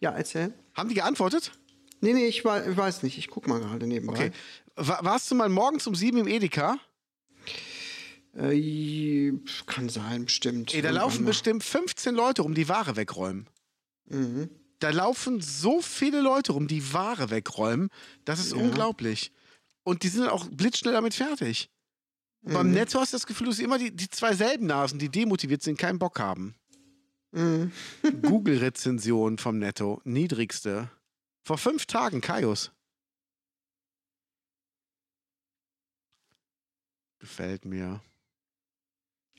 Ja, 0.00 0.10
erzähl. 0.10 0.52
haben 0.74 0.88
die 0.88 0.94
geantwortet? 0.96 1.52
Nee, 2.00 2.12
nee, 2.12 2.26
ich, 2.26 2.44
war, 2.44 2.66
ich 2.68 2.76
weiß 2.76 3.02
nicht. 3.02 3.18
Ich 3.18 3.28
guck 3.28 3.46
mal 3.46 3.60
gerade 3.60 3.86
nebenbei. 3.86 4.14
Okay. 4.14 4.30
Wa- 4.76 4.98
warst 5.02 5.30
du 5.30 5.34
mal 5.36 5.48
morgens 5.48 5.86
um 5.86 5.94
sieben 5.94 6.18
im 6.18 6.26
Edeka? 6.26 6.78
Äh, 8.36 9.32
kann 9.66 9.88
sein, 9.88 10.24
bestimmt. 10.24 10.74
Ey, 10.74 10.82
da 10.82 10.90
laufen 10.90 11.22
mal. 11.22 11.28
bestimmt 11.28 11.62
15 11.62 12.14
Leute 12.14 12.42
rum, 12.42 12.54
die 12.54 12.68
Ware 12.68 12.96
wegräumen. 12.96 13.46
Mhm. 14.08 14.50
Da 14.80 14.90
laufen 14.90 15.40
so 15.40 15.80
viele 15.80 16.20
Leute 16.20 16.52
rum, 16.52 16.66
die 16.68 16.92
Ware 16.92 17.30
wegräumen. 17.30 17.90
Das 18.24 18.38
ist 18.40 18.52
Ja. 18.52 18.58
unglaublich. 18.58 19.32
Und 19.82 20.02
die 20.02 20.08
sind 20.08 20.28
auch 20.28 20.46
blitzschnell 20.48 20.94
damit 20.94 21.14
fertig. 21.14 21.70
Beim 22.42 22.68
Mhm. 22.68 22.74
Netto 22.74 23.00
hast 23.00 23.12
du 23.12 23.16
das 23.16 23.26
Gefühl, 23.26 23.46
du 23.46 23.52
hast 23.52 23.58
immer 23.60 23.78
die, 23.78 23.90
die 23.90 24.10
zwei 24.10 24.34
selben 24.34 24.66
Nasen, 24.66 24.98
die 24.98 25.08
demotiviert 25.08 25.62
sind, 25.62 25.78
keinen 25.78 25.98
Bock 25.98 26.18
haben. 26.20 26.54
Mhm. 27.32 27.72
Google-Rezension 28.22 29.38
vom 29.38 29.58
Netto, 29.58 30.00
niedrigste. 30.04 30.90
Vor 31.46 31.58
fünf 31.58 31.86
Tagen, 31.86 32.20
Kaius. 32.20 32.70
Gefällt 37.18 37.64
mir. 37.64 38.00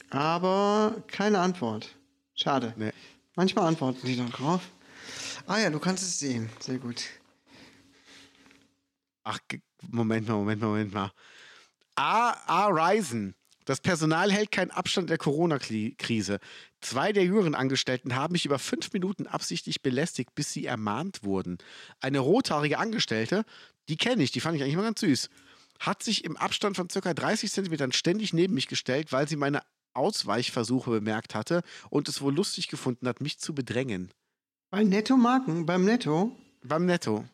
Aber 0.10 1.04
keine 1.08 1.40
Antwort. 1.40 1.96
Schade. 2.34 2.74
Nee. 2.78 2.92
Manchmal 3.36 3.68
antworten 3.68 4.06
die 4.06 4.16
dann 4.18 4.32
drauf. 4.32 4.62
Ah 5.48 5.60
ja, 5.60 5.70
du 5.70 5.80
kannst 5.80 6.04
es 6.04 6.20
sehen. 6.20 6.50
Sehr 6.60 6.80
gut. 6.80 7.04
Ach, 9.24 9.40
Moment 9.82 10.28
mal, 10.28 10.36
Moment 10.36 10.62
mal, 10.62 10.68
Moment 10.68 10.94
mal. 10.94 11.12
A. 11.96 12.32
A. 12.48 12.68
Ryzen. 12.68 13.36
Das 13.66 13.82
Personal 13.82 14.32
hält 14.32 14.52
keinen 14.52 14.70
Abstand 14.70 15.10
der 15.10 15.18
Corona-Krise. 15.18 16.40
Zwei 16.82 17.12
der 17.12 17.24
jüngeren 17.24 17.56
Angestellten 17.56 18.16
haben 18.16 18.34
mich 18.34 18.46
über 18.46 18.60
fünf 18.60 18.94
Minuten 18.94 19.26
absichtlich 19.26 19.82
belästigt, 19.82 20.36
bis 20.36 20.54
sie 20.54 20.66
ermahnt 20.66 21.24
wurden. 21.24 21.58
Eine 22.00 22.20
rothaarige 22.20 22.78
Angestellte, 22.78 23.44
die 23.90 23.98
kenne 23.98 24.22
ich, 24.22 24.32
die 24.32 24.40
fand 24.40 24.56
ich 24.56 24.62
eigentlich 24.62 24.76
mal 24.76 24.84
ganz 24.84 25.00
süß, 25.00 25.30
hat 25.80 26.04
sich 26.04 26.26
im 26.26 26.38
Abstand 26.38 26.76
von 26.76 26.88
ca. 26.88 27.14
30 27.14 27.52
Zentimetern 27.52 27.92
ständig 27.92 28.34
neben 28.34 28.54
mich 28.54 28.68
gestellt, 28.68 29.12
weil 29.12 29.28
sie 29.28 29.36
meine 29.36 29.62
Ausweichversuche 29.96 30.92
bemerkt 30.92 31.34
hatte 31.34 31.64
und 31.90 32.08
es 32.08 32.22
wohl 32.22 32.36
lustig 32.36 32.68
gefunden 32.68 33.08
hat, 33.08 33.20
mich 33.20 33.40
zu 33.40 33.56
bedrängen. 33.56 34.12
Bei 34.70 34.84
Netto-Marken, 34.84 35.66
beim 35.66 35.86
Netto. 35.86 36.36
Beim 36.64 36.86
Netto. 36.86 37.26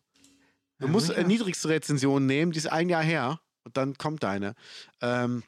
Du 0.80 0.86
Ja, 0.86 0.92
musst 0.92 1.10
äh, 1.10 1.24
niedrigste 1.24 1.70
Rezension 1.70 2.26
nehmen, 2.26 2.52
die 2.52 2.58
ist 2.58 2.72
ein 2.72 2.90
Jahr 2.90 3.04
her 3.04 3.40
und 3.64 3.78
dann 3.78 3.98
kommt 3.98 4.24
deine. 4.24 4.56
Ähm, 5.02 5.44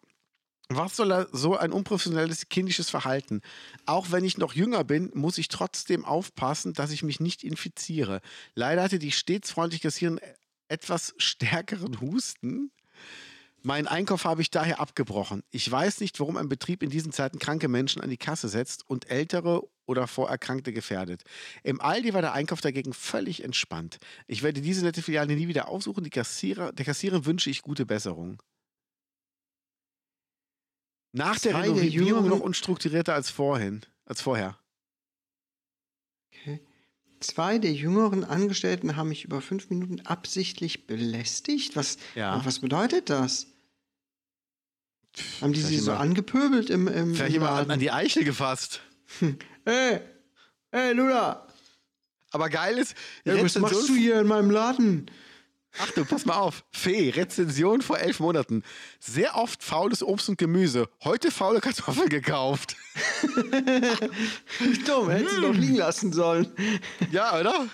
was 0.70 0.96
soll 0.96 1.28
so 1.32 1.58
ein 1.58 1.72
unprofessionelles 1.72 2.50
kindisches 2.50 2.90
Verhalten? 2.90 3.42
Auch 3.86 4.12
wenn 4.12 4.24
ich 4.24 4.38
noch 4.38 4.54
jünger 4.54 4.84
bin, 4.84 5.12
muss 5.14 5.38
ich 5.38 5.50
trotzdem 5.50 6.06
aufpassen, 6.06 6.74
dass 6.74 6.92
ich 6.92 7.04
mich 7.04 7.20
nicht 7.20 7.44
infiziere. 7.44 8.22
Leider 8.56 8.84
hatte 8.84 9.00
die 9.00 9.12
stets 9.12 9.52
freundlich 9.52 9.82
Kassiererin 9.82 10.20
etwas 10.70 11.14
stärkeren 11.18 12.00
Husten. 12.02 12.72
Meinen 13.62 13.88
Einkauf 13.88 14.26
habe 14.26 14.42
ich 14.42 14.52
daher 14.52 14.80
abgebrochen. 14.80 15.44
Ich 15.52 15.70
weiß 15.70 16.00
nicht, 16.02 16.20
warum 16.20 16.38
ein 16.38 16.50
Betrieb 16.50 16.84
in 16.84 16.90
diesen 16.90 17.12
Zeiten 17.12 17.40
kranke 17.40 17.68
Menschen 17.68 18.02
an 18.02 18.10
die 18.10 18.18
Kasse 18.18 18.50
setzt 18.50 18.90
und 18.90 19.10
ältere 19.10 19.64
oder 19.86 20.08
Vorerkrankte 20.08 20.72
gefährdet. 20.74 21.24
Im 21.64 21.82
Aldi 21.82 22.14
war 22.14 22.22
der 22.22 22.34
Einkauf 22.34 22.62
dagegen 22.62 22.94
völlig 22.94 23.44
entspannt. 23.44 24.00
Ich 24.28 24.44
werde 24.44 24.62
diese 24.62 24.84
nette 24.84 25.02
Filiale 25.02 25.36
nie 25.36 25.48
wieder 25.48 25.68
aufsuchen. 25.68 26.04
Die 26.04 26.10
Kassierer, 26.10 26.72
der 26.72 26.86
Kassiererin 26.86 27.26
wünsche 27.26 27.50
ich 27.50 27.62
gute 27.62 27.86
Besserung. 27.86 28.42
Nach 31.12 31.38
der 31.40 31.52
Zwei 31.52 31.62
der 31.68 31.76
Renovierung 31.76 32.08
jüngeren- 32.08 32.30
noch 32.30 32.40
unstrukturierter 32.40 33.14
als 33.14 33.30
vorhin, 33.30 33.82
als 34.06 34.22
vorher. 34.22 34.58
Okay. 36.32 36.60
Zwei 37.20 37.60
der 37.60 37.72
jüngeren 37.74 38.24
Angestellten 38.24 38.96
haben 38.96 39.10
mich 39.10 39.24
über 39.24 39.40
fünf 39.42 39.70
Minuten 39.70 40.02
absichtlich 40.02 40.88
belästigt. 40.88 41.76
Was, 41.76 41.98
Ja. 42.16 42.44
was 42.46 42.60
bedeutet 42.60 43.10
das? 43.10 43.48
Haben 45.42 45.54
die 45.54 45.60
Vielleicht 45.60 45.68
sie 45.78 45.86
so 45.86 45.94
angepöbelt 45.94 46.72
im, 46.72 46.88
im, 46.88 47.14
Vielleicht 47.14 47.36
im 47.36 47.42
immer 47.44 47.50
an, 47.52 47.56
Laden? 47.58 47.72
an 47.72 47.80
die 47.80 47.92
Eichel 47.92 48.24
gefasst. 48.24 48.82
Hey, 49.66 50.01
hey, 50.72 50.93
Luna, 50.93 51.47
Aber 52.32 52.49
geil 52.49 52.78
ist, 52.78 52.95
ja, 53.24 53.41
was 53.41 53.57
machst 53.59 53.88
du 53.88 53.95
hier 53.95 54.20
in 54.20 54.28
meinem 54.28 54.51
Laden? 54.51 55.09
Achtung, 55.80 56.05
pass 56.05 56.26
mal 56.26 56.36
auf. 56.36 56.64
Fee, 56.72 57.09
Rezension 57.09 57.82
vor 57.82 57.97
elf 57.97 58.20
Monaten. 58.20 58.64
Sehr 58.99 59.36
oft 59.36 59.64
faules 59.64 60.03
Obst 60.03 60.30
und 60.30 60.38
Gemüse. 60.38 60.88
Heute 61.03 61.32
faule 61.32 61.61
Kartoffeln 61.61 62.09
gekauft. 62.09 62.76
Dumm, 64.86 65.09
hättest 65.09 65.38
du 65.38 65.41
doch 65.41 65.53
liegen 65.53 65.78
lassen 65.78 66.14
sollen. 66.14 66.51
Ja, 67.11 67.39
oder? 67.39 67.68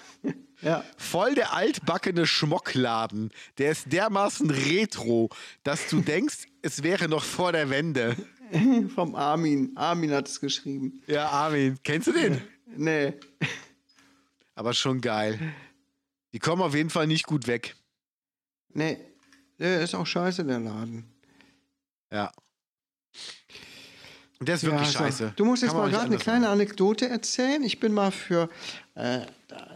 Ja. 0.62 0.84
Voll 0.98 1.36
der 1.36 1.54
altbackene 1.54 2.26
Schmockladen. 2.26 3.32
Der 3.58 3.72
ist 3.72 3.92
dermaßen 3.92 4.50
retro, 4.50 5.30
dass 5.64 5.88
du 5.88 6.02
denkst, 6.02 6.48
es 6.62 6.84
wäre 6.84 7.10
noch 7.10 7.24
vor 7.24 7.52
der 7.52 7.70
Wende. 7.70 8.16
Vom 8.96 9.16
Armin. 9.16 9.72
Armin 9.76 10.12
hat 10.12 10.28
es 10.28 10.40
geschrieben. 10.40 11.02
Ja, 11.08 11.28
Armin, 11.30 11.78
kennst 11.84 12.08
du 12.08 12.12
den? 12.14 12.42
Nee. 12.78 13.14
Aber 14.54 14.76
schon 14.76 15.02
geil. 15.02 15.40
Die 16.34 16.38
kommen 16.40 16.62
auf 16.62 16.76
jeden 16.76 16.92
Fall 16.92 17.08
nicht 17.08 17.26
gut 17.26 17.48
weg. 17.48 17.76
Nee. 18.72 18.98
Der 19.58 19.82
ist 19.82 19.96
auch 19.96 20.06
scheiße, 20.06 20.46
der 20.46 20.60
Laden. 20.60 21.04
Ja. 22.12 22.32
Der 24.40 24.54
ist 24.56 24.64
wirklich 24.64 24.82
Ja, 24.82 24.92
so. 24.92 24.98
scheiße. 25.00 25.34
Du 25.36 25.46
musst 25.46 25.64
jetzt 25.64 25.72
Kann 25.72 25.82
mal 25.82 25.90
gerade 25.90 26.06
eine 26.06 26.18
kleine 26.18 26.46
sagen. 26.46 26.54
Anekdote 26.54 27.10
erzählen. 27.10 27.64
Ich 27.64 27.80
bin 27.80 27.92
mal 27.92 28.12
für 28.12 28.50
äh, 28.94 29.22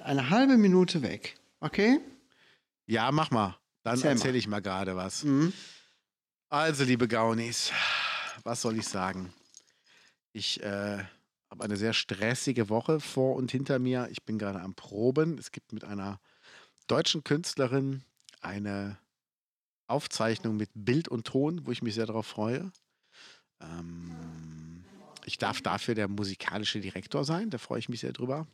eine 0.04 0.30
halbe 0.30 0.56
Minute 0.58 1.02
weg. 1.02 1.36
Okay? 1.60 2.00
Ja, 2.86 3.12
mach 3.12 3.32
mal. 3.32 3.58
Dann 3.84 3.96
Erzähl 3.96 4.12
erzähle 4.12 4.38
ich 4.38 4.48
mal 4.48 4.62
gerade 4.62 4.96
was. 4.96 5.24
Mhm. 5.24 5.52
Also, 6.50 6.84
liebe 6.84 7.08
Gaunis, 7.08 7.72
was 8.44 8.62
soll 8.62 8.78
ich 8.78 8.88
sagen? 8.88 9.34
Ich 10.32 10.62
äh, 10.64 11.04
habe 11.50 11.64
eine 11.64 11.78
sehr 11.78 11.94
stressige 11.94 12.70
Woche 12.70 13.00
vor 13.00 13.36
und 13.36 13.52
hinter 13.52 13.80
mir. 13.80 14.08
Ich 14.12 14.24
bin 14.24 14.38
gerade 14.38 14.62
am 14.62 14.74
Proben. 14.74 15.38
Es 15.38 15.52
gibt 15.52 15.72
mit 15.74 15.84
einer 15.84 16.20
deutschen 16.88 17.24
Künstlerin 17.24 18.04
eine 18.42 18.98
Aufzeichnung 19.88 20.58
mit 20.58 20.72
Bild 20.74 21.08
und 21.08 21.28
Ton, 21.28 21.66
wo 21.66 21.72
ich 21.72 21.82
mich 21.82 21.96
sehr 21.96 22.06
darauf 22.06 22.26
freue. 22.26 22.72
Ähm, 23.62 24.84
ich 25.26 25.38
darf 25.38 25.62
dafür 25.62 25.96
der 25.96 26.08
musikalische 26.08 26.80
Direktor 26.80 27.24
sein, 27.24 27.50
da 27.50 27.58
freue 27.58 27.80
ich 27.80 27.90
mich 27.90 28.02
sehr 28.02 28.14
drüber. 28.14 28.48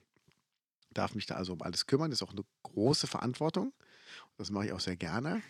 Darf 0.91 1.15
mich 1.15 1.25
da 1.25 1.35
also 1.35 1.53
um 1.53 1.61
alles 1.61 1.85
kümmern, 1.85 2.11
ist 2.11 2.23
auch 2.23 2.31
eine 2.31 2.43
große 2.63 3.07
Verantwortung. 3.07 3.73
Das 4.37 4.49
mache 4.49 4.65
ich 4.65 4.73
auch 4.73 4.79
sehr 4.79 4.95
gerne. 4.95 5.41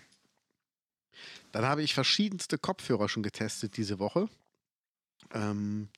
Dann 1.52 1.66
habe 1.66 1.84
ich 1.84 1.94
verschiedenste 1.94 2.58
Kopfhörer 2.58 3.10
schon 3.10 3.24
getestet 3.24 3.78
diese 3.78 4.00
Woche. 4.00 4.30
Ähm, 5.32 5.90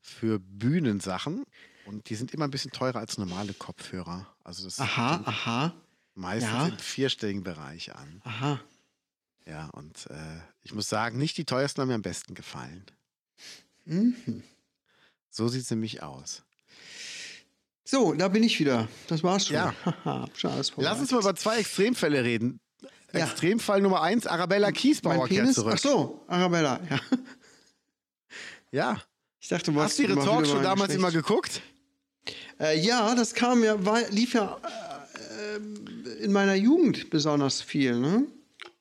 für 0.00 0.38
Bühnensachen 0.38 1.44
und 1.84 2.08
die 2.08 2.14
sind 2.14 2.32
immer 2.32 2.44
ein 2.44 2.50
bisschen 2.50 2.70
teurer 2.70 3.00
als 3.00 3.18
normale 3.18 3.54
Kopfhörer. 3.54 4.26
Also 4.44 4.64
das 4.64 4.78
Aha, 4.80 5.22
aha, 5.24 5.74
meistens 6.14 6.52
ja. 6.52 6.68
im 6.68 6.78
vierstelligen 6.78 7.42
Bereich 7.42 7.94
an. 7.94 8.20
aha. 8.24 8.60
Ja, 9.46 9.66
und 9.70 10.06
äh, 10.10 10.40
ich 10.62 10.74
muss 10.74 10.88
sagen, 10.88 11.18
nicht 11.18 11.36
die 11.38 11.44
teuersten 11.44 11.80
haben 11.80 11.88
mir 11.88 11.94
am 11.94 12.02
besten 12.02 12.34
gefallen. 12.34 12.84
Mhm. 13.84 14.42
So 15.30 15.46
sieht 15.48 15.62
es 15.62 15.70
nämlich 15.70 16.02
aus. 16.02 16.42
So, 17.84 18.12
da 18.14 18.26
bin 18.26 18.42
ich 18.42 18.58
wieder. 18.58 18.88
Das 19.06 19.22
war's 19.22 19.46
schon. 19.46 19.54
Ja. 19.54 19.74
Lass 20.76 20.98
uns 20.98 21.12
mal 21.12 21.20
über 21.20 21.36
zwei 21.36 21.58
Extremfälle 21.58 22.24
reden. 22.24 22.58
Ja. 23.12 23.20
Extremfall 23.24 23.80
Nummer 23.80 24.02
eins, 24.02 24.26
Arabella 24.26 24.72
Kiesbauer 24.72 25.28
kehrt 25.28 25.54
zurück. 25.54 25.74
Ach 25.76 25.78
so, 25.78 26.24
Arabella. 26.26 26.80
Ja. 26.90 27.00
Ja. 28.72 29.02
Ich 29.40 29.48
dachte, 29.48 29.72
du 29.72 29.80
Hast 29.80 29.98
du 29.98 30.02
ihre 30.02 30.16
Talkshow 30.16 30.56
mal 30.56 30.62
damals 30.62 30.92
immer 30.94 31.12
geguckt? 31.12 31.62
Äh, 32.58 32.80
ja, 32.80 33.14
das 33.14 33.32
kam 33.34 33.62
ja, 33.62 33.84
war, 33.84 34.00
lief 34.10 34.34
ja 34.34 34.58
äh, 35.46 36.24
in 36.24 36.32
meiner 36.32 36.54
Jugend 36.54 37.10
besonders 37.10 37.62
viel, 37.62 37.96
ne? 37.98 38.26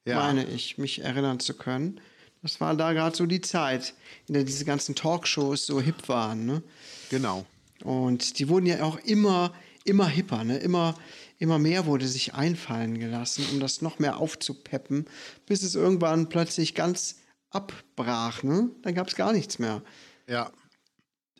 Ja. 0.05 0.17
Meine 0.17 0.45
ich, 0.45 0.77
mich 0.77 1.03
erinnern 1.03 1.39
zu 1.39 1.53
können. 1.53 1.99
Das 2.41 2.61
war 2.61 2.75
da 2.75 2.93
gerade 2.93 3.15
so 3.15 3.25
die 3.25 3.41
Zeit, 3.41 3.93
in 4.27 4.33
der 4.33 4.43
diese 4.43 4.65
ganzen 4.65 4.95
Talkshows 4.95 5.65
so 5.65 5.81
hip 5.81 6.07
waren, 6.07 6.45
ne? 6.45 6.63
Genau. 7.09 7.45
Und 7.83 8.39
die 8.39 8.49
wurden 8.49 8.65
ja 8.65 8.83
auch 8.83 8.97
immer, 8.99 9.53
immer 9.83 10.07
hipper, 10.07 10.43
ne? 10.43 10.57
Immer, 10.57 10.95
immer 11.37 11.59
mehr 11.59 11.85
wurde 11.85 12.07
sich 12.07 12.33
einfallen 12.33 12.97
gelassen, 12.99 13.45
um 13.51 13.59
das 13.59 13.81
noch 13.81 13.99
mehr 13.99 14.17
aufzupeppen, 14.17 15.05
bis 15.45 15.63
es 15.63 15.75
irgendwann 15.75 16.29
plötzlich 16.29 16.75
ganz 16.75 17.17
abbrach, 17.49 18.43
ne? 18.43 18.69
Dann 18.81 18.95
gab 18.95 19.07
es 19.07 19.15
gar 19.15 19.33
nichts 19.33 19.59
mehr. 19.59 19.81
Ja. 20.27 20.51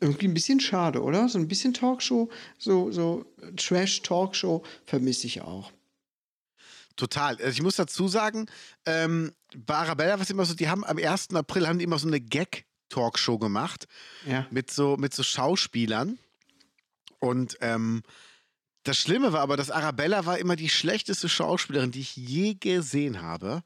Irgendwie 0.02 0.28
ein 0.28 0.34
bisschen 0.34 0.60
schade, 0.60 1.02
oder? 1.02 1.30
So 1.30 1.40
ein 1.40 1.48
bisschen 1.48 1.74
Talkshow, 1.74 2.30
so, 2.58 2.92
so 2.92 3.26
Trash-Talkshow 3.56 4.64
vermisse 4.86 5.28
ich 5.28 5.42
auch. 5.42 5.72
Total. 6.96 7.36
Also 7.38 7.50
ich 7.50 7.62
muss 7.62 7.76
dazu 7.76 8.08
sagen, 8.08 8.48
ähm, 8.86 9.32
bei 9.56 9.76
Arabella 9.76 10.14
war 10.14 10.22
es 10.22 10.30
immer 10.30 10.46
so, 10.46 10.54
die 10.54 10.70
haben 10.70 10.86
am 10.86 10.98
1. 10.98 11.34
April 11.34 11.68
haben 11.68 11.80
die 11.80 11.84
immer 11.86 12.00
so 12.00 12.08
eine 12.08 12.22
Gag-Talkshow 12.22 13.38
gemacht 13.38 13.88
Ja. 14.26 14.46
mit 14.52 14.72
so, 14.72 14.96
mit 14.98 15.14
so 15.14 15.24
Schauspielern. 15.24 16.18
Und 17.20 17.58
ähm, 17.62 18.04
das 18.86 18.98
Schlimme 18.98 19.34
war 19.34 19.42
aber, 19.42 19.58
dass 19.58 19.72
Arabella 19.72 20.28
war 20.28 20.38
immer 20.38 20.56
die 20.56 20.70
schlechteste 20.70 21.28
Schauspielerin, 21.28 21.92
die 21.92 22.02
ich 22.02 22.16
je 22.16 22.54
gesehen 22.54 23.22
habe. 23.22 23.64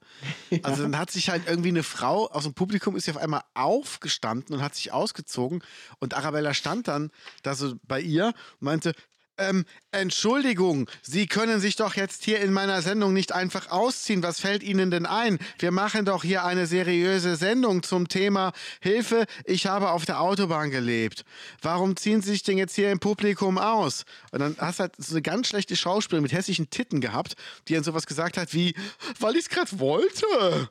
Also 0.62 0.82
dann 0.82 0.98
hat 0.98 1.10
sich 1.10 1.30
halt 1.30 1.44
irgendwie 1.46 1.68
eine 1.68 1.82
Frau 1.82 2.26
aus 2.28 2.44
dem 2.44 2.54
Publikum 2.54 2.96
ist 2.96 3.04
sie 3.04 3.12
auf 3.12 3.16
einmal 3.16 3.42
aufgestanden 3.54 4.54
und 4.54 4.62
hat 4.62 4.74
sich 4.74 4.92
ausgezogen 4.92 5.62
und 5.98 6.14
Arabella 6.14 6.54
stand 6.54 6.88
dann 6.88 7.10
da 7.42 7.54
so 7.54 7.74
bei 7.86 8.00
ihr 8.00 8.26
und 8.26 8.62
meinte, 8.62 8.94
ähm, 9.40 9.64
Entschuldigung, 9.90 10.88
Sie 11.02 11.26
können 11.26 11.60
sich 11.60 11.74
doch 11.76 11.94
jetzt 11.96 12.24
hier 12.24 12.40
in 12.40 12.52
meiner 12.52 12.82
Sendung 12.82 13.12
nicht 13.12 13.32
einfach 13.32 13.70
ausziehen. 13.70 14.22
Was 14.22 14.38
fällt 14.38 14.62
Ihnen 14.62 14.90
denn 14.90 15.06
ein? 15.06 15.38
Wir 15.58 15.72
machen 15.72 16.04
doch 16.04 16.22
hier 16.22 16.44
eine 16.44 16.66
seriöse 16.66 17.36
Sendung 17.36 17.82
zum 17.82 18.08
Thema 18.08 18.52
Hilfe, 18.80 19.24
ich 19.44 19.66
habe 19.66 19.90
auf 19.90 20.04
der 20.04 20.20
Autobahn 20.20 20.70
gelebt. 20.70 21.24
Warum 21.62 21.96
ziehen 21.96 22.22
Sie 22.22 22.30
sich 22.30 22.42
denn 22.42 22.58
jetzt 22.58 22.74
hier 22.74 22.92
im 22.92 23.00
Publikum 23.00 23.58
aus? 23.58 24.04
Und 24.30 24.40
dann 24.40 24.56
hast 24.58 24.78
du 24.78 24.82
halt 24.82 24.92
so 24.98 25.14
eine 25.14 25.22
ganz 25.22 25.48
schlechte 25.48 25.74
Schauspielerin 25.74 26.22
mit 26.22 26.32
hässlichen 26.32 26.70
Titten 26.70 27.00
gehabt, 27.00 27.34
die 27.66 27.74
dann 27.74 27.84
sowas 27.84 28.06
gesagt 28.06 28.36
hat 28.36 28.54
wie, 28.54 28.74
weil 29.18 29.34
ich 29.34 29.42
es 29.42 29.48
gerade 29.48 29.78
wollte. 29.80 30.70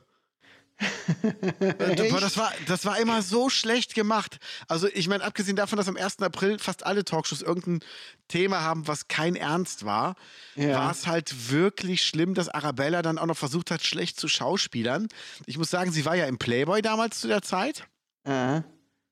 Äh, 1.60 1.96
das, 2.20 2.36
war, 2.36 2.52
das 2.66 2.84
war 2.84 2.98
immer 2.98 3.22
so 3.22 3.50
schlecht 3.50 3.94
gemacht. 3.94 4.38
Also, 4.68 4.88
ich 4.88 5.08
meine, 5.08 5.24
abgesehen 5.24 5.56
davon, 5.56 5.76
dass 5.76 5.88
am 5.88 5.96
1. 5.96 6.20
April 6.20 6.58
fast 6.58 6.86
alle 6.86 7.04
Talkshows 7.04 7.42
irgendein 7.42 7.80
Thema 8.28 8.62
haben, 8.62 8.86
was 8.88 9.08
kein 9.08 9.36
Ernst 9.36 9.84
war, 9.84 10.14
Ja. 10.54 10.76
war 10.78 10.90
es 10.90 11.06
halt 11.06 11.50
wirklich 11.50 12.02
schlimm, 12.02 12.34
dass 12.34 12.48
Arabella 12.48 13.02
dann 13.02 13.18
auch 13.18 13.26
noch 13.26 13.36
versucht 13.36 13.70
hat, 13.70 13.82
schlecht 13.84 14.18
zu 14.18 14.28
schauspielern. 14.28 15.08
Ich 15.46 15.58
muss 15.58 15.70
sagen, 15.70 15.92
sie 15.92 16.04
war 16.04 16.14
ja 16.16 16.26
im 16.26 16.38
Playboy 16.38 16.80
damals 16.82 17.20
zu 17.20 17.28
der 17.28 17.42
Zeit. 17.42 17.84
Äh. 18.24 18.62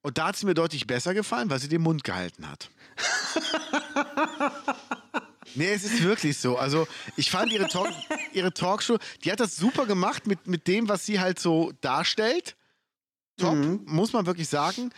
Und 0.01 0.16
da 0.16 0.29
hat 0.29 0.37
sie 0.37 0.47
mir 0.47 0.55
deutlich 0.55 0.87
besser 0.87 1.12
gefallen, 1.12 1.51
weil 1.51 1.59
sie 1.59 1.69
den 1.69 1.83
Mund 1.83 2.05
gehalten 2.05 2.49
hat. 2.49 2.71
nee, 5.55 5.71
es 5.73 5.85
ist 5.85 6.03
wirklich 6.03 6.37
so. 6.39 6.57
Also, 6.57 6.87
ich 7.17 7.31
fand 7.31 7.53
ihre, 7.53 7.69
Talk 7.69 7.89
ihre 8.33 8.53
Talkshow, 8.53 8.99
die 9.25 9.33
hat 9.33 9.41
das 9.41 9.57
super 9.57 9.87
gemacht 9.87 10.27
mit, 10.27 10.47
mit 10.47 10.67
dem, 10.67 10.89
was 10.89 11.07
sie 11.07 11.21
halt 11.21 11.39
so 11.39 11.73
darstellt. 11.81 12.57
Top, 13.39 13.57
muss 13.87 14.13
man 14.13 14.27
wirklich 14.27 14.49
sagen. 14.49 14.91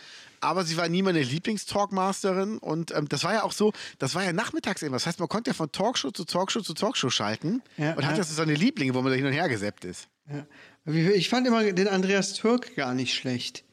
Aber 0.43 0.65
sie 0.65 0.75
war 0.75 0.89
nie 0.89 1.03
meine 1.03 1.21
Lieblingstalkmasterin 1.21 2.57
und 2.57 2.89
ähm, 2.91 3.07
das 3.07 3.23
war 3.23 3.33
ja 3.33 3.43
auch 3.43 3.51
so, 3.51 3.73
das 3.99 4.15
war 4.15 4.23
ja 4.23 4.33
nachmittags 4.33 4.81
irgendwas. 4.81 5.03
Das 5.03 5.09
heißt, 5.09 5.19
man 5.19 5.29
konnte 5.29 5.51
ja 5.51 5.53
von 5.53 5.71
Talkshow 5.71 6.09
zu 6.09 6.25
Talkshow 6.25 6.61
zu 6.61 6.73
Talkshow 6.73 7.11
schalten 7.11 7.61
Ja, 7.77 7.93
und 7.93 8.03
hat 8.05 8.17
ja. 8.17 8.23
so 8.23 8.33
seine 8.33 8.55
Lieblinge, 8.55 8.95
wo 8.95 9.01
man 9.03 9.11
da 9.11 9.15
hin 9.15 9.27
und 9.27 9.33
her 9.33 9.47
gesappt 9.47 9.85
ist. 9.85 10.07
Ja. 10.27 10.47
Ich 10.93 11.29
fand 11.29 11.45
immer 11.45 11.71
den 11.71 11.87
Andreas 11.87 12.33
Türk 12.33 12.75
gar 12.75 12.95
nicht 12.95 13.13
schlecht. 13.13 13.63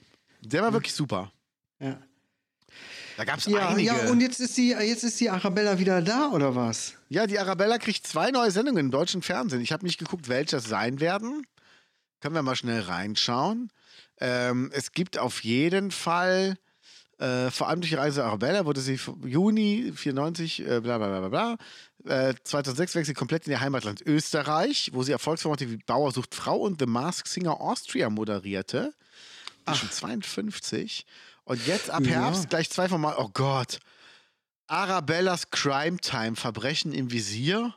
Der 0.43 0.61
war 0.63 0.75
wirklich 0.75 0.93
super. 0.93 1.33
Ja. 1.81 1.99
Da 3.19 3.25
gab 3.25 3.41
es 3.41 3.47
Ja, 3.47 3.71
einige. 3.71 3.89
ja, 3.89 4.11
und 4.11 4.21
jetzt 4.21 4.39
ist 4.39 4.57
die, 4.57 4.69
jetzt 4.69 5.03
ist 5.03 5.19
die 5.19 5.29
Arabella 5.29 5.81
wieder 5.81 6.01
da, 6.03 6.29
oder 6.31 6.55
was? 6.55 6.95
Ja, 7.09 7.27
die 7.27 7.37
Arabella 7.37 7.79
kriegt 7.79 8.07
zwei 8.07 8.31
neue 8.31 8.53
Sendungen 8.53 8.79
im 8.79 8.91
deutschen 8.93 9.23
Fernsehen. 9.23 9.61
Ich 9.61 9.73
habe 9.73 9.85
nicht 9.85 9.99
geguckt, 9.99 10.29
welche 10.29 10.53
das 10.53 10.67
sein 10.67 11.01
werden. 11.01 11.45
Können 12.21 12.37
wir 12.37 12.43
mal 12.43 12.55
schnell 12.55 12.81
reinschauen. 12.83 13.73
Ähm, 14.21 14.71
es 14.73 14.93
gibt 14.93 15.19
auf 15.19 15.43
jeden 15.43 15.91
Fall, 15.91 16.59
äh, 17.19 17.51
vor 17.51 17.69
allem 17.69 17.81
durch 17.81 17.91
die 17.91 17.97
Reise 17.97 18.23
Arabella, 18.25 18.67
wurde 18.67 18.81
sie 18.81 19.01
Juni 19.25 19.93
94, 19.97 20.61
äh, 20.61 20.81
bla 20.81 20.99
bla 20.99 21.09
bla 21.09 21.29
bla 21.29 21.57
bla. 22.05 22.29
Äh, 22.29 22.35
2006 22.45 22.95
wechselt 22.95 23.07
sie 23.07 23.15
komplett 23.19 23.47
in 23.49 23.53
ihr 23.53 23.59
Heimatland 23.61 24.01
Österreich, 24.07 24.91
wo 24.95 25.03
sie 25.03 25.11
Erfolgsformate 25.11 25.69
wie 25.69 25.79
Bauer 25.79 26.13
sucht 26.13 26.37
Frau 26.37 26.59
und 26.59 26.79
The 26.79 26.87
Mask 26.87 27.27
Singer 27.27 27.61
Austria 27.61 28.11
moderierte. 28.11 28.95
Ist 29.69 29.79
schon 29.79 29.91
52. 29.91 31.05
Und 31.49 31.67
jetzt 31.67 31.89
ab 31.89 32.05
Ja. 32.05 32.25
Herbst 32.25 32.51
gleich 32.51 32.69
zwei 32.69 32.89
Formate. 32.89 33.19
Oh 33.21 33.31
Gott. 33.33 33.79
Arabellas 34.67 35.51
Crime 35.51 35.97
Time, 35.97 36.37
Verbrechen 36.37 36.93
im 36.93 37.11
Visier, 37.11 37.75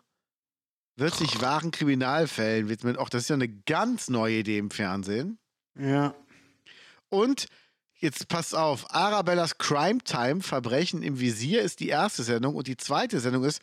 wird 0.97 1.15
sich 1.15 1.39
wahren 1.39 1.71
Kriminalfällen 1.71 2.67
widmen. 2.67 2.97
Auch 2.97 3.07
das 3.07 3.23
ist 3.23 3.29
ja 3.29 3.35
eine 3.35 3.47
ganz 3.47 4.09
neue 4.09 4.39
Idee 4.39 4.57
im 4.57 4.71
Fernsehen. 4.71 5.39
Ja. 5.79 6.13
Und 7.07 7.45
jetzt 7.95 8.27
passt 8.27 8.53
auf, 8.53 8.93
Arabellas 8.93 9.57
Crime 9.57 9.99
Time, 9.99 10.41
Verbrechen 10.41 11.01
im 11.01 11.21
Visier 11.21 11.61
ist 11.61 11.79
die 11.79 11.87
erste 11.87 12.23
Sendung 12.23 12.55
und 12.55 12.67
die 12.67 12.75
zweite 12.75 13.21
Sendung 13.21 13.45
ist 13.45 13.61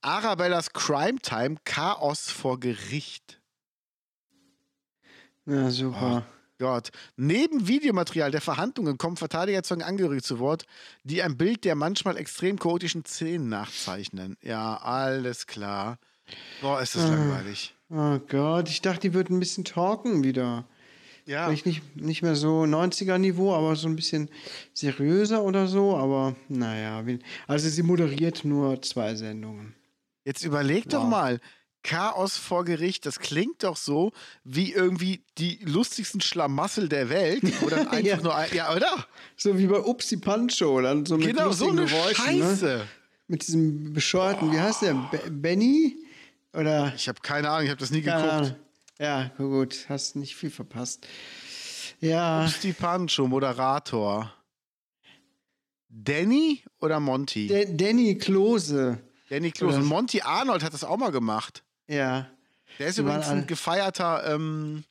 Arabellas 0.00 0.72
Crime 0.72 1.20
Time, 1.20 1.58
Chaos 1.62 2.28
vor 2.28 2.58
Gericht. 2.58 3.40
Na 5.44 5.70
super. 5.70 6.26
Gott. 6.58 6.90
Neben 7.16 7.66
Videomaterial 7.68 8.30
der 8.30 8.40
Verhandlungen 8.40 8.98
kommen 8.98 9.16
Verteidigerzeugen 9.16 9.82
Angehörige 9.82 10.22
zu 10.22 10.38
Wort, 10.38 10.66
die 11.02 11.22
ein 11.22 11.36
Bild 11.36 11.64
der 11.64 11.74
manchmal 11.74 12.16
extrem 12.16 12.58
chaotischen 12.58 13.04
Szenen 13.04 13.48
nachzeichnen. 13.48 14.36
Ja, 14.42 14.76
alles 14.76 15.46
klar. 15.46 15.98
Boah, 16.60 16.80
ist 16.80 16.94
das 16.94 17.08
langweilig. 17.08 17.74
Oh 17.90 18.18
Gott, 18.28 18.68
ich 18.68 18.80
dachte, 18.80 19.00
die 19.00 19.14
würden 19.14 19.36
ein 19.36 19.40
bisschen 19.40 19.64
talken 19.64 20.24
wieder. 20.24 20.64
Ja. 21.26 21.46
Vielleicht 21.46 21.66
nicht, 21.66 21.96
nicht 21.96 22.22
mehr 22.22 22.36
so 22.36 22.62
90er-Niveau, 22.64 23.54
aber 23.54 23.76
so 23.76 23.88
ein 23.88 23.96
bisschen 23.96 24.28
seriöser 24.74 25.42
oder 25.42 25.66
so. 25.66 25.96
Aber 25.96 26.36
naja, 26.48 27.02
also 27.46 27.68
sie 27.68 27.82
moderiert 27.82 28.44
nur 28.44 28.80
zwei 28.82 29.14
Sendungen. 29.14 29.74
Jetzt 30.24 30.44
überleg 30.44 30.88
doch 30.88 31.02
Wow. 31.04 31.10
mal. 31.10 31.40
Chaos 31.84 32.36
vor 32.36 32.64
Gericht, 32.64 33.06
das 33.06 33.20
klingt 33.20 33.62
doch 33.62 33.76
so 33.76 34.10
wie 34.42 34.72
irgendwie 34.72 35.22
die 35.38 35.60
lustigsten 35.64 36.20
Schlamassel 36.20 36.88
der 36.88 37.08
Welt. 37.10 37.42
Oder 37.62 37.76
einfach 37.92 37.98
Ja. 38.04 38.16
nur 38.20 38.34
ein, 38.34 38.52
ja, 38.52 38.74
oder? 38.74 39.06
So 39.36 39.56
wie 39.56 39.66
bei 39.68 39.78
Upsi 39.78 40.16
Pancho, 40.16 40.80
dann 40.80 41.06
so 41.06 41.16
mit 41.16 41.28
Genau, 41.28 41.52
so 41.52 41.68
eine 41.70 41.84
Geräuschen, 41.84 42.38
Ne? 42.38 42.42
Scheiße. 42.44 42.88
Mit 43.28 43.46
diesem 43.46 43.92
bescheuerten, 43.92 44.50
wie 44.50 44.58
heißt 44.60 44.82
der? 44.82 44.94
Be 45.10 45.30
Benny? 45.30 45.96
Oder? 46.52 46.92
Ich 46.96 47.08
habe 47.08 47.20
keine 47.20 47.48
Ahnung, 47.50 47.64
ich 47.64 47.70
habe 47.70 47.80
das 47.80 47.90
nie 47.90 48.00
geguckt. 48.02 48.22
Ahnung. 48.22 48.56
Ja, 48.98 49.28
gut, 49.38 49.86
hast 49.88 50.14
nicht 50.16 50.36
viel 50.36 50.50
verpasst. 50.50 51.06
Ja, 52.00 52.44
Ups, 52.44 52.60
die 52.60 52.72
Pancho, 52.72 53.26
Moderator. 53.26 54.32
Danny 55.88 56.62
oder 56.80 57.00
Monty? 57.00 57.46
der 57.48 57.66
Danny 57.66 58.16
Klose. 58.18 59.00
Danny 59.30 59.50
Klose. 59.50 59.78
Und 59.78 59.86
Monty 59.86 60.20
Arnold 60.22 60.62
hat 60.62 60.74
das 60.74 60.84
auch 60.84 60.96
mal 60.96 61.10
gemacht. 61.10 61.63
Ja. 61.86 62.28
Der 62.78 62.88
ist 62.88 62.98
Die 62.98 63.02
übrigens 63.02 63.28
ein 63.28 63.46
gefeierter 63.46 64.34
ähm, 64.34 64.84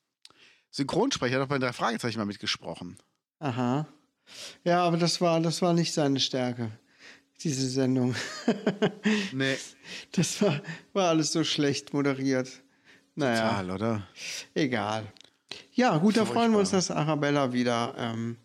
Synchronsprecher, 0.72 1.36
hat 1.36 1.44
auch 1.44 1.50
bei 1.50 1.60
drei 1.60 1.74
Fragezeichen 1.74 2.18
mal 2.18 2.26
mitgesprochen. 2.26 2.98
Aha. 3.40 3.88
Ja, 4.64 4.84
aber 4.84 4.98
das 4.98 5.22
war, 5.22 5.40
das 5.42 5.62
war 5.62 5.74
nicht 5.74 5.94
seine 5.94 6.20
Stärke, 6.20 6.72
diese 7.42 7.68
Sendung. 7.70 8.16
Nee. 9.32 9.58
Das 10.14 10.42
war, 10.42 10.62
war 10.94 11.10
alles 11.10 11.32
so 11.32 11.44
schlecht 11.44 11.94
moderiert. 11.94 12.50
Naja, 13.16 13.50
Total, 13.50 13.72
oder? 13.72 14.08
egal. 14.54 15.06
Ja, 15.74 15.98
gut, 15.98 16.18
da 16.18 16.26
freuen 16.26 16.52
wir 16.52 16.60
uns, 16.60 16.72
dass 16.72 16.90
Arabella 16.90 17.54
wieder 17.54 17.94
ähm, 17.98 18.38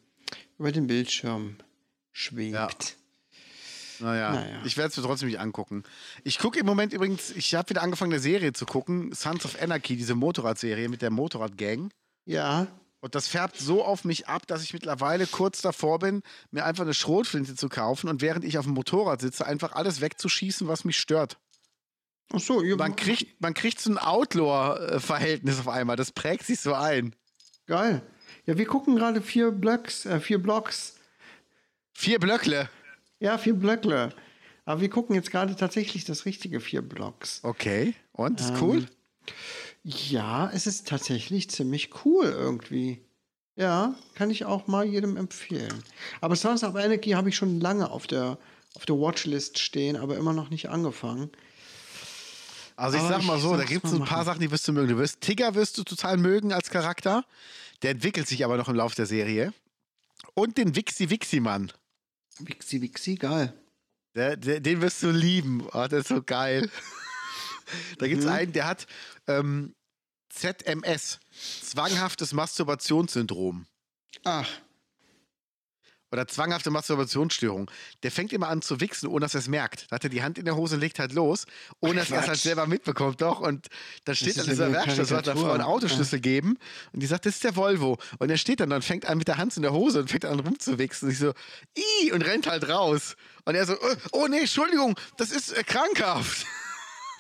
über 0.59 0.73
den 0.73 0.87
Bildschirm 0.87 1.57
schwebt. 2.13 2.98
Naja, 4.01 4.33
Naja. 4.33 4.63
ich 4.65 4.77
werde 4.77 4.91
es 4.91 4.97
mir 4.97 5.03
trotzdem 5.03 5.29
nicht 5.29 5.41
angucken. 5.41 5.83
Ich 6.25 6.39
gucke 6.39 6.59
im 6.61 6.67
Moment 6.67 6.93
übrigens, 6.93 7.31
ich 7.31 7.55
habe 7.55 7.71
wieder 7.71 7.83
angefangen, 7.83 8.13
eine 8.13 8.21
Serie 8.21 8.53
zu 8.53 8.65
gucken, 8.67 9.13
Sons 9.13 9.45
of 9.45 9.61
Anarchy, 9.61 9.97
diese 9.97 10.15
Motorradserie 10.15 10.89
mit 10.89 11.03
der 11.03 11.11
Motorradgang. 11.11 11.91
Ja, 12.25 12.67
Und 13.01 13.15
das 13.15 13.29
färbt 13.29 13.57
so 13.59 13.85
auf 13.85 14.05
mich 14.05 14.27
ab, 14.29 14.47
dass 14.47 14.63
ich 14.63 14.73
mittlerweile 14.73 15.27
kurz 15.27 15.63
davor 15.63 15.99
bin, 16.01 16.23
mir 16.51 16.65
einfach 16.65 16.83
eine 16.85 16.95
Schrotflinte 16.95 17.55
zu 17.55 17.69
kaufen 17.69 18.09
und 18.09 18.21
während 18.23 18.45
ich 18.45 18.59
auf 18.59 18.65
dem 18.67 18.75
Motorrad 18.75 19.21
sitze, 19.21 19.47
einfach 19.47 19.73
alles 19.73 20.01
wegzuschießen, 20.01 20.67
was 20.69 20.85
mich 20.85 20.99
stört. 20.99 21.39
ach 22.33 22.41
so, 22.41 22.61
ihr, 22.63 22.77
Man 22.77 22.97
kriegt, 22.97 23.41
man 23.41 23.55
kriegt 23.55 23.81
so 23.81 23.91
ein 23.91 23.99
Outlaw-Verhältnis 23.99 25.59
auf 25.61 25.69
einmal. 25.69 25.97
Das 25.97 26.13
prägt 26.13 26.45
sich 26.47 26.61
so 26.61 26.75
ein. 26.75 27.15
geil. 27.67 28.03
Ja, 28.47 28.57
wir 28.57 28.67
gucken 28.67 28.97
gerade 28.97 29.21
vier 29.23 29.51
Blocks, 29.51 30.07
äh, 30.07 30.21
vier 30.21 30.43
Blocks. 30.43 30.95
Vier 31.93 32.19
Blöckle. 32.19 32.69
Ja, 33.21 33.39
vier 33.39 33.55
Blöckle. 33.55 34.11
Aber 34.65 34.81
wir 34.81 34.91
gucken 34.91 35.15
jetzt 35.15 35.31
gerade 35.31 35.57
tatsächlich 35.57 36.05
das 36.05 36.25
richtige 36.27 36.61
vier 36.61 36.83
Blocks. 36.83 37.41
Okay. 37.43 37.95
Und? 38.13 38.41
Ist 38.41 38.51
Ähm, 38.51 38.57
cool? 38.61 38.87
Ja, 39.83 40.51
es 40.53 40.67
ist 40.67 40.89
tatsächlich 40.89 41.49
ziemlich 41.51 41.91
cool 42.05 42.27
irgendwie. 42.27 43.01
Ja, 43.57 43.95
kann 44.15 44.31
ich 44.31 44.45
auch 44.45 44.67
mal 44.67 44.85
jedem 44.85 45.17
empfehlen. 45.17 45.83
Aber 46.21 46.37
Sons 46.37 46.63
of 46.63 46.77
Anarchy 46.77 47.11
habe 47.11 47.29
ich 47.31 47.37
schon 47.37 47.61
lange 47.61 47.91
auf 47.91 48.07
der, 48.07 48.39
auf 48.75 48.87
der 48.87 48.97
Watchlist 48.97 49.59
stehen, 49.59 49.97
aber 49.97 50.17
immer 50.17 50.33
noch 50.33 50.51
nicht 50.51 50.69
angefangen. 50.69 51.31
Also 52.77 52.97
ich 52.99 53.03
aber 53.03 53.15
sag 53.15 53.25
mal 53.25 53.41
so, 53.41 53.57
da 53.57 53.65
gibt 53.65 53.85
es 53.87 53.93
ein 53.93 53.99
paar 53.99 54.19
machen. 54.19 54.25
Sachen, 54.27 54.41
die 54.41 54.51
wirst 54.53 54.69
du 54.69 54.73
mögen. 54.73 54.89
Du 54.89 54.99
wirst 54.99 55.21
Tigger 55.21 55.55
wirst 55.57 55.77
du 55.79 55.83
total 55.83 56.17
mögen 56.17 56.53
als 56.53 56.71
Charakter. 56.71 57.25
Der 57.83 57.91
entwickelt 57.93 58.29
sich 58.29 58.45
aber 58.45 58.57
noch 58.57 58.69
im 58.69 58.77
Laufe 58.77 58.95
der 58.95 59.07
Serie. 59.07 59.53
Und 60.35 60.59
den 60.59 60.77
Wixi 60.77 61.11
Wixi 61.11 61.41
Mann. 61.41 61.73
Wixi, 62.41 62.81
Wixi, 62.83 63.17
geil. 63.17 63.53
Der, 64.15 64.37
der, 64.37 64.61
den 64.61 64.81
wirst 64.81 65.03
du 65.03 65.11
lieben. 65.11 65.67
Oh, 65.73 65.87
der 65.87 66.01
ist 66.01 66.09
so 66.09 66.23
geil. 66.23 66.71
da 67.99 68.09
gibt 68.09 68.23
es 68.23 68.29
einen, 68.29 68.53
der 68.53 68.67
hat 68.67 68.87
ähm, 69.27 69.75
ZMS, 70.31 71.21
zwanghaftes 71.63 72.33
Masturbationssyndrom. 72.33 73.67
Ach, 74.25 74.49
Oder 76.11 76.27
zwanghafte 76.27 76.71
Masturbationsstörung. 76.71 77.71
Der 78.03 78.11
fängt 78.11 78.33
immer 78.33 78.49
an 78.49 78.63
zu 78.63 78.81
wichsen, 78.81 79.09
ohne 79.09 79.27
dass 79.27 79.35
er 79.35 79.41
es 79.41 79.49
merkt. 79.49 79.87
Da 79.91 79.97
hat 79.97 80.05
er 80.05 80.11
die 80.11 80.23
Hand 80.23 80.39
in 80.39 80.47
der 80.47 80.57
Hose 80.57 80.77
und 80.77 80.81
legt 80.81 80.99
halt 80.99 81.13
los, 81.13 81.45
ohne 81.81 81.97
dass 81.97 82.11
er 82.11 82.21
es 82.21 82.29
halt 82.29 82.39
selber 82.39 82.67
mitbekommt. 82.67 83.21
Doch. 83.21 83.41
Und 83.41 83.67
da 84.05 84.15
steht 84.15 84.37
ja 84.37 84.45
dieser 84.45 84.73
Werkstatt, 84.73 85.07
so 85.07 85.17
hat 85.17 85.27
der 85.27 85.37
Frau 85.37 85.53
einen. 85.53 85.63
Autoschlüssel 85.63 86.21
geben. 86.21 86.57
Und 86.93 87.01
die 87.01 87.07
sagt, 87.07 87.27
das 87.27 87.35
ist 87.35 87.45
der 87.45 87.57
Volvo. 87.57 87.99
Und 88.19 88.31
er 88.31 88.39
steht 88.39 88.61
dann 88.61 88.73
und 88.73 88.85
fängt 88.85 89.07
an 89.07 89.19
mit 89.19 89.29
der 89.29 89.37
Hand 89.37 89.57
in 89.57 89.63
der 89.63 89.73
Hose 89.73 90.01
und 90.01 90.11
fängt 90.11 90.25
an 90.25 90.41
rumzuwichsen. 90.41 91.09
Und 91.09 91.13
ich 91.13 91.19
so, 91.19 91.33
i 91.77 92.13
und 92.13 92.23
rennt 92.23 92.47
halt 92.47 92.69
raus. 92.69 93.17
Und 93.45 93.55
er 93.55 93.67
so, 93.67 93.75
äh, 93.75 93.97
oh 94.13 94.27
nee, 94.29 94.41
Entschuldigung, 94.41 94.99
das 95.17 95.31
ist 95.31 95.53
äh, 95.53 95.63
krankhaft. 95.63 96.47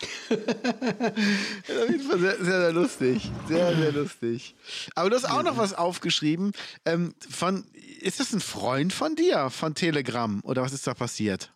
Das 0.28 1.76
ist 1.76 1.82
auf 1.82 1.90
jeden 1.90 2.09
Fall 2.09 2.18
sehr, 2.18 2.36
sehr, 2.36 2.61
sehr 2.61 2.72
lustig. 2.72 3.30
Sehr, 3.49 3.76
sehr 3.76 3.92
lustig. 3.92 4.55
Aber 4.94 5.11
du 5.11 5.16
hast 5.16 5.24
auch 5.24 5.42
noch 5.42 5.57
was 5.57 5.74
aufgeschrieben. 5.74 6.53
Ähm, 6.84 7.14
von, 7.28 7.64
ist 8.01 8.20
das 8.20 8.32
ein 8.32 8.40
Freund 8.40 8.92
von 8.92 9.16
dir, 9.16 9.51
von 9.51 9.74
Telegram? 9.74 10.40
Oder 10.44 10.62
was 10.62 10.72
ist 10.72 10.86
da 10.86 10.94
passiert? 10.94 11.51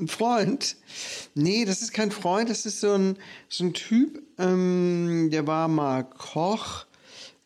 ein 0.00 0.08
Freund? 0.08 0.76
Nee, 1.34 1.64
das 1.64 1.82
ist 1.82 1.92
kein 1.92 2.10
Freund, 2.10 2.50
das 2.50 2.66
ist 2.66 2.80
so 2.80 2.92
ein, 2.92 3.16
so 3.48 3.64
ein 3.64 3.74
Typ, 3.74 4.22
ähm, 4.38 5.28
der 5.30 5.46
war 5.46 5.68
mal 5.68 6.04
Koch. 6.04 6.86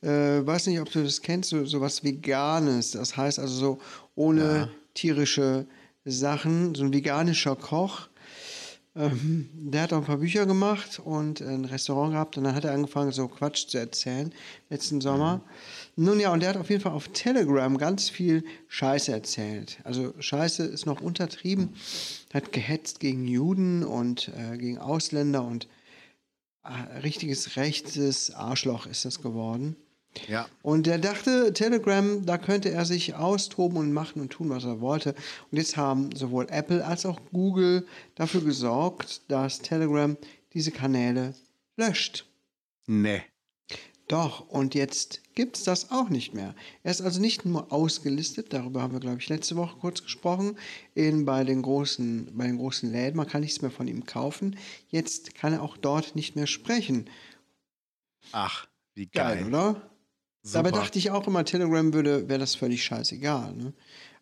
Äh, 0.03 0.47
weiß 0.47 0.67
nicht, 0.67 0.81
ob 0.81 0.91
du 0.91 1.03
das 1.03 1.23
kennst, 1.23 1.51
so, 1.51 1.65
so 1.65 1.81
was 1.81 2.05
Veganes. 2.05 2.93
Das 2.93 3.17
heißt 3.17 3.39
also 3.39 3.55
so 3.55 3.79
ohne 4.15 4.71
tierische 4.95 5.67
Sachen, 6.05 6.75
so 6.75 6.85
ein 6.85 6.93
veganischer 6.93 7.57
Koch. 7.57 8.09
Ähm, 8.97 9.49
der 9.53 9.83
hat 9.83 9.93
auch 9.93 9.99
ein 9.99 10.05
paar 10.05 10.19
Bücher 10.19 10.47
gemacht 10.47 11.01
und 11.05 11.41
ein 11.41 11.65
Restaurant 11.65 12.13
gehabt 12.13 12.39
und 12.39 12.45
dann 12.45 12.55
hat 12.55 12.65
er 12.65 12.73
angefangen, 12.73 13.11
so 13.11 13.27
Quatsch 13.27 13.67
zu 13.67 13.79
erzählen, 13.79 14.33
letzten 14.71 15.01
Sommer. 15.01 15.41
Nun 15.97 16.21
ja, 16.21 16.33
und 16.33 16.41
der 16.41 16.51
hat 16.51 16.57
auf 16.57 16.71
jeden 16.71 16.81
Fall 16.81 16.93
auf 16.93 17.09
Telegram 17.09 17.77
ganz 17.77 18.09
viel 18.09 18.45
Scheiße 18.69 19.11
erzählt. 19.11 19.79
Also 19.83 20.15
Scheiße 20.21 20.65
ist 20.65 20.87
noch 20.87 21.01
untertrieben, 21.01 21.75
hat 22.33 22.53
gehetzt 22.53 23.01
gegen 23.01 23.27
Juden 23.27 23.83
und 23.83 24.31
äh, 24.37 24.57
gegen 24.59 24.79
Ausländer 24.79 25.45
und 25.45 25.67
äh, 26.63 26.99
richtiges 26.99 27.57
rechtes 27.57 28.33
Arschloch 28.33 28.87
ist 28.87 29.05
das 29.05 29.21
geworden. 29.21 29.75
Ja. 30.29 30.47
Und 30.63 30.87
er 30.87 30.99
dachte, 30.99 31.53
Telegram, 31.53 32.25
da 32.25 32.39
könnte 32.39 32.71
er 32.71 32.85
sich 32.85 33.15
austoben 33.15 33.79
und 33.79 33.93
machen 33.93 34.21
und 34.21 34.31
tun, 34.31 34.51
was 34.51 34.65
er 34.65 34.81
wollte. 34.81 35.15
Und 35.51 35.59
jetzt 35.59 35.77
haben 35.77 36.15
sowohl 36.15 36.47
Apple 36.51 36.85
als 36.85 37.05
auch 37.07 37.21
Google 37.33 37.87
dafür 38.15 38.43
gesorgt, 38.43 39.23
dass 39.29 39.61
Telegram 39.61 40.17
diese 40.53 40.71
Kanäle 40.71 41.35
löscht. 41.77 42.27
Nee. 42.87 43.23
Doch, 44.09 44.49
und 44.51 44.75
jetzt 44.75 45.23
gibt 45.35 45.57
es 45.57 45.65
das 45.65 45.91
auch 45.91 46.11
nicht 46.11 46.35
mehr. 46.35 46.55
Er 46.83 46.91
ist 46.91 47.01
also 47.01 47.21
nicht 47.21 47.47
nur 47.47 47.73
ausgelistet, 47.73 48.53
darüber 48.53 48.83
haben 48.83 48.93
wir, 48.93 49.01
glaube 49.01 49.19
ich, 49.19 49.31
letzte 49.31 49.57
Woche 49.57 49.79
kurz 49.81 50.03
gesprochen, 50.03 50.59
in, 50.95 51.25
bei, 51.25 51.43
den 51.43 51.63
großen, 51.63 52.37
bei 52.37 52.47
den 52.47 52.59
großen 52.59 52.93
Läden. 52.93 53.17
Man 53.17 53.27
kann 53.27 53.41
nichts 53.41 53.63
mehr 53.63 53.71
von 53.71 53.89
ihm 53.89 54.05
kaufen. 54.05 54.59
Jetzt 54.91 55.35
kann 55.35 55.55
er 55.55 55.63
auch 55.63 55.79
dort 55.79 56.17
nicht 56.17 56.37
mehr 56.37 56.47
sprechen. 56.47 57.09
Ach, 58.33 58.67
wie 58.95 59.07
Geil, 59.07 59.39
geil. 59.39 59.47
oder? 59.47 59.91
Super. 60.47 60.63
Dabei 60.63 60.71
dachte 60.79 60.99
ich 60.99 61.11
auch 61.11 61.27
immer, 61.27 61.45
Telegram 61.47 61.95
würde, 61.95 62.29
wäre 62.29 62.39
das 62.39 62.55
völlig 62.55 62.85
scheißegal. 62.85 63.55
Ne? 63.55 63.73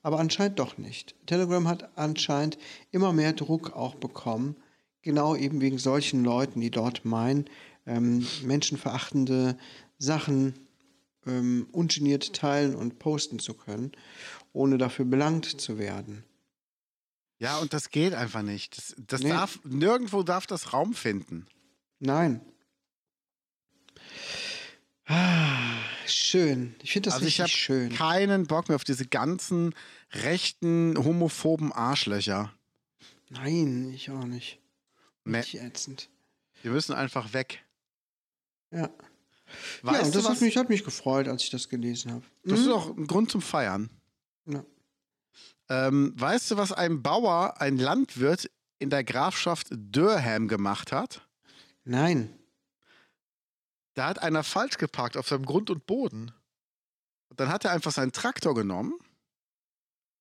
Aber 0.02 0.20
anscheinend 0.20 0.60
doch 0.60 0.78
nicht. 0.78 1.16
Telegram 1.26 1.66
hat 1.66 1.90
anscheinend 1.98 2.58
immer 2.92 3.12
mehr 3.12 3.32
Druck 3.32 3.72
auch 3.74 3.96
bekommen. 3.96 4.54
Genau 5.02 5.34
eben 5.34 5.60
wegen 5.60 5.78
solchen 5.78 6.22
Leuten, 6.24 6.60
die 6.60 6.70
dort 6.70 7.04
meinen, 7.04 7.46
ähm, 7.86 8.24
menschenverachtende 8.44 9.58
Sachen 9.98 10.54
ähm, 11.26 11.66
ungeniert 11.72 12.34
teilen 12.34 12.76
und 12.76 13.00
posten 13.00 13.40
zu 13.40 13.54
können, 13.54 13.90
ohne 14.52 14.78
dafür 14.78 15.04
belangt 15.04 15.60
zu 15.60 15.76
werden. 15.76 16.24
Ja, 17.38 17.58
und 17.58 17.72
das 17.72 17.90
geht 17.90 18.14
einfach 18.14 18.42
nicht. 18.42 18.78
Das, 18.78 18.94
das 19.08 19.22
Nee. 19.22 19.30
darf, 19.30 19.58
nirgendwo 19.64 20.22
darf 20.22 20.46
das 20.46 20.72
Raum 20.72 20.94
finden. 20.94 21.46
Nein. 21.98 22.40
Ah, 25.06 25.71
schön. 26.06 26.74
Ich 26.82 26.92
finde 26.92 27.08
das 27.08 27.14
also 27.14 27.26
ich 27.26 27.40
richtig 27.40 27.40
habe 27.40 27.50
schön. 27.50 27.92
keinen 27.94 28.46
Bock 28.46 28.68
mehr 28.68 28.76
auf 28.76 28.84
diese 28.84 29.06
ganzen 29.06 29.74
rechten, 30.12 30.96
homophoben 30.96 31.72
Arschlöcher. 31.72 32.52
Nein, 33.30 33.92
ich 33.94 34.10
auch 34.10 34.24
nicht. 34.24 34.60
Nee. 35.24 35.38
Richtig 35.38 35.62
ätzend. 35.62 36.10
Die 36.62 36.68
müssen 36.68 36.92
einfach 36.92 37.32
weg. 37.32 37.64
Ja. 38.70 38.80
ja, 38.82 38.90
Weißt 39.82 40.06
und 40.06 40.14
du 40.14 40.18
das 40.20 40.28
hat 40.28 40.40
mich, 40.40 40.56
hat 40.56 40.68
mich 40.68 40.84
gefreut, 40.84 41.28
als 41.28 41.44
ich 41.44 41.50
das 41.50 41.68
gelesen 41.68 42.12
habe. 42.12 42.24
das 42.44 42.60
ist 42.60 42.68
auch 42.68 42.96
ein 42.96 43.06
Grund 43.06 43.30
zum 43.30 43.42
Feiern. 43.42 43.90
Ja. 44.46 44.64
Ähm, 45.68 46.12
weißt 46.16 46.50
du, 46.50 46.56
was 46.56 46.72
ein 46.72 47.02
Bauer, 47.02 47.60
ein 47.60 47.78
Landwirt 47.78 48.50
in 48.78 48.90
der 48.90 49.04
Grafschaft 49.04 49.68
Durham 49.70 50.48
gemacht 50.48 50.92
hat? 50.92 51.26
Nein. 51.84 52.30
Da 53.94 54.06
hat 54.08 54.20
einer 54.20 54.42
falsch 54.42 54.78
geparkt 54.78 55.16
auf 55.16 55.28
seinem 55.28 55.44
Grund 55.46 55.68
und 55.70 55.86
Boden. 55.86 56.32
Und 57.28 57.40
dann 57.40 57.48
hat 57.48 57.64
er 57.64 57.72
einfach 57.72 57.92
seinen 57.92 58.12
Traktor 58.12 58.54
genommen 58.54 58.94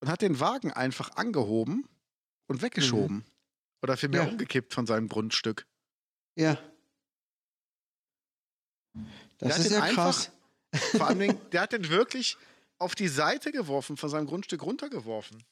und 0.02 0.10
hat 0.10 0.22
den 0.22 0.40
Wagen 0.40 0.72
einfach 0.72 1.12
angehoben 1.16 1.88
und 2.48 2.62
weggeschoben. 2.62 3.26
Oder 3.82 3.98
vielmehr 3.98 4.24
Ja. 4.24 4.30
umgekippt 4.30 4.74
von 4.74 4.86
seinem 4.86 5.08
Grundstück. 5.10 5.66
Ja. 6.36 6.58
Der 8.96 9.48
Das 9.50 9.58
hat 9.60 9.66
ist 9.66 9.72
ja 9.72 9.82
einfach- 9.84 10.04
krass. 10.06 10.32
Vor 10.92 11.08
allem, 11.08 11.20
Dingen, 11.20 11.40
der 11.52 11.62
hat 11.62 11.74
den 11.74 11.90
wirklich 11.90 12.38
auf 12.78 12.96
die 12.96 13.08
Seite 13.08 13.52
geworfen, 13.52 13.98
von 13.98 14.10
seinem 14.10 14.26
Grundstück 14.28 14.64
runtergeworfen. 14.64 15.44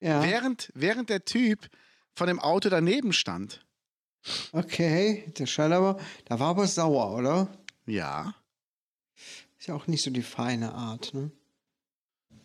Ja. 0.00 0.22
Während, 0.22 0.70
während 0.74 1.08
der 1.08 1.24
Typ 1.24 1.68
von 2.14 2.26
dem 2.26 2.38
Auto 2.40 2.68
daneben 2.68 3.12
stand. 3.12 3.64
Okay, 4.52 5.32
der 5.38 5.46
scheint 5.46 5.72
aber, 5.72 5.98
da 6.24 6.38
war 6.38 6.48
aber 6.48 6.66
sauer, 6.66 7.16
oder? 7.16 7.48
Ja. 7.86 8.34
Ist 9.58 9.68
ja 9.68 9.74
auch 9.74 9.86
nicht 9.86 10.02
so 10.02 10.10
die 10.10 10.22
feine 10.22 10.74
Art, 10.74 11.14
ne? 11.14 11.30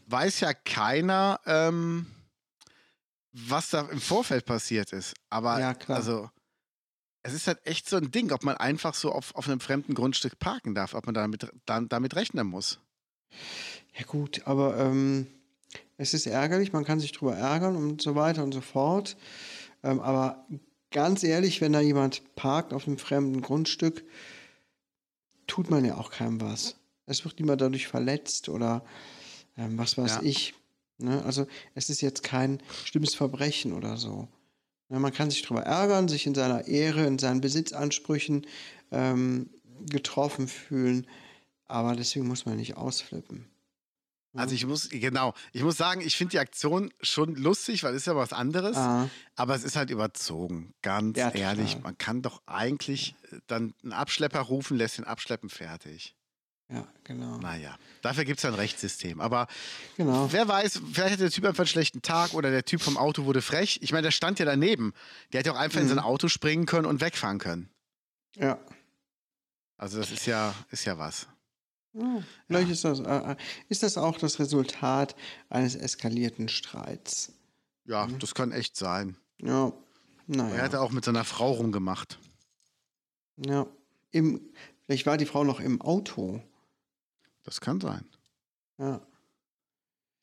Weiß 0.08 0.42
ja 0.42 0.54
keiner, 0.54 1.40
ähm, 1.46 2.06
was 3.32 3.70
da 3.70 3.82
im 3.90 4.02
Vorfeld 4.02 4.46
passiert 4.46 4.94
ist. 4.94 5.14
Aber 5.30 5.60
Ja, 5.60 5.74
klar. 5.74 5.98
also, 5.98 6.30
es 7.24 7.34
ist 7.34 7.48
halt 7.48 7.66
echt 7.66 7.88
so 7.88 7.98
ein 7.98 8.12
Ding, 8.12 8.32
ob 8.32 8.44
man 8.44 8.58
einfach 8.58 8.94
so 8.94 9.12
auf, 9.12 9.34
auf 9.36 9.48
einem 9.48 9.60
fremden 9.60 9.94
Grundstück 9.94 10.40
parken 10.40 10.76
darf, 10.76 10.94
ob 10.94 11.06
man 11.06 11.16
damit, 11.16 11.48
damit 11.66 12.16
rechnen 12.16 12.48
muss. 12.48 12.80
Ja 13.96 14.06
gut, 14.06 14.42
aber 14.46 14.78
ähm, 14.78 15.28
es 15.98 16.14
ist 16.14 16.26
ärgerlich, 16.26 16.74
man 16.74 16.84
kann 16.84 17.00
sich 17.00 17.12
drüber 17.12 17.36
ärgern 17.36 17.76
und 17.76 18.02
so 18.02 18.16
weiter 18.16 18.44
und 18.44 18.54
so 18.54 18.62
fort. 18.62 19.16
Ähm, 19.84 20.00
aber 20.00 20.46
ganz 20.92 21.24
ehrlich, 21.24 21.62
wenn 21.62 21.74
da 21.74 21.82
jemand 21.82 22.36
parkt 22.36 22.74
auf 22.74 22.88
einem 22.88 22.98
fremden 22.98 23.42
Grundstück, 23.42 24.04
tut 25.48 25.70
man 25.70 25.84
ja 25.86 25.98
auch 25.98 26.12
keinem 26.12 26.40
was. 26.42 26.76
Es 27.06 27.26
wird 27.26 27.40
niemand 27.40 27.62
dadurch 27.62 27.88
verletzt 27.88 28.50
oder 28.50 28.86
ähm, 29.58 29.78
was 29.78 29.98
weiß 29.98 30.16
Ja. 30.16 30.24
ich. 30.24 30.54
Ne? 30.98 31.24
Also 31.26 31.48
es 31.76 31.90
ist 31.90 32.02
jetzt 32.02 32.24
kein 32.24 32.62
schlimmes 32.86 33.16
Verbrechen 33.16 33.74
oder 33.74 33.98
so. 33.98 34.28
Ne? 34.90 35.00
Man 35.00 35.14
kann 35.14 35.30
sich 35.32 35.42
darüber 35.42 35.64
ärgern, 35.64 36.08
sich 36.08 36.28
in 36.28 36.36
seiner 36.36 36.68
Ehre, 36.68 37.06
in 37.06 37.20
seinen 37.20 37.42
Besitzansprüchen 37.42 38.46
ähm, 38.92 39.50
getroffen 39.90 40.48
fühlen, 40.48 41.08
aber 41.66 41.96
deswegen 41.96 42.28
muss 42.28 42.46
man 42.46 42.58
nicht 42.58 42.78
ausflippen. 42.78 43.46
Also 44.34 44.56
ich 44.56 44.66
muss, 44.66 44.88
genau, 44.90 45.34
ich 45.52 45.62
muss 45.62 45.76
sagen, 45.76 46.00
ich 46.00 46.16
finde 46.16 46.32
die 46.32 46.40
Aktion 46.40 46.94
schon 47.02 47.36
lustig, 47.36 47.84
weil 47.84 47.92
es 47.94 48.04
ist 48.04 48.06
ja 48.08 48.16
was 48.16 48.32
anderes, 48.32 48.78
Ah, 48.78 49.10
aber 49.36 49.56
es 49.56 49.64
ist 49.66 49.76
halt 49.76 49.90
überzogen, 49.90 50.74
ganz 50.82 51.18
Ja, 51.18 51.32
ehrlich. 51.32 51.72
total. 51.72 51.84
Man 51.84 51.98
kann 51.98 52.22
doch 52.22 52.42
eigentlich 52.46 53.16
äh, 53.32 53.40
dann 53.48 53.74
einen 53.84 53.92
Abschlepper 53.92 54.40
rufen, 54.40 54.78
lässt 54.78 54.98
den 54.98 55.04
Abschleppen 55.06 55.50
fertig. 55.50 56.16
ja, 56.70 56.88
genau. 57.04 57.40
Naja, 57.40 57.78
dafür 58.02 58.24
gibt 58.24 58.40
es 58.40 58.44
ja 58.44 58.50
ein 58.52 58.56
Rechtssystem. 58.56 59.20
Aber 59.20 59.48
Genau. 59.98 60.32
wer 60.32 60.48
weiß, 60.48 60.80
vielleicht 60.94 61.14
hat 61.16 61.20
der 61.20 61.30
Typ 61.30 61.44
einfach 61.44 61.64
einen 61.64 61.68
schlechten 61.68 62.02
Tag 62.02 62.34
oder 62.34 62.50
der 62.52 62.64
Typ 62.64 62.82
vom 62.82 62.96
Auto 62.96 63.26
wurde 63.26 63.42
frech. 63.42 63.80
Ich 63.82 63.92
meine, 63.92 64.04
der 64.04 64.12
stand 64.12 64.40
ja 64.40 64.46
daneben. 64.46 64.94
Der 65.34 65.40
hätte 65.42 65.52
auch 65.52 65.58
einfach 65.58 65.80
in 65.82 65.88
Mhm. 65.88 65.90
sein 65.90 66.00
Auto 66.00 66.30
springen 66.30 66.66
können 66.66 66.86
und 66.86 67.02
wegfahren 67.02 67.40
können. 67.40 67.70
Ja. 68.38 68.58
Also 69.78 69.98
das 69.98 70.12
ist 70.12 70.26
ja, 70.26 70.56
ist 70.70 70.86
ja 70.86 70.98
was. 70.98 71.28
Ja, 71.94 72.24
vielleicht 72.48 72.70
Ist, 72.72 72.86
das, 72.86 73.00
äh, 73.00 73.04
äh, 73.32 73.36
ist 73.70 73.84
das 73.84 73.98
auch 73.98 74.18
das 74.18 74.40
Resultat 74.40 75.16
eines 75.50 75.76
eskalierten 75.76 76.48
Streits. 76.48 77.34
Ja, 77.86 78.08
Mhm. 78.08 78.20
das 78.20 78.34
kann 78.34 78.52
echt 78.52 78.78
sein. 78.78 79.18
Ja, 79.42 79.68
Er 79.68 79.74
naja. 80.28 80.62
hat 80.64 80.76
auch 80.76 80.92
mit 80.92 81.04
seiner 81.04 81.26
Frau 81.26 81.52
rumgemacht. 81.54 82.18
Ja. 83.46 83.66
Im, 84.12 84.40
vielleicht 84.86 85.06
war 85.06 85.18
die 85.18 85.26
Frau 85.26 85.44
noch 85.44 85.60
im 85.60 85.82
Auto. 85.82 86.42
Das 87.44 87.60
kann 87.60 87.82
sein. 87.82 88.06
Ja. 88.78 89.02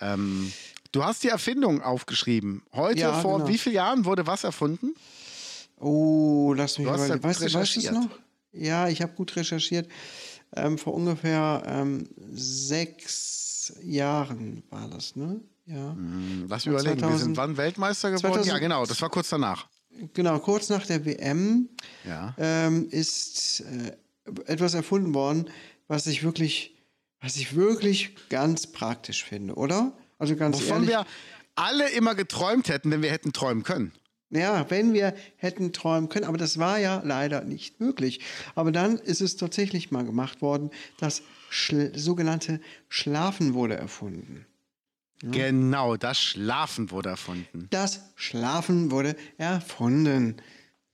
Ähm, 0.01 0.53
du 0.93 1.05
hast 1.05 1.23
die 1.25 1.29
Erfindung 1.29 1.83
aufgeschrieben. 1.83 2.63
Heute 2.73 3.01
Ja, 3.01 3.21
vor 3.21 3.39
genau. 3.39 3.49
wie 3.49 3.59
vielen 3.59 3.75
Jahren 3.75 4.05
wurde 4.05 4.27
was 4.27 4.45
erfunden? 4.45 4.95
Oh, 5.77 6.55
lass 6.57 6.79
mich 6.79 6.87
Du 6.87 6.93
hast 6.93 7.01
überlegen. 7.07 7.23
ja 7.23 7.29
weißt, 7.29 7.41
du- 7.41 7.45
weißt 7.45 7.51
du 7.77 7.81
es 7.81 7.87
recherchiert. 7.87 7.95
noch? 7.95 8.19
Ja, 8.53 8.89
ich 8.89 9.03
habe 9.03 9.13
gut 9.15 9.35
recherchiert. 9.37 9.91
Ähm, 10.57 10.79
vor 10.79 10.95
ungefähr 10.95 11.63
ähm, 11.67 12.09
sechs 12.33 13.73
Jahren 13.83 14.63
war 14.71 14.89
das, 14.89 15.15
ne? 15.17 15.41
Ja. 15.67 15.93
Hm, 15.93 16.47
Lass 16.49 16.65
mich 16.65 16.73
überlegen. 16.73 16.97
Wir 16.97 17.01
2000 17.09 17.21
sind 17.21 17.37
wann 17.37 17.57
Weltmeister 17.57 18.11
geworden? 18.11 18.33
2000 18.35 18.47
ja, 18.55 18.59
genau. 18.59 18.87
Das 18.87 19.01
war 19.03 19.11
kurz 19.11 19.29
danach. 19.29 19.67
Genau, 20.15 20.39
kurz 20.39 20.69
nach 20.71 20.87
der 20.87 21.05
WM 21.05 21.69
Ja. 22.07 22.35
ähm, 22.39 22.89
ist 22.91 23.61
äh, 23.61 23.93
etwas 24.47 24.75
erfunden 24.75 25.13
worden, 25.15 25.51
was 25.89 26.07
ich 26.07 26.23
wirklich, 26.23 26.77
was 27.21 27.37
ich 27.37 27.55
wirklich 27.57 28.15
ganz 28.29 28.67
praktisch 28.69 29.25
finde, 29.25 29.55
oder? 29.55 29.93
Also 30.19 30.37
ganz 30.37 30.57
Wovon 30.57 30.85
ehrlich. 30.85 30.89
wir 30.91 31.07
alle 31.57 31.91
immer 31.91 32.15
geträumt 32.15 32.69
hätten, 32.69 32.91
wenn 32.91 33.03
wir 33.03 33.11
hätten 33.11 33.33
träumen 33.33 33.65
können. 33.65 33.93
Ja, 34.31 34.69
wenn 34.71 34.93
wir 34.93 35.15
hätten 35.37 35.73
träumen 35.73 36.09
können, 36.11 36.27
aber 36.27 36.37
das 36.37 36.59
war 36.59 36.79
ja 36.79 37.01
leider 37.05 37.43
nicht 37.45 37.81
möglich. 37.81 38.21
Aber 38.55 38.73
dann 38.73 38.99
ist 38.99 39.21
es 39.23 39.37
tatsächlich 39.37 39.91
mal 39.91 40.05
gemacht 40.05 40.43
worden, 40.43 40.71
das 40.99 41.23
Schl 41.49 41.93
sogenannte 41.99 42.61
Schlafen 42.91 43.55
wurde 43.55 43.77
erfunden. 43.77 44.45
Genau, 45.21 45.97
das 45.97 46.21
Schlafen 46.21 46.91
wurde 46.91 47.09
erfunden. 47.09 47.67
Das 47.71 48.03
Schlafen 48.17 48.91
wurde 48.91 49.17
erfunden. 49.39 50.37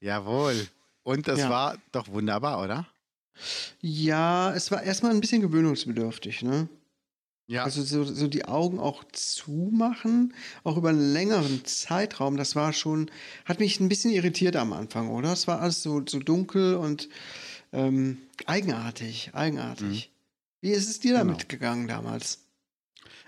Jawohl. 0.00 0.66
Und 1.02 1.28
das 1.28 1.40
Ja. 1.40 1.50
war 1.50 1.78
doch 1.92 2.08
wunderbar, 2.08 2.62
oder? 2.62 2.86
Ja, 3.80 4.54
es 4.54 4.70
war 4.70 4.82
erstmal 4.82 5.10
ein 5.12 5.20
bisschen 5.20 5.42
gewöhnungsbedürftig, 5.42 6.42
ne? 6.42 6.68
Ja. 7.46 7.64
Also 7.64 7.82
so, 7.82 8.04
so 8.04 8.26
die 8.26 8.46
Augen 8.46 8.78
auch 8.78 9.04
zumachen, 9.12 10.32
auch 10.62 10.78
über 10.78 10.88
einen 10.88 11.12
längeren 11.12 11.64
Zeitraum, 11.64 12.36
das 12.36 12.56
war 12.56 12.72
schon, 12.72 13.10
hat 13.44 13.60
mich 13.60 13.80
ein 13.80 13.88
bisschen 13.88 14.12
irritiert 14.12 14.56
am 14.56 14.72
Anfang, 14.72 15.10
oder? 15.10 15.32
Es 15.32 15.46
war 15.46 15.60
alles 15.60 15.82
so, 15.82 16.02
so 16.08 16.18
dunkel 16.20 16.76
und 16.76 17.08
ähm, 17.72 18.18
eigenartig, 18.46 19.30
eigenartig. 19.34 20.10
Wie 20.62 20.70
ist 20.70 20.88
es 20.88 21.00
dir 21.00 21.12
damit 21.12 21.50
gegangen 21.50 21.86
damals? 21.86 22.44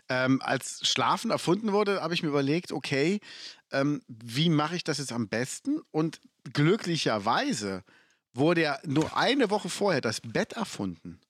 ähm, 0.08 0.40
als 0.42 0.86
Schlafen 0.86 1.30
erfunden 1.30 1.72
wurde, 1.72 2.02
habe 2.02 2.14
ich 2.14 2.22
mir 2.22 2.28
überlegt, 2.28 2.72
okay, 2.72 3.20
ähm, 3.72 4.02
wie 4.08 4.48
mache 4.48 4.76
ich 4.76 4.84
das 4.84 4.98
jetzt 4.98 5.12
am 5.12 5.28
besten? 5.28 5.80
Und 5.90 6.20
glücklicherweise 6.52 7.82
wurde 8.32 8.62
ja 8.62 8.78
nur 8.84 9.16
eine 9.16 9.50
Woche 9.50 9.68
vorher 9.68 10.00
das 10.00 10.20
Bett 10.20 10.52
erfunden. 10.52 11.20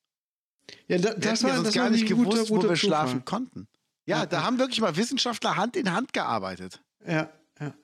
Ja, 0.88 0.98
da, 0.98 1.10
Wir 1.10 1.14
das 1.18 1.40
hätten 1.40 1.44
war 1.50 1.56
ja 1.58 1.62
das 1.62 1.74
gar 1.74 1.90
nicht 1.90 2.10
ein 2.10 2.16
guter- 2.16 2.30
gewusst, 2.30 2.50
wo 2.50 2.54
wir 2.56 2.60
Zufall. 2.62 2.76
schlafen 2.76 3.24
konnten. 3.24 3.68
Ja, 4.04 4.18
Ja, 4.18 4.26
da 4.26 4.42
haben 4.44 4.58
wirklich 4.58 4.80
mal 4.80 4.96
Wissenschaftler 4.96 5.56
Hand 5.56 5.76
in 5.76 5.92
Hand 5.92 6.12
gearbeitet. 6.12 6.80
Ja, 7.06 7.30
ja. 7.60 7.74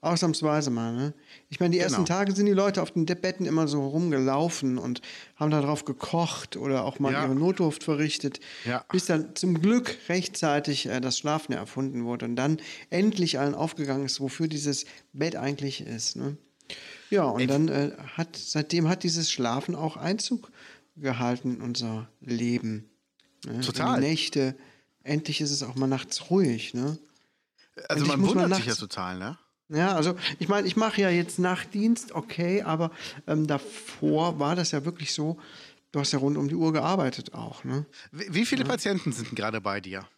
Ausnahmsweise 0.00 0.70
mal, 0.70 0.94
ne? 0.94 1.12
Ich 1.48 1.58
meine, 1.58 1.72
die 1.72 1.78
ersten 1.80 2.04
Genau. 2.04 2.06
Tage 2.18 2.32
sind 2.32 2.46
die 2.46 2.52
Leute 2.52 2.80
auf 2.82 2.92
den 2.92 3.04
De- 3.04 3.16
Betten 3.16 3.46
immer 3.46 3.66
so 3.66 3.84
rumgelaufen 3.86 4.78
und 4.78 5.00
haben 5.36 5.50
da 5.50 5.60
drauf 5.60 5.84
gekocht 5.84 6.56
oder 6.56 6.84
auch 6.84 6.98
mal 7.00 7.12
Ja. 7.12 7.24
ihre 7.24 7.34
Notdurft 7.34 7.82
verrichtet, 7.82 8.38
Ja. 8.64 8.84
bis 8.92 9.06
dann 9.06 9.34
zum 9.34 9.60
Glück 9.60 9.96
rechtzeitig 10.08 10.86
äh, 10.86 11.00
das 11.00 11.18
Schlafen 11.18 11.52
erfunden 11.52 12.04
wurde 12.04 12.26
und 12.26 12.36
dann 12.36 12.58
endlich 12.90 13.38
allen 13.40 13.54
aufgegangen 13.54 14.04
ist, 14.06 14.20
wofür 14.20 14.46
dieses 14.48 14.84
Bett 15.12 15.34
eigentlich 15.34 15.80
ist, 15.80 16.14
ne? 16.16 16.36
Ja, 17.10 17.24
und 17.24 17.40
Ey, 17.40 17.46
dann 17.46 17.68
äh, 17.68 17.90
hat, 18.16 18.36
seitdem 18.36 18.88
hat 18.88 19.02
dieses 19.02 19.30
Schlafen 19.30 19.74
auch 19.74 19.96
Einzug 19.96 20.50
gehalten 21.00 21.56
in 21.56 21.62
unser 21.62 22.08
Leben. 22.20 22.90
Ne? 23.44 23.60
Total. 23.60 24.00
Die 24.00 24.06
Nächte, 24.06 24.56
endlich 25.02 25.40
ist 25.40 25.50
es 25.50 25.62
auch 25.62 25.74
mal 25.74 25.86
nachts 25.86 26.30
ruhig, 26.30 26.74
ne? 26.74 26.98
Also 27.88 28.04
Endlich 28.04 28.08
man 28.08 28.20
muss 28.20 28.34
man 28.34 28.44
wundert 28.44 28.58
sich 28.58 28.66
ja 28.66 28.74
total, 28.74 29.18
ne? 29.18 29.38
Ja, 29.70 29.94
also 29.94 30.16
ich 30.38 30.48
meine, 30.48 30.66
ich 30.66 30.76
mache 30.76 31.00
ja 31.00 31.10
jetzt 31.10 31.38
Nachtdienst, 31.38 32.12
okay, 32.12 32.62
aber 32.62 32.90
ähm, 33.26 33.46
davor 33.46 34.38
war 34.38 34.56
das 34.56 34.70
ja 34.70 34.84
wirklich 34.84 35.12
so, 35.12 35.38
du 35.92 36.00
hast 36.00 36.12
ja 36.12 36.18
rund 36.18 36.38
um 36.38 36.48
die 36.48 36.54
Uhr 36.54 36.72
gearbeitet 36.72 37.34
auch. 37.34 37.64
Ne? 37.64 37.84
Wie, 38.10 38.46
viele 38.46 38.64
Patienten 38.64 39.12
sind 39.12 39.36
gerade 39.36 39.60
bei 39.60 39.80
dir? 39.80 40.08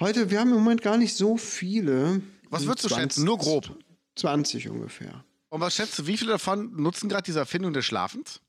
Heute, 0.00 0.30
wir 0.30 0.40
haben 0.40 0.50
im 0.50 0.56
Moment 0.56 0.82
gar 0.82 0.96
nicht 0.96 1.16
so 1.16 1.36
viele. 1.36 2.20
Was 2.50 2.66
würdest 2.66 2.90
du 2.90 2.94
schätzen? 2.94 3.24
Nur 3.24 3.38
grob. 3.38 3.76
20 4.16 4.68
ungefähr. 4.68 5.24
Und 5.50 5.60
was 5.60 5.76
schätzt 5.76 5.98
du, 5.98 6.06
wie 6.06 6.16
viele 6.16 6.32
davon 6.32 6.74
nutzen 6.80 7.08
gerade 7.08 7.22
diese 7.22 7.38
Erfindung 7.38 7.72
des 7.72 7.84
Schlafens? 7.84 8.40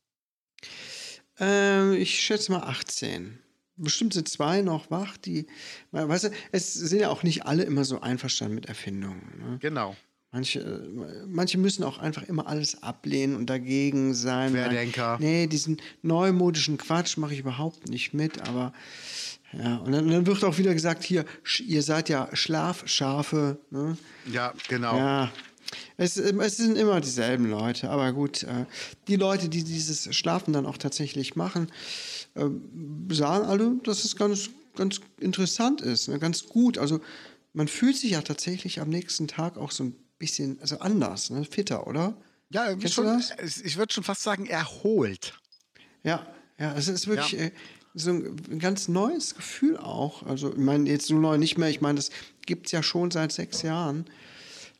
Ähm, 1.39 1.93
ich 1.93 2.19
schätze 2.19 2.51
mal 2.51 2.63
18. 2.63 3.39
Bestimmt 3.77 4.13
sind 4.13 4.27
zwei 4.27 4.61
noch 4.61 4.91
wach, 4.91 5.15
die, 5.17 5.47
weißt 5.91 6.25
du, 6.25 6.29
es 6.51 6.73
sind 6.73 6.99
ja 6.99 7.09
auch 7.09 7.23
nicht 7.23 7.45
alle 7.45 7.63
immer 7.63 7.85
so 7.85 8.01
einverstanden 8.01 8.55
mit 8.55 8.65
Erfindungen. 8.65 9.33
Ne? 9.39 9.57
Genau. 9.61 9.95
Manche, 10.31 10.87
manche 11.27 11.57
müssen 11.57 11.83
auch 11.83 11.97
einfach 11.97 12.23
immer 12.23 12.45
alles 12.45 12.83
ablehnen 12.83 13.35
und 13.35 13.49
dagegen 13.49 14.13
sein. 14.13 14.53
weil, 14.53 14.65
Querdenker. 14.65 15.17
Nee, 15.19 15.47
diesen 15.47 15.81
neumodischen 16.03 16.77
Quatsch 16.77 17.17
mache 17.17 17.33
ich 17.33 17.39
überhaupt 17.39 17.89
nicht 17.89 18.13
mit, 18.13 18.47
aber 18.47 18.73
ja, 19.53 19.77
und 19.77 19.91
dann, 19.91 20.07
dann 20.07 20.27
wird 20.27 20.43
auch 20.43 20.59
wieder 20.59 20.73
gesagt, 20.73 21.03
hier, 21.03 21.25
ihr 21.65 21.81
seid 21.81 22.09
ja 22.09 22.29
Schlafschafe. 22.33 23.57
Ne? 23.71 23.97
Ja, 24.31 24.53
genau. 24.67 24.95
Ja, 24.95 25.31
es, 25.97 26.17
ähm, 26.17 26.39
es 26.39 26.57
sind 26.57 26.78
immer 26.78 27.01
dieselben 27.01 27.49
Leute, 27.49 27.89
aber 27.89 28.11
gut, 28.13 28.43
äh, 28.43 28.65
die 29.07 29.15
Leute, 29.15 29.49
die 29.49 29.63
dieses 29.63 30.13
Schlafen 30.15 30.53
dann 30.53 30.65
auch 30.65 30.78
tatsächlich 30.78 31.36
machen, 31.36 31.72
ähm, 32.36 33.07
sagen 33.11 33.45
alle, 33.45 33.76
dass 33.84 34.05
es 34.05 34.15
ganz, 34.15 34.49
ganz 34.76 35.01
interessant 35.20 35.82
ist, 35.82 36.07
ne? 36.07 36.20
ganz 36.20 36.45
gut. 36.45 36.78
Also 36.78 37.01
man 37.53 37.67
fühlt 37.67 37.97
sich 37.97 38.11
ja 38.11 38.22
tatsächlich 38.22 38.80
am 38.80 38.89
nächsten 38.89 39.28
Tag 39.28 39.57
auch 39.57 39.72
so 39.72 39.84
ein 39.86 39.95
bisschen 40.17 40.59
also 40.61 40.80
anders, 40.80 41.30
ne? 41.30 41.45
fitter, 41.45 41.88
oder? 41.88 42.15
Ja, 42.51 42.76
schon, 42.88 43.22
ich 43.63 43.78
würde 43.78 43.93
schon 43.93 44.03
fast 44.03 44.24
sagen, 44.24 44.47
erholt. 44.47 45.34
Ja, 46.03 46.26
ja, 46.57 46.74
es 46.76 46.88
ist 46.88 47.07
wirklich 47.07 47.34
Ja. 47.34 47.45
äh, 47.45 47.51
so 47.93 48.11
ein, 48.11 48.36
ein 48.51 48.59
ganz 48.59 48.88
neues 48.88 49.36
Gefühl 49.36 49.78
auch. 49.78 50.24
Also, 50.24 50.51
ich 50.51 50.57
meine, 50.57 50.89
jetzt 50.89 51.07
so 51.07 51.15
neu 51.15 51.38
nicht 51.38 51.57
mehr. 51.57 51.70
Ich 51.70 51.82
meine, 51.82 51.95
das 51.97 52.11
gibt 52.45 52.67
es 52.67 52.72
ja 52.72 52.84
schon 52.84 53.11
seit 53.11 53.32
sechs 53.32 53.61
Jahren. 53.61 54.05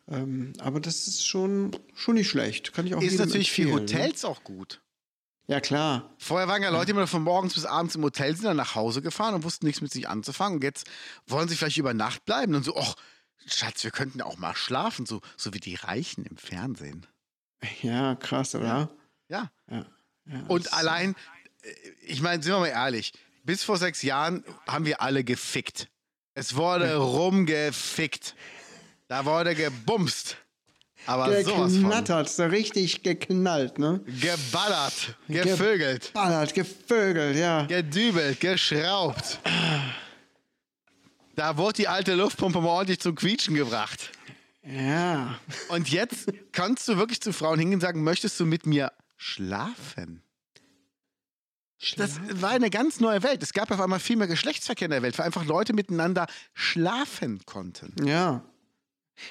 Ähm, 0.10 0.54
aber 0.60 0.80
das 0.80 1.08
ist 1.08 1.26
schon, 1.26 1.76
schon 1.94 2.16
nicht 2.16 2.30
schlecht. 2.30 2.74
Kann 2.74 2.88
ich 2.88 2.96
auch 2.96 3.02
Ist 3.02 3.20
natürlich 3.20 3.52
für 3.52 3.64
empfehlen, 3.64 3.86
ne? 3.86 3.94
Hotels 3.94 4.26
auch 4.26 4.44
gut. 4.44 4.82
Ja, 5.48 5.60
klar. 5.60 6.14
Vorher 6.18 6.48
waren 6.48 6.62
ja 6.62 6.70
Leute, 6.70 6.88
die 6.88 6.92
immer 6.92 7.08
von 7.08 7.24
morgens 7.24 7.56
bis 7.56 7.66
abends 7.66 7.96
im 7.96 8.04
Hotel 8.04 8.36
sind, 8.36 8.46
dann 8.46 8.58
nach 8.58 8.76
Hause 8.76 9.02
gefahren 9.02 9.34
und 9.34 9.44
wussten 9.44 9.66
nichts 9.66 9.82
mit 9.82 9.92
sich 9.92 10.08
anzufangen. 10.08 10.58
Und 10.58 10.64
jetzt 10.64 10.88
wollen 11.26 11.48
sie 11.48 11.56
vielleicht 11.56 11.78
über 11.78 11.94
Nacht 11.94 12.24
bleiben 12.26 12.54
und 12.54 12.64
so, 12.64 12.76
ach, 12.78 12.96
Schatz, 13.48 13.84
wir 13.84 13.92
könnten 13.92 14.20
ja 14.20 14.26
auch 14.26 14.38
mal 14.38 14.56
schlafen, 14.56 15.06
so, 15.06 15.22
so 15.38 15.54
wie 15.54 15.60
die 15.60 15.76
Reichen 15.76 16.26
im 16.26 16.38
Fernsehen. 16.38 17.08
Ja, 17.82 18.16
krass, 18.16 18.54
oder? 18.54 18.92
Ja. 19.28 19.52
Ja. 19.72 19.86
ja 20.26 20.44
Und 20.48 20.74
allein, 20.74 21.16
äh, 21.62 21.70
ich 22.02 22.22
meine, 22.22 22.44
sind 22.44 22.54
wir 22.54 22.60
mal 22.60 22.68
ehrlich, 22.68 23.14
bis 23.44 23.64
vor 23.64 23.78
sechs 23.78 24.02
Jahren 24.02 24.44
haben 24.68 24.86
wir 24.86 25.02
alle 25.02 25.24
gefickt. 25.24 25.90
Es 26.36 26.56
wurde 26.56 26.96
rumgefickt. 26.96 28.36
Da 29.10 29.26
wurde 29.26 29.56
gebumst. 29.56 30.38
Aber 31.08 31.26
sowas 31.44 31.74
von. 31.74 31.82
Geknattert, 31.82 32.30
so 32.30 32.46
richtig 32.46 33.02
geknallt, 33.02 33.80
ne? 33.80 34.02
Geballert, 34.06 35.16
gevögelt, 35.28 36.08
Geballert, 36.08 36.54
gevögelt, 36.54 37.36
ja. 37.36 37.66
gedübelt, 37.66 38.40
geschraubt. 38.40 39.40
Da 41.36 41.58
wurde 41.58 41.74
die 41.74 41.88
alte 41.88 42.14
Luftpumpe 42.14 42.62
mal 42.62 42.68
ordentlich 42.68 43.00
zum 43.00 43.16
Quietschen 43.16 43.56
gebracht. 43.56 44.12
Ja. 44.62 45.40
Und 45.70 45.90
jetzt 45.90 46.32
kannst 46.52 46.88
du 46.88 46.98
wirklich 46.98 47.20
zu 47.22 47.34
Frauen 47.34 47.58
hingehen 47.58 47.78
und 47.78 47.82
sagen, 47.82 48.04
möchtest 48.04 48.40
du 48.40 48.46
mit 48.46 48.68
mir 48.68 48.92
schlafen? 49.18 50.22
Das 51.96 52.20
war 52.42 52.52
eine 52.52 52.70
ganz 52.70 53.00
neue 53.00 53.24
Welt. 53.24 53.42
Es 53.42 53.54
gab 53.54 53.72
auf 53.72 53.80
einmal 53.80 54.00
viel 54.00 54.18
mehr 54.18 54.28
Geschlechtsverkehr 54.28 54.86
in 54.86 54.92
der 54.92 55.02
Welt, 55.02 55.18
weil 55.18 55.26
einfach 55.26 55.46
Leute 55.46 55.74
miteinander 55.74 56.28
schlafen 56.54 57.42
konnten. 57.46 58.06
Ja. 58.06 58.44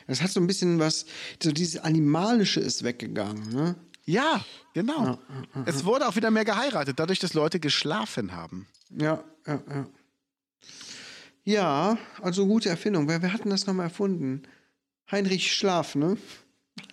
Das 0.06 0.20
hat 0.22 0.30
so 0.30 0.40
ein 0.40 0.46
bisschen 0.46 0.78
was, 0.78 1.06
so 1.42 1.52
dieses 1.52 1.80
Animalische 1.82 2.60
ist 2.60 2.82
weggegangen, 2.84 3.48
ne? 3.52 3.76
Ja, 4.04 4.42
genau. 4.72 5.18
Es 5.66 5.84
wurde 5.84 6.08
auch 6.08 6.16
wieder 6.16 6.30
mehr 6.30 6.46
geheiratet, 6.46 6.98
dadurch, 6.98 7.18
dass 7.18 7.34
Leute 7.34 7.60
geschlafen 7.60 8.32
haben. 8.32 8.66
Ja, 8.90 9.22
ja, 9.46 9.62
ja. 9.68 9.86
Ja, 11.44 11.98
also 12.22 12.46
gute 12.46 12.68
Erfindung. 12.68 13.08
Wer, 13.08 13.22
wer 13.22 13.32
hat 13.32 13.44
denn 13.44 13.50
das 13.50 13.66
nochmal 13.66 13.86
erfunden? 13.86 14.42
Heinrich 15.10 15.54
Schlaf, 15.54 15.94
ne? 15.94 16.16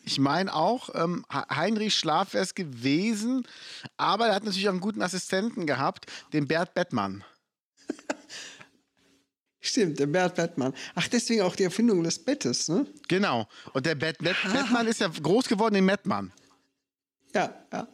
Ich 0.03 0.19
meine 0.19 0.53
auch, 0.53 0.89
ähm, 0.95 1.25
He- 1.31 1.55
Heinrich 1.55 1.95
Schlaf 1.95 2.33
wäre 2.33 2.43
es 2.43 2.55
gewesen, 2.55 3.45
aber 3.97 4.27
er 4.27 4.35
hat 4.35 4.43
natürlich 4.43 4.67
auch 4.67 4.71
einen 4.73 4.79
guten 4.81 5.01
Assistenten 5.01 5.65
gehabt, 5.65 6.05
den 6.33 6.47
Bert 6.47 6.73
Bettmann. 6.73 7.23
Stimmt, 9.65 9.99
der 9.99 10.05
Bert 10.07 10.35
Bettmann. 10.35 10.73
Ach, 10.93 11.07
deswegen 11.07 11.41
auch 11.41 11.55
die 11.55 11.63
Erfindung 11.63 12.03
des 12.03 12.19
Bettes, 12.19 12.67
ne? 12.69 12.85
Genau. 13.07 13.47
Und 13.73 13.85
der 13.85 13.95
Bett, 13.95 14.17
Bett, 14.19 14.35
Bettmann 14.43 14.87
ist 14.87 15.01
ja 15.01 15.07
groß 15.07 15.47
geworden 15.47 15.75
in 15.75 15.85
Mettmann. 15.85 16.31
Ja, 17.33 17.53
ja. 17.73 17.87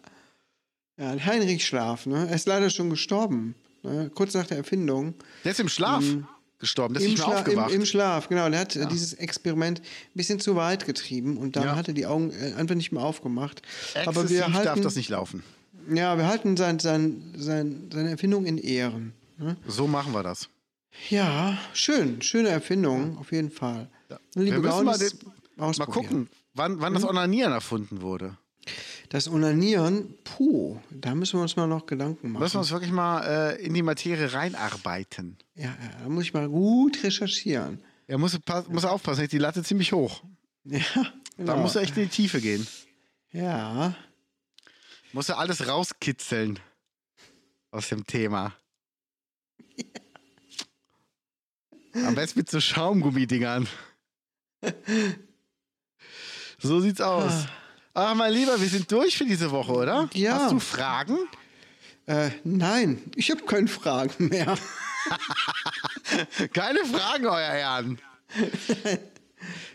Ja, 0.98 1.26
Heinrich 1.26 1.66
Schlaf, 1.66 2.06
ne? 2.06 2.28
Er 2.30 2.36
ist 2.36 2.48
leider 2.48 2.70
schon 2.70 2.90
gestorben. 2.90 3.56
Ne? 3.84 4.12
Kurz 4.14 4.34
nach 4.34 4.46
der 4.46 4.58
Erfindung. 4.58 5.16
Der 5.44 5.52
ist 5.54 5.60
im 5.60 5.70
Schlaf 5.70 6.04
gestorben, 6.60 6.94
der 6.94 7.02
ist 7.02 7.10
Im, 7.10 7.18
Schla 7.18 7.32
im, 7.32 7.38
aufgewacht. 7.40 7.72
Im 7.72 7.86
Schlaf, 7.86 8.30
genau. 8.30 8.50
Der 8.50 8.60
hat 8.60 8.76
äh, 8.76 8.86
dieses 8.86 9.14
Experiment 9.14 9.80
ein 9.80 9.84
bisschen 10.14 10.40
zu 10.40 10.56
weit 10.56 10.86
getrieben 10.86 11.38
und 11.38 11.56
dann 11.56 11.64
Ja. 11.64 11.76
hat 11.76 11.88
er 11.88 11.94
die 11.96 12.06
Augen 12.06 12.32
äh, 12.32 12.54
einfach 12.54 12.76
nicht 12.76 12.92
mehr 12.92 13.02
aufgemacht. 13.02 13.62
Aber 13.96 14.22
Exzessiv 14.22 14.30
wir 14.38 14.54
halten, 14.54 14.66
darf 14.66 14.82
das 14.82 14.96
nicht 14.96 15.10
laufen. 15.10 15.44
Ja, 15.92 16.18
wir 16.18 16.28
halten 16.28 16.58
sein, 16.58 16.78
sein, 16.78 17.34
sein, 17.36 17.90
seine 17.92 18.12
Erfindung 18.12 18.46
in 18.46 18.60
Ehren. 18.60 19.14
Ne? 19.40 19.58
So 19.68 19.88
machen 19.88 20.14
wir 20.14 20.22
das. 20.22 20.50
Ja, 21.10 21.58
schön. 21.74 22.22
Schöne 22.22 22.50
Erfindung, 22.50 23.18
auf 23.18 23.32
jeden 23.32 23.50
Fall. 23.52 23.90
Liebe 24.36 24.58
Wir 24.58 24.60
müssen 24.60 24.86
mal, 24.86 24.98
Gaunis, 24.98 25.18
mal 25.56 25.66
ausprobieren. 25.68 25.94
gucken, 26.08 26.30
wann, 26.54 26.80
wann 26.82 26.94
das 26.94 27.04
Onanieren 27.04 27.54
erfunden 27.54 28.02
wurde. 28.02 28.38
Das 29.10 29.28
Onanieren, 29.28 30.14
puh, 30.24 30.80
da 30.92 31.16
müssen 31.16 31.38
wir 31.40 31.42
uns 31.42 31.56
mal 31.56 31.68
noch 31.68 31.86
Gedanken 31.86 32.32
machen. 32.32 32.44
Müssen 32.44 32.56
wir 32.56 32.60
uns 32.60 32.72
wirklich 32.72 32.92
mal 32.92 33.22
äh, 33.56 33.62
in 33.66 33.74
die 33.74 33.82
Materie 33.82 34.32
reinarbeiten. 34.32 35.38
Ja, 35.56 35.66
ja, 35.66 35.76
da 36.04 36.10
muss 36.10 36.26
ich 36.26 36.34
mal 36.34 36.48
gut 36.48 37.04
recherchieren. 37.04 37.82
Er 38.08 38.18
muss, 38.18 38.38
muss 38.70 38.86
aufpassen, 38.86 39.28
die 39.28 39.38
Latte 39.38 39.64
ziemlich 39.64 39.92
hoch. 39.94 40.24
Ja, 40.64 40.80
Da 40.94 41.54
genau. 41.54 41.58
muss 41.58 41.76
er 41.76 41.82
echt 41.82 41.98
in 41.98 42.04
die 42.04 42.10
Tiefe 42.10 42.40
gehen. 42.40 42.68
Ja, 43.32 43.96
Muss 45.12 45.28
er 45.30 45.40
alles 45.40 45.68
rauskitzeln 45.68 46.60
aus 47.72 47.90
dem 47.90 48.06
Thema. 48.06 48.54
Am 51.94 52.16
besten 52.16 52.40
mit 52.40 52.50
so 52.50 52.60
Schaumgummidingern. 52.60 53.68
So 56.60 56.80
sieht's 56.80 57.02
aus. 57.02 57.46
Ach, 57.94 58.16
mein 58.16 58.32
Lieber, 58.34 58.60
wir 58.62 58.68
sind 58.70 58.90
durch 58.92 59.18
für 59.18 59.26
diese 59.26 59.52
Woche, 59.52 59.74
oder? 59.74 60.10
Ja. 60.14 60.36
Hast 60.40 60.52
du 60.52 60.60
Fragen? 60.60 61.18
äh, 62.06 62.30
nein, 62.44 63.02
ich 63.16 63.30
habe 63.32 63.44
keine 63.46 63.68
Fragen 63.68 64.28
mehr. 64.30 64.58
Keine 66.54 66.86
Fragen, 66.86 67.26
euer 67.26 67.40
Herren. 67.40 68.00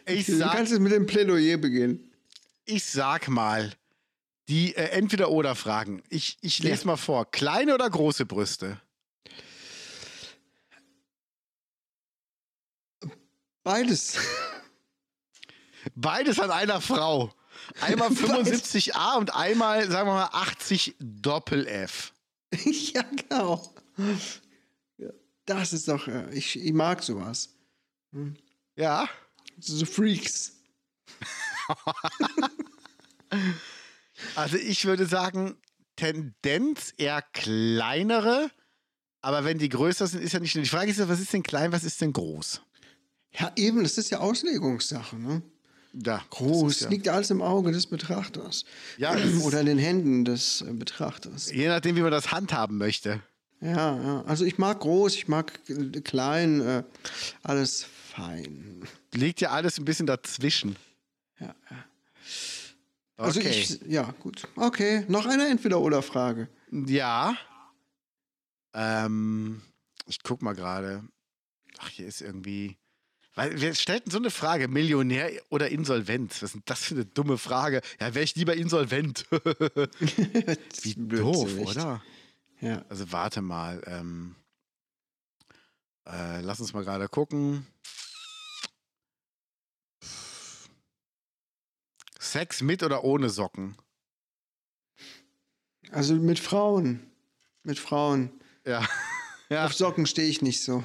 Ich 0.07 0.27
Du 0.27 0.37
sag, 0.37 0.53
kannst 0.53 0.71
jetzt 0.71 0.81
mit 0.81 0.93
dem 0.93 1.07
Plädoyer 1.07 1.57
beginnen. 1.57 2.13
ich 2.65 2.85
sag 2.85 3.27
mal, 3.29 3.73
die 4.49 4.77
äh, 4.77 4.91
Entweder-Oder-Fragen. 4.91 6.03
Ich, 6.09 6.39
ich 6.43 6.61
lese 6.61 6.87
mal 6.87 6.97
vor. 6.97 7.29
Kleine 7.31 7.75
oder 7.75 7.91
große 7.91 8.25
Brüste? 8.27 8.81
Beides. 13.67 14.17
Beides 15.97 16.39
an 16.39 16.53
einer 16.53 16.81
Frau. 16.81 17.35
Einmal 17.81 18.09
75a 18.11 19.17
und 19.19 19.35
einmal, 19.35 19.91
sagen 19.91 20.09
wir 20.09 20.15
mal, 20.15 20.31
80 20.31 20.95
Doppel-F. 21.01 22.13
ja, 22.65 23.03
genau. 23.03 23.75
Das 25.47 25.73
ist 25.73 25.89
doch, 25.89 26.07
äh, 26.07 26.33
ich, 26.33 26.57
ich 26.65 26.73
mag 26.75 27.03
sowas. 27.03 27.57
Ja. 28.77 29.09
So 29.59 29.85
Freaks. 29.85 30.53
Also 34.35 34.57
ich 34.57 34.87
würde 34.87 35.05
sagen, 35.05 35.61
Tendenz 35.97 36.95
eher 36.97 37.21
kleinere, 37.21 38.51
aber 39.21 39.45
wenn 39.45 39.59
die 39.59 39.69
größer 39.69 40.07
sind, 40.07 40.23
ist 40.23 40.33
ja 40.33 40.41
nicht 40.41 40.53
schlimm. 40.53 40.65
Die 40.65 40.71
Frage 40.71 40.91
ist 40.91 40.99
ja, 40.99 41.09
was 41.09 41.21
ist 41.21 41.35
denn 41.35 41.43
klein, 41.43 41.71
was 41.71 41.85
ist 41.85 42.01
denn 42.01 42.15
groß? 42.15 42.63
Ja, 43.39 43.53
eben, 43.57 43.83
das 43.83 43.99
ist 43.99 44.11
ja 44.11 44.19
Auslegungssache, 44.19 45.17
ne? 45.17 45.43
Ja, 45.93 46.23
Groß, 46.31 46.81
ja, 46.81 46.89
liegt 46.89 47.09
alles 47.09 47.31
im 47.31 47.41
Auge 47.41 47.73
des 47.73 47.87
Betrachters. 47.87 48.65
Ja, 48.99 49.17
Oder 49.45 49.61
in 49.61 49.67
den 49.67 49.79
Händen 49.79 50.25
des 50.25 50.61
äh, 50.63 50.73
Betrachters. 50.73 51.51
Je 51.51 51.69
nachdem, 51.69 51.97
wie 51.97 52.03
man 52.03 52.11
das 52.11 52.33
handhaben 52.33 52.77
möchte. 52.77 53.23
Ja, 53.61 53.97
ja, 54.03 54.23
also 54.27 54.45
ich 54.45 54.59
mag 54.59 54.81
groß, 54.81 55.15
ich 55.15 55.29
mag 55.29 55.59
äh, 55.69 56.01
klein, 56.03 56.61
äh, 56.61 56.83
alles 57.43 57.85
fein. 57.85 58.83
Liegt 59.15 59.41
ja 59.41 59.51
alles 59.51 59.79
ein 59.79 59.87
bisschen 59.87 60.07
dazwischen. 60.07 60.77
Ja, 61.41 61.55
ja. 61.71 61.85
Also 63.17 63.41
Okay. 63.41 63.49
ich, 63.49 63.81
ja, 63.87 64.15
gut. 64.21 64.47
Okay, 64.57 65.07
noch 65.09 65.25
eine 65.25 65.49
Entweder-Oder-Frage. 65.49 66.49
Ja. 66.71 67.35
Ähm, 68.75 69.63
ich 70.07 70.23
guck 70.23 70.43
mal 70.43 70.55
gerade. 70.55 71.03
Ach, 71.79 71.89
hier 71.89 72.07
ist 72.07 72.21
irgendwie. 72.21 72.77
Weil 73.37 73.61
wir 73.61 73.75
stellten 73.75 74.11
so 74.11 74.17
eine 74.17 74.31
Frage: 74.31 74.67
Millionär 74.67 75.31
oder 75.51 75.69
insolvent? 75.69 76.33
Was 76.33 76.43
ist 76.43 76.55
denn 76.55 76.63
das 76.65 76.83
für 76.83 76.95
eine 76.95 77.05
dumme 77.05 77.39
Frage? 77.39 77.83
Ja, 78.01 78.15
wäre 78.15 78.25
ich 78.25 78.35
lieber 78.35 78.57
insolvent. 78.57 79.27
Wie 79.31 80.95
doof, 80.95 81.55
oder? 81.59 82.03
Ja. 82.61 82.85
Also 82.89 83.13
warte 83.13 83.43
mal. 83.43 83.83
Ähm, 83.87 84.35
äh, 86.07 86.41
lass 86.41 86.61
uns 86.61 86.73
mal 86.73 86.83
gerade 86.83 87.09
gucken. 87.09 87.67
Sex 92.19 92.63
mit 92.63 92.83
oder 92.83 93.05
ohne 93.05 93.29
Socken? 93.29 93.77
Also 95.91 96.15
mit 96.15 96.39
Frauen. 96.39 97.11
Mit 97.63 97.79
Frauen. 97.79 98.31
Ja. 98.65 98.87
ja. 99.51 99.67
Auf 99.67 99.75
Socken 99.75 100.07
stehe 100.07 100.29
ich 100.29 100.41
nicht 100.41 100.63
so. 100.63 100.83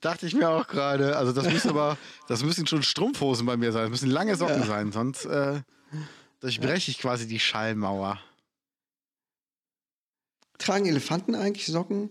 Dachte 0.00 0.26
ich 0.26 0.34
mir 0.34 0.48
auch 0.48 0.66
gerade. 0.66 1.16
Also 1.16 1.32
das 1.32 1.50
müssen 1.52 1.70
aber, 1.70 1.98
das 2.28 2.42
müssen 2.42 2.66
schon 2.66 2.82
Strumpfhosen 2.82 3.44
bei 3.46 3.56
mir 3.56 3.72
sein. 3.72 3.82
Das 3.82 3.90
müssen 3.90 4.10
lange 4.10 4.36
Socken 4.36 4.60
Ja. 4.60 4.66
sein, 4.66 4.92
sonst 4.92 5.26
äh, 5.26 5.60
durchbreche 6.40 6.90
ich 6.90 6.98
quasi 6.98 7.26
die 7.28 7.38
Schallmauer. 7.40 8.18
Tragen 10.58 10.86
Elefanten 10.86 11.34
eigentlich 11.34 11.66
Socken? 11.66 12.10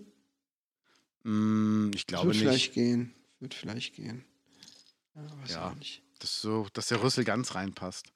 Mm, 1.22 1.90
ich 1.94 2.06
glaube 2.06 2.26
Wird 2.28 2.36
nicht. 2.36 2.42
vielleicht 2.42 2.72
gehen. 2.74 3.14
Wird 3.40 3.54
vielleicht 3.54 3.94
gehen. 3.94 4.24
Ja, 5.14 5.22
weiß 5.42 5.50
Ja. 5.52 5.68
auch 5.70 5.74
nicht. 5.74 6.02
Dass, 6.20 6.40
so, 6.42 6.66
dass 6.74 6.86
der 6.88 7.02
Rüssel 7.02 7.24
ganz 7.24 7.54
reinpasst. 7.54 8.06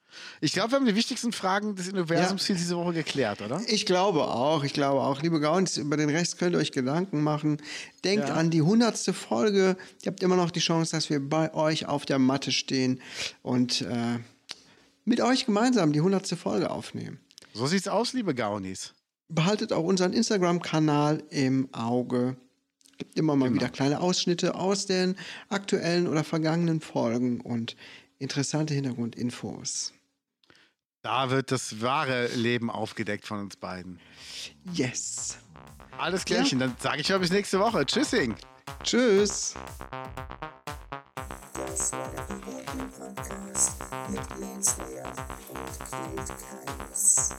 Ich 0.40 0.52
glaube, 0.52 0.72
wir 0.72 0.76
haben 0.76 0.86
die 0.86 0.94
wichtigsten 0.94 1.32
Fragen 1.32 1.74
des 1.74 1.88
Universums 1.88 2.46
hier 2.46 2.54
diese 2.54 2.76
Woche 2.76 2.92
geklärt, 2.92 3.40
oder? 3.42 3.60
Ich 3.66 3.86
glaube 3.86 4.22
auch, 4.28 4.62
ich 4.62 4.72
glaube 4.74 5.00
auch. 5.00 5.22
Liebe 5.22 5.40
Gaunis, 5.40 5.78
über 5.78 5.96
den 5.96 6.10
Rest 6.10 6.38
könnt 6.38 6.54
ihr 6.54 6.58
euch 6.58 6.70
Gedanken 6.70 7.22
machen. 7.22 7.62
Denkt 8.04 8.28
Ja. 8.28 8.34
an 8.34 8.50
die 8.50 8.60
hundertste 8.62 9.12
Folge. 9.14 9.76
Ihr 10.02 10.12
habt 10.12 10.22
immer 10.22 10.36
noch 10.36 10.50
die 10.50 10.60
Chance, 10.60 10.94
dass 10.94 11.08
wir 11.10 11.18
bei 11.18 11.52
euch 11.54 11.86
auf 11.86 12.04
der 12.04 12.18
Matte 12.18 12.52
stehen 12.52 13.00
und 13.42 13.80
äh, 13.80 14.18
mit 15.06 15.20
euch 15.20 15.46
gemeinsam 15.46 15.92
die 15.92 16.00
hundertste 16.02 16.36
Folge 16.36 16.70
aufnehmen. 16.70 17.20
So 17.54 17.66
sieht's 17.66 17.88
aus, 17.88 18.12
liebe 18.12 18.34
Gaunis. 18.34 18.92
Behaltet 19.28 19.72
auch 19.72 19.84
unseren 19.84 20.12
Instagram-Kanal 20.12 21.22
im 21.30 21.72
Auge. 21.72 22.36
Gibt 22.98 23.18
immer 23.18 23.36
mal 23.36 23.52
wieder 23.52 23.68
kleine 23.68 24.00
Ausschnitte 24.00 24.54
aus 24.54 24.86
den 24.86 25.16
aktuellen 25.48 26.06
oder 26.06 26.24
vergangenen 26.24 26.80
Folgen 26.80 27.40
und 27.40 27.76
interessante 28.18 28.74
Hintergrundinfos. 28.74 29.92
Da 31.02 31.30
wird 31.30 31.50
das 31.52 31.82
wahre 31.82 32.28
Leben 32.28 32.70
aufgedeckt 32.70 33.26
von 33.26 33.40
uns 33.40 33.56
beiden. 33.56 34.00
Yes. 34.72 35.38
Alles 35.98 36.24
klärchen, 36.24 36.58
dann 36.58 36.74
sage 36.80 37.02
ich 37.02 37.08
mal 37.10 37.18
bis 37.18 37.30
nächste 37.30 37.60
Woche. 37.60 37.84
Tschüssing. 37.84 38.34
Tschüss. 38.82 39.54
Das 41.52 41.92
war 41.92 42.10
der 42.10 42.22
Bewegten 42.22 42.90
Podcast 42.90 43.76
mit 44.08 44.40
Lance 44.40 44.76
Lear 44.90 45.12
und 45.50 45.78
Kate 45.90 46.34
Keines. 46.42 47.34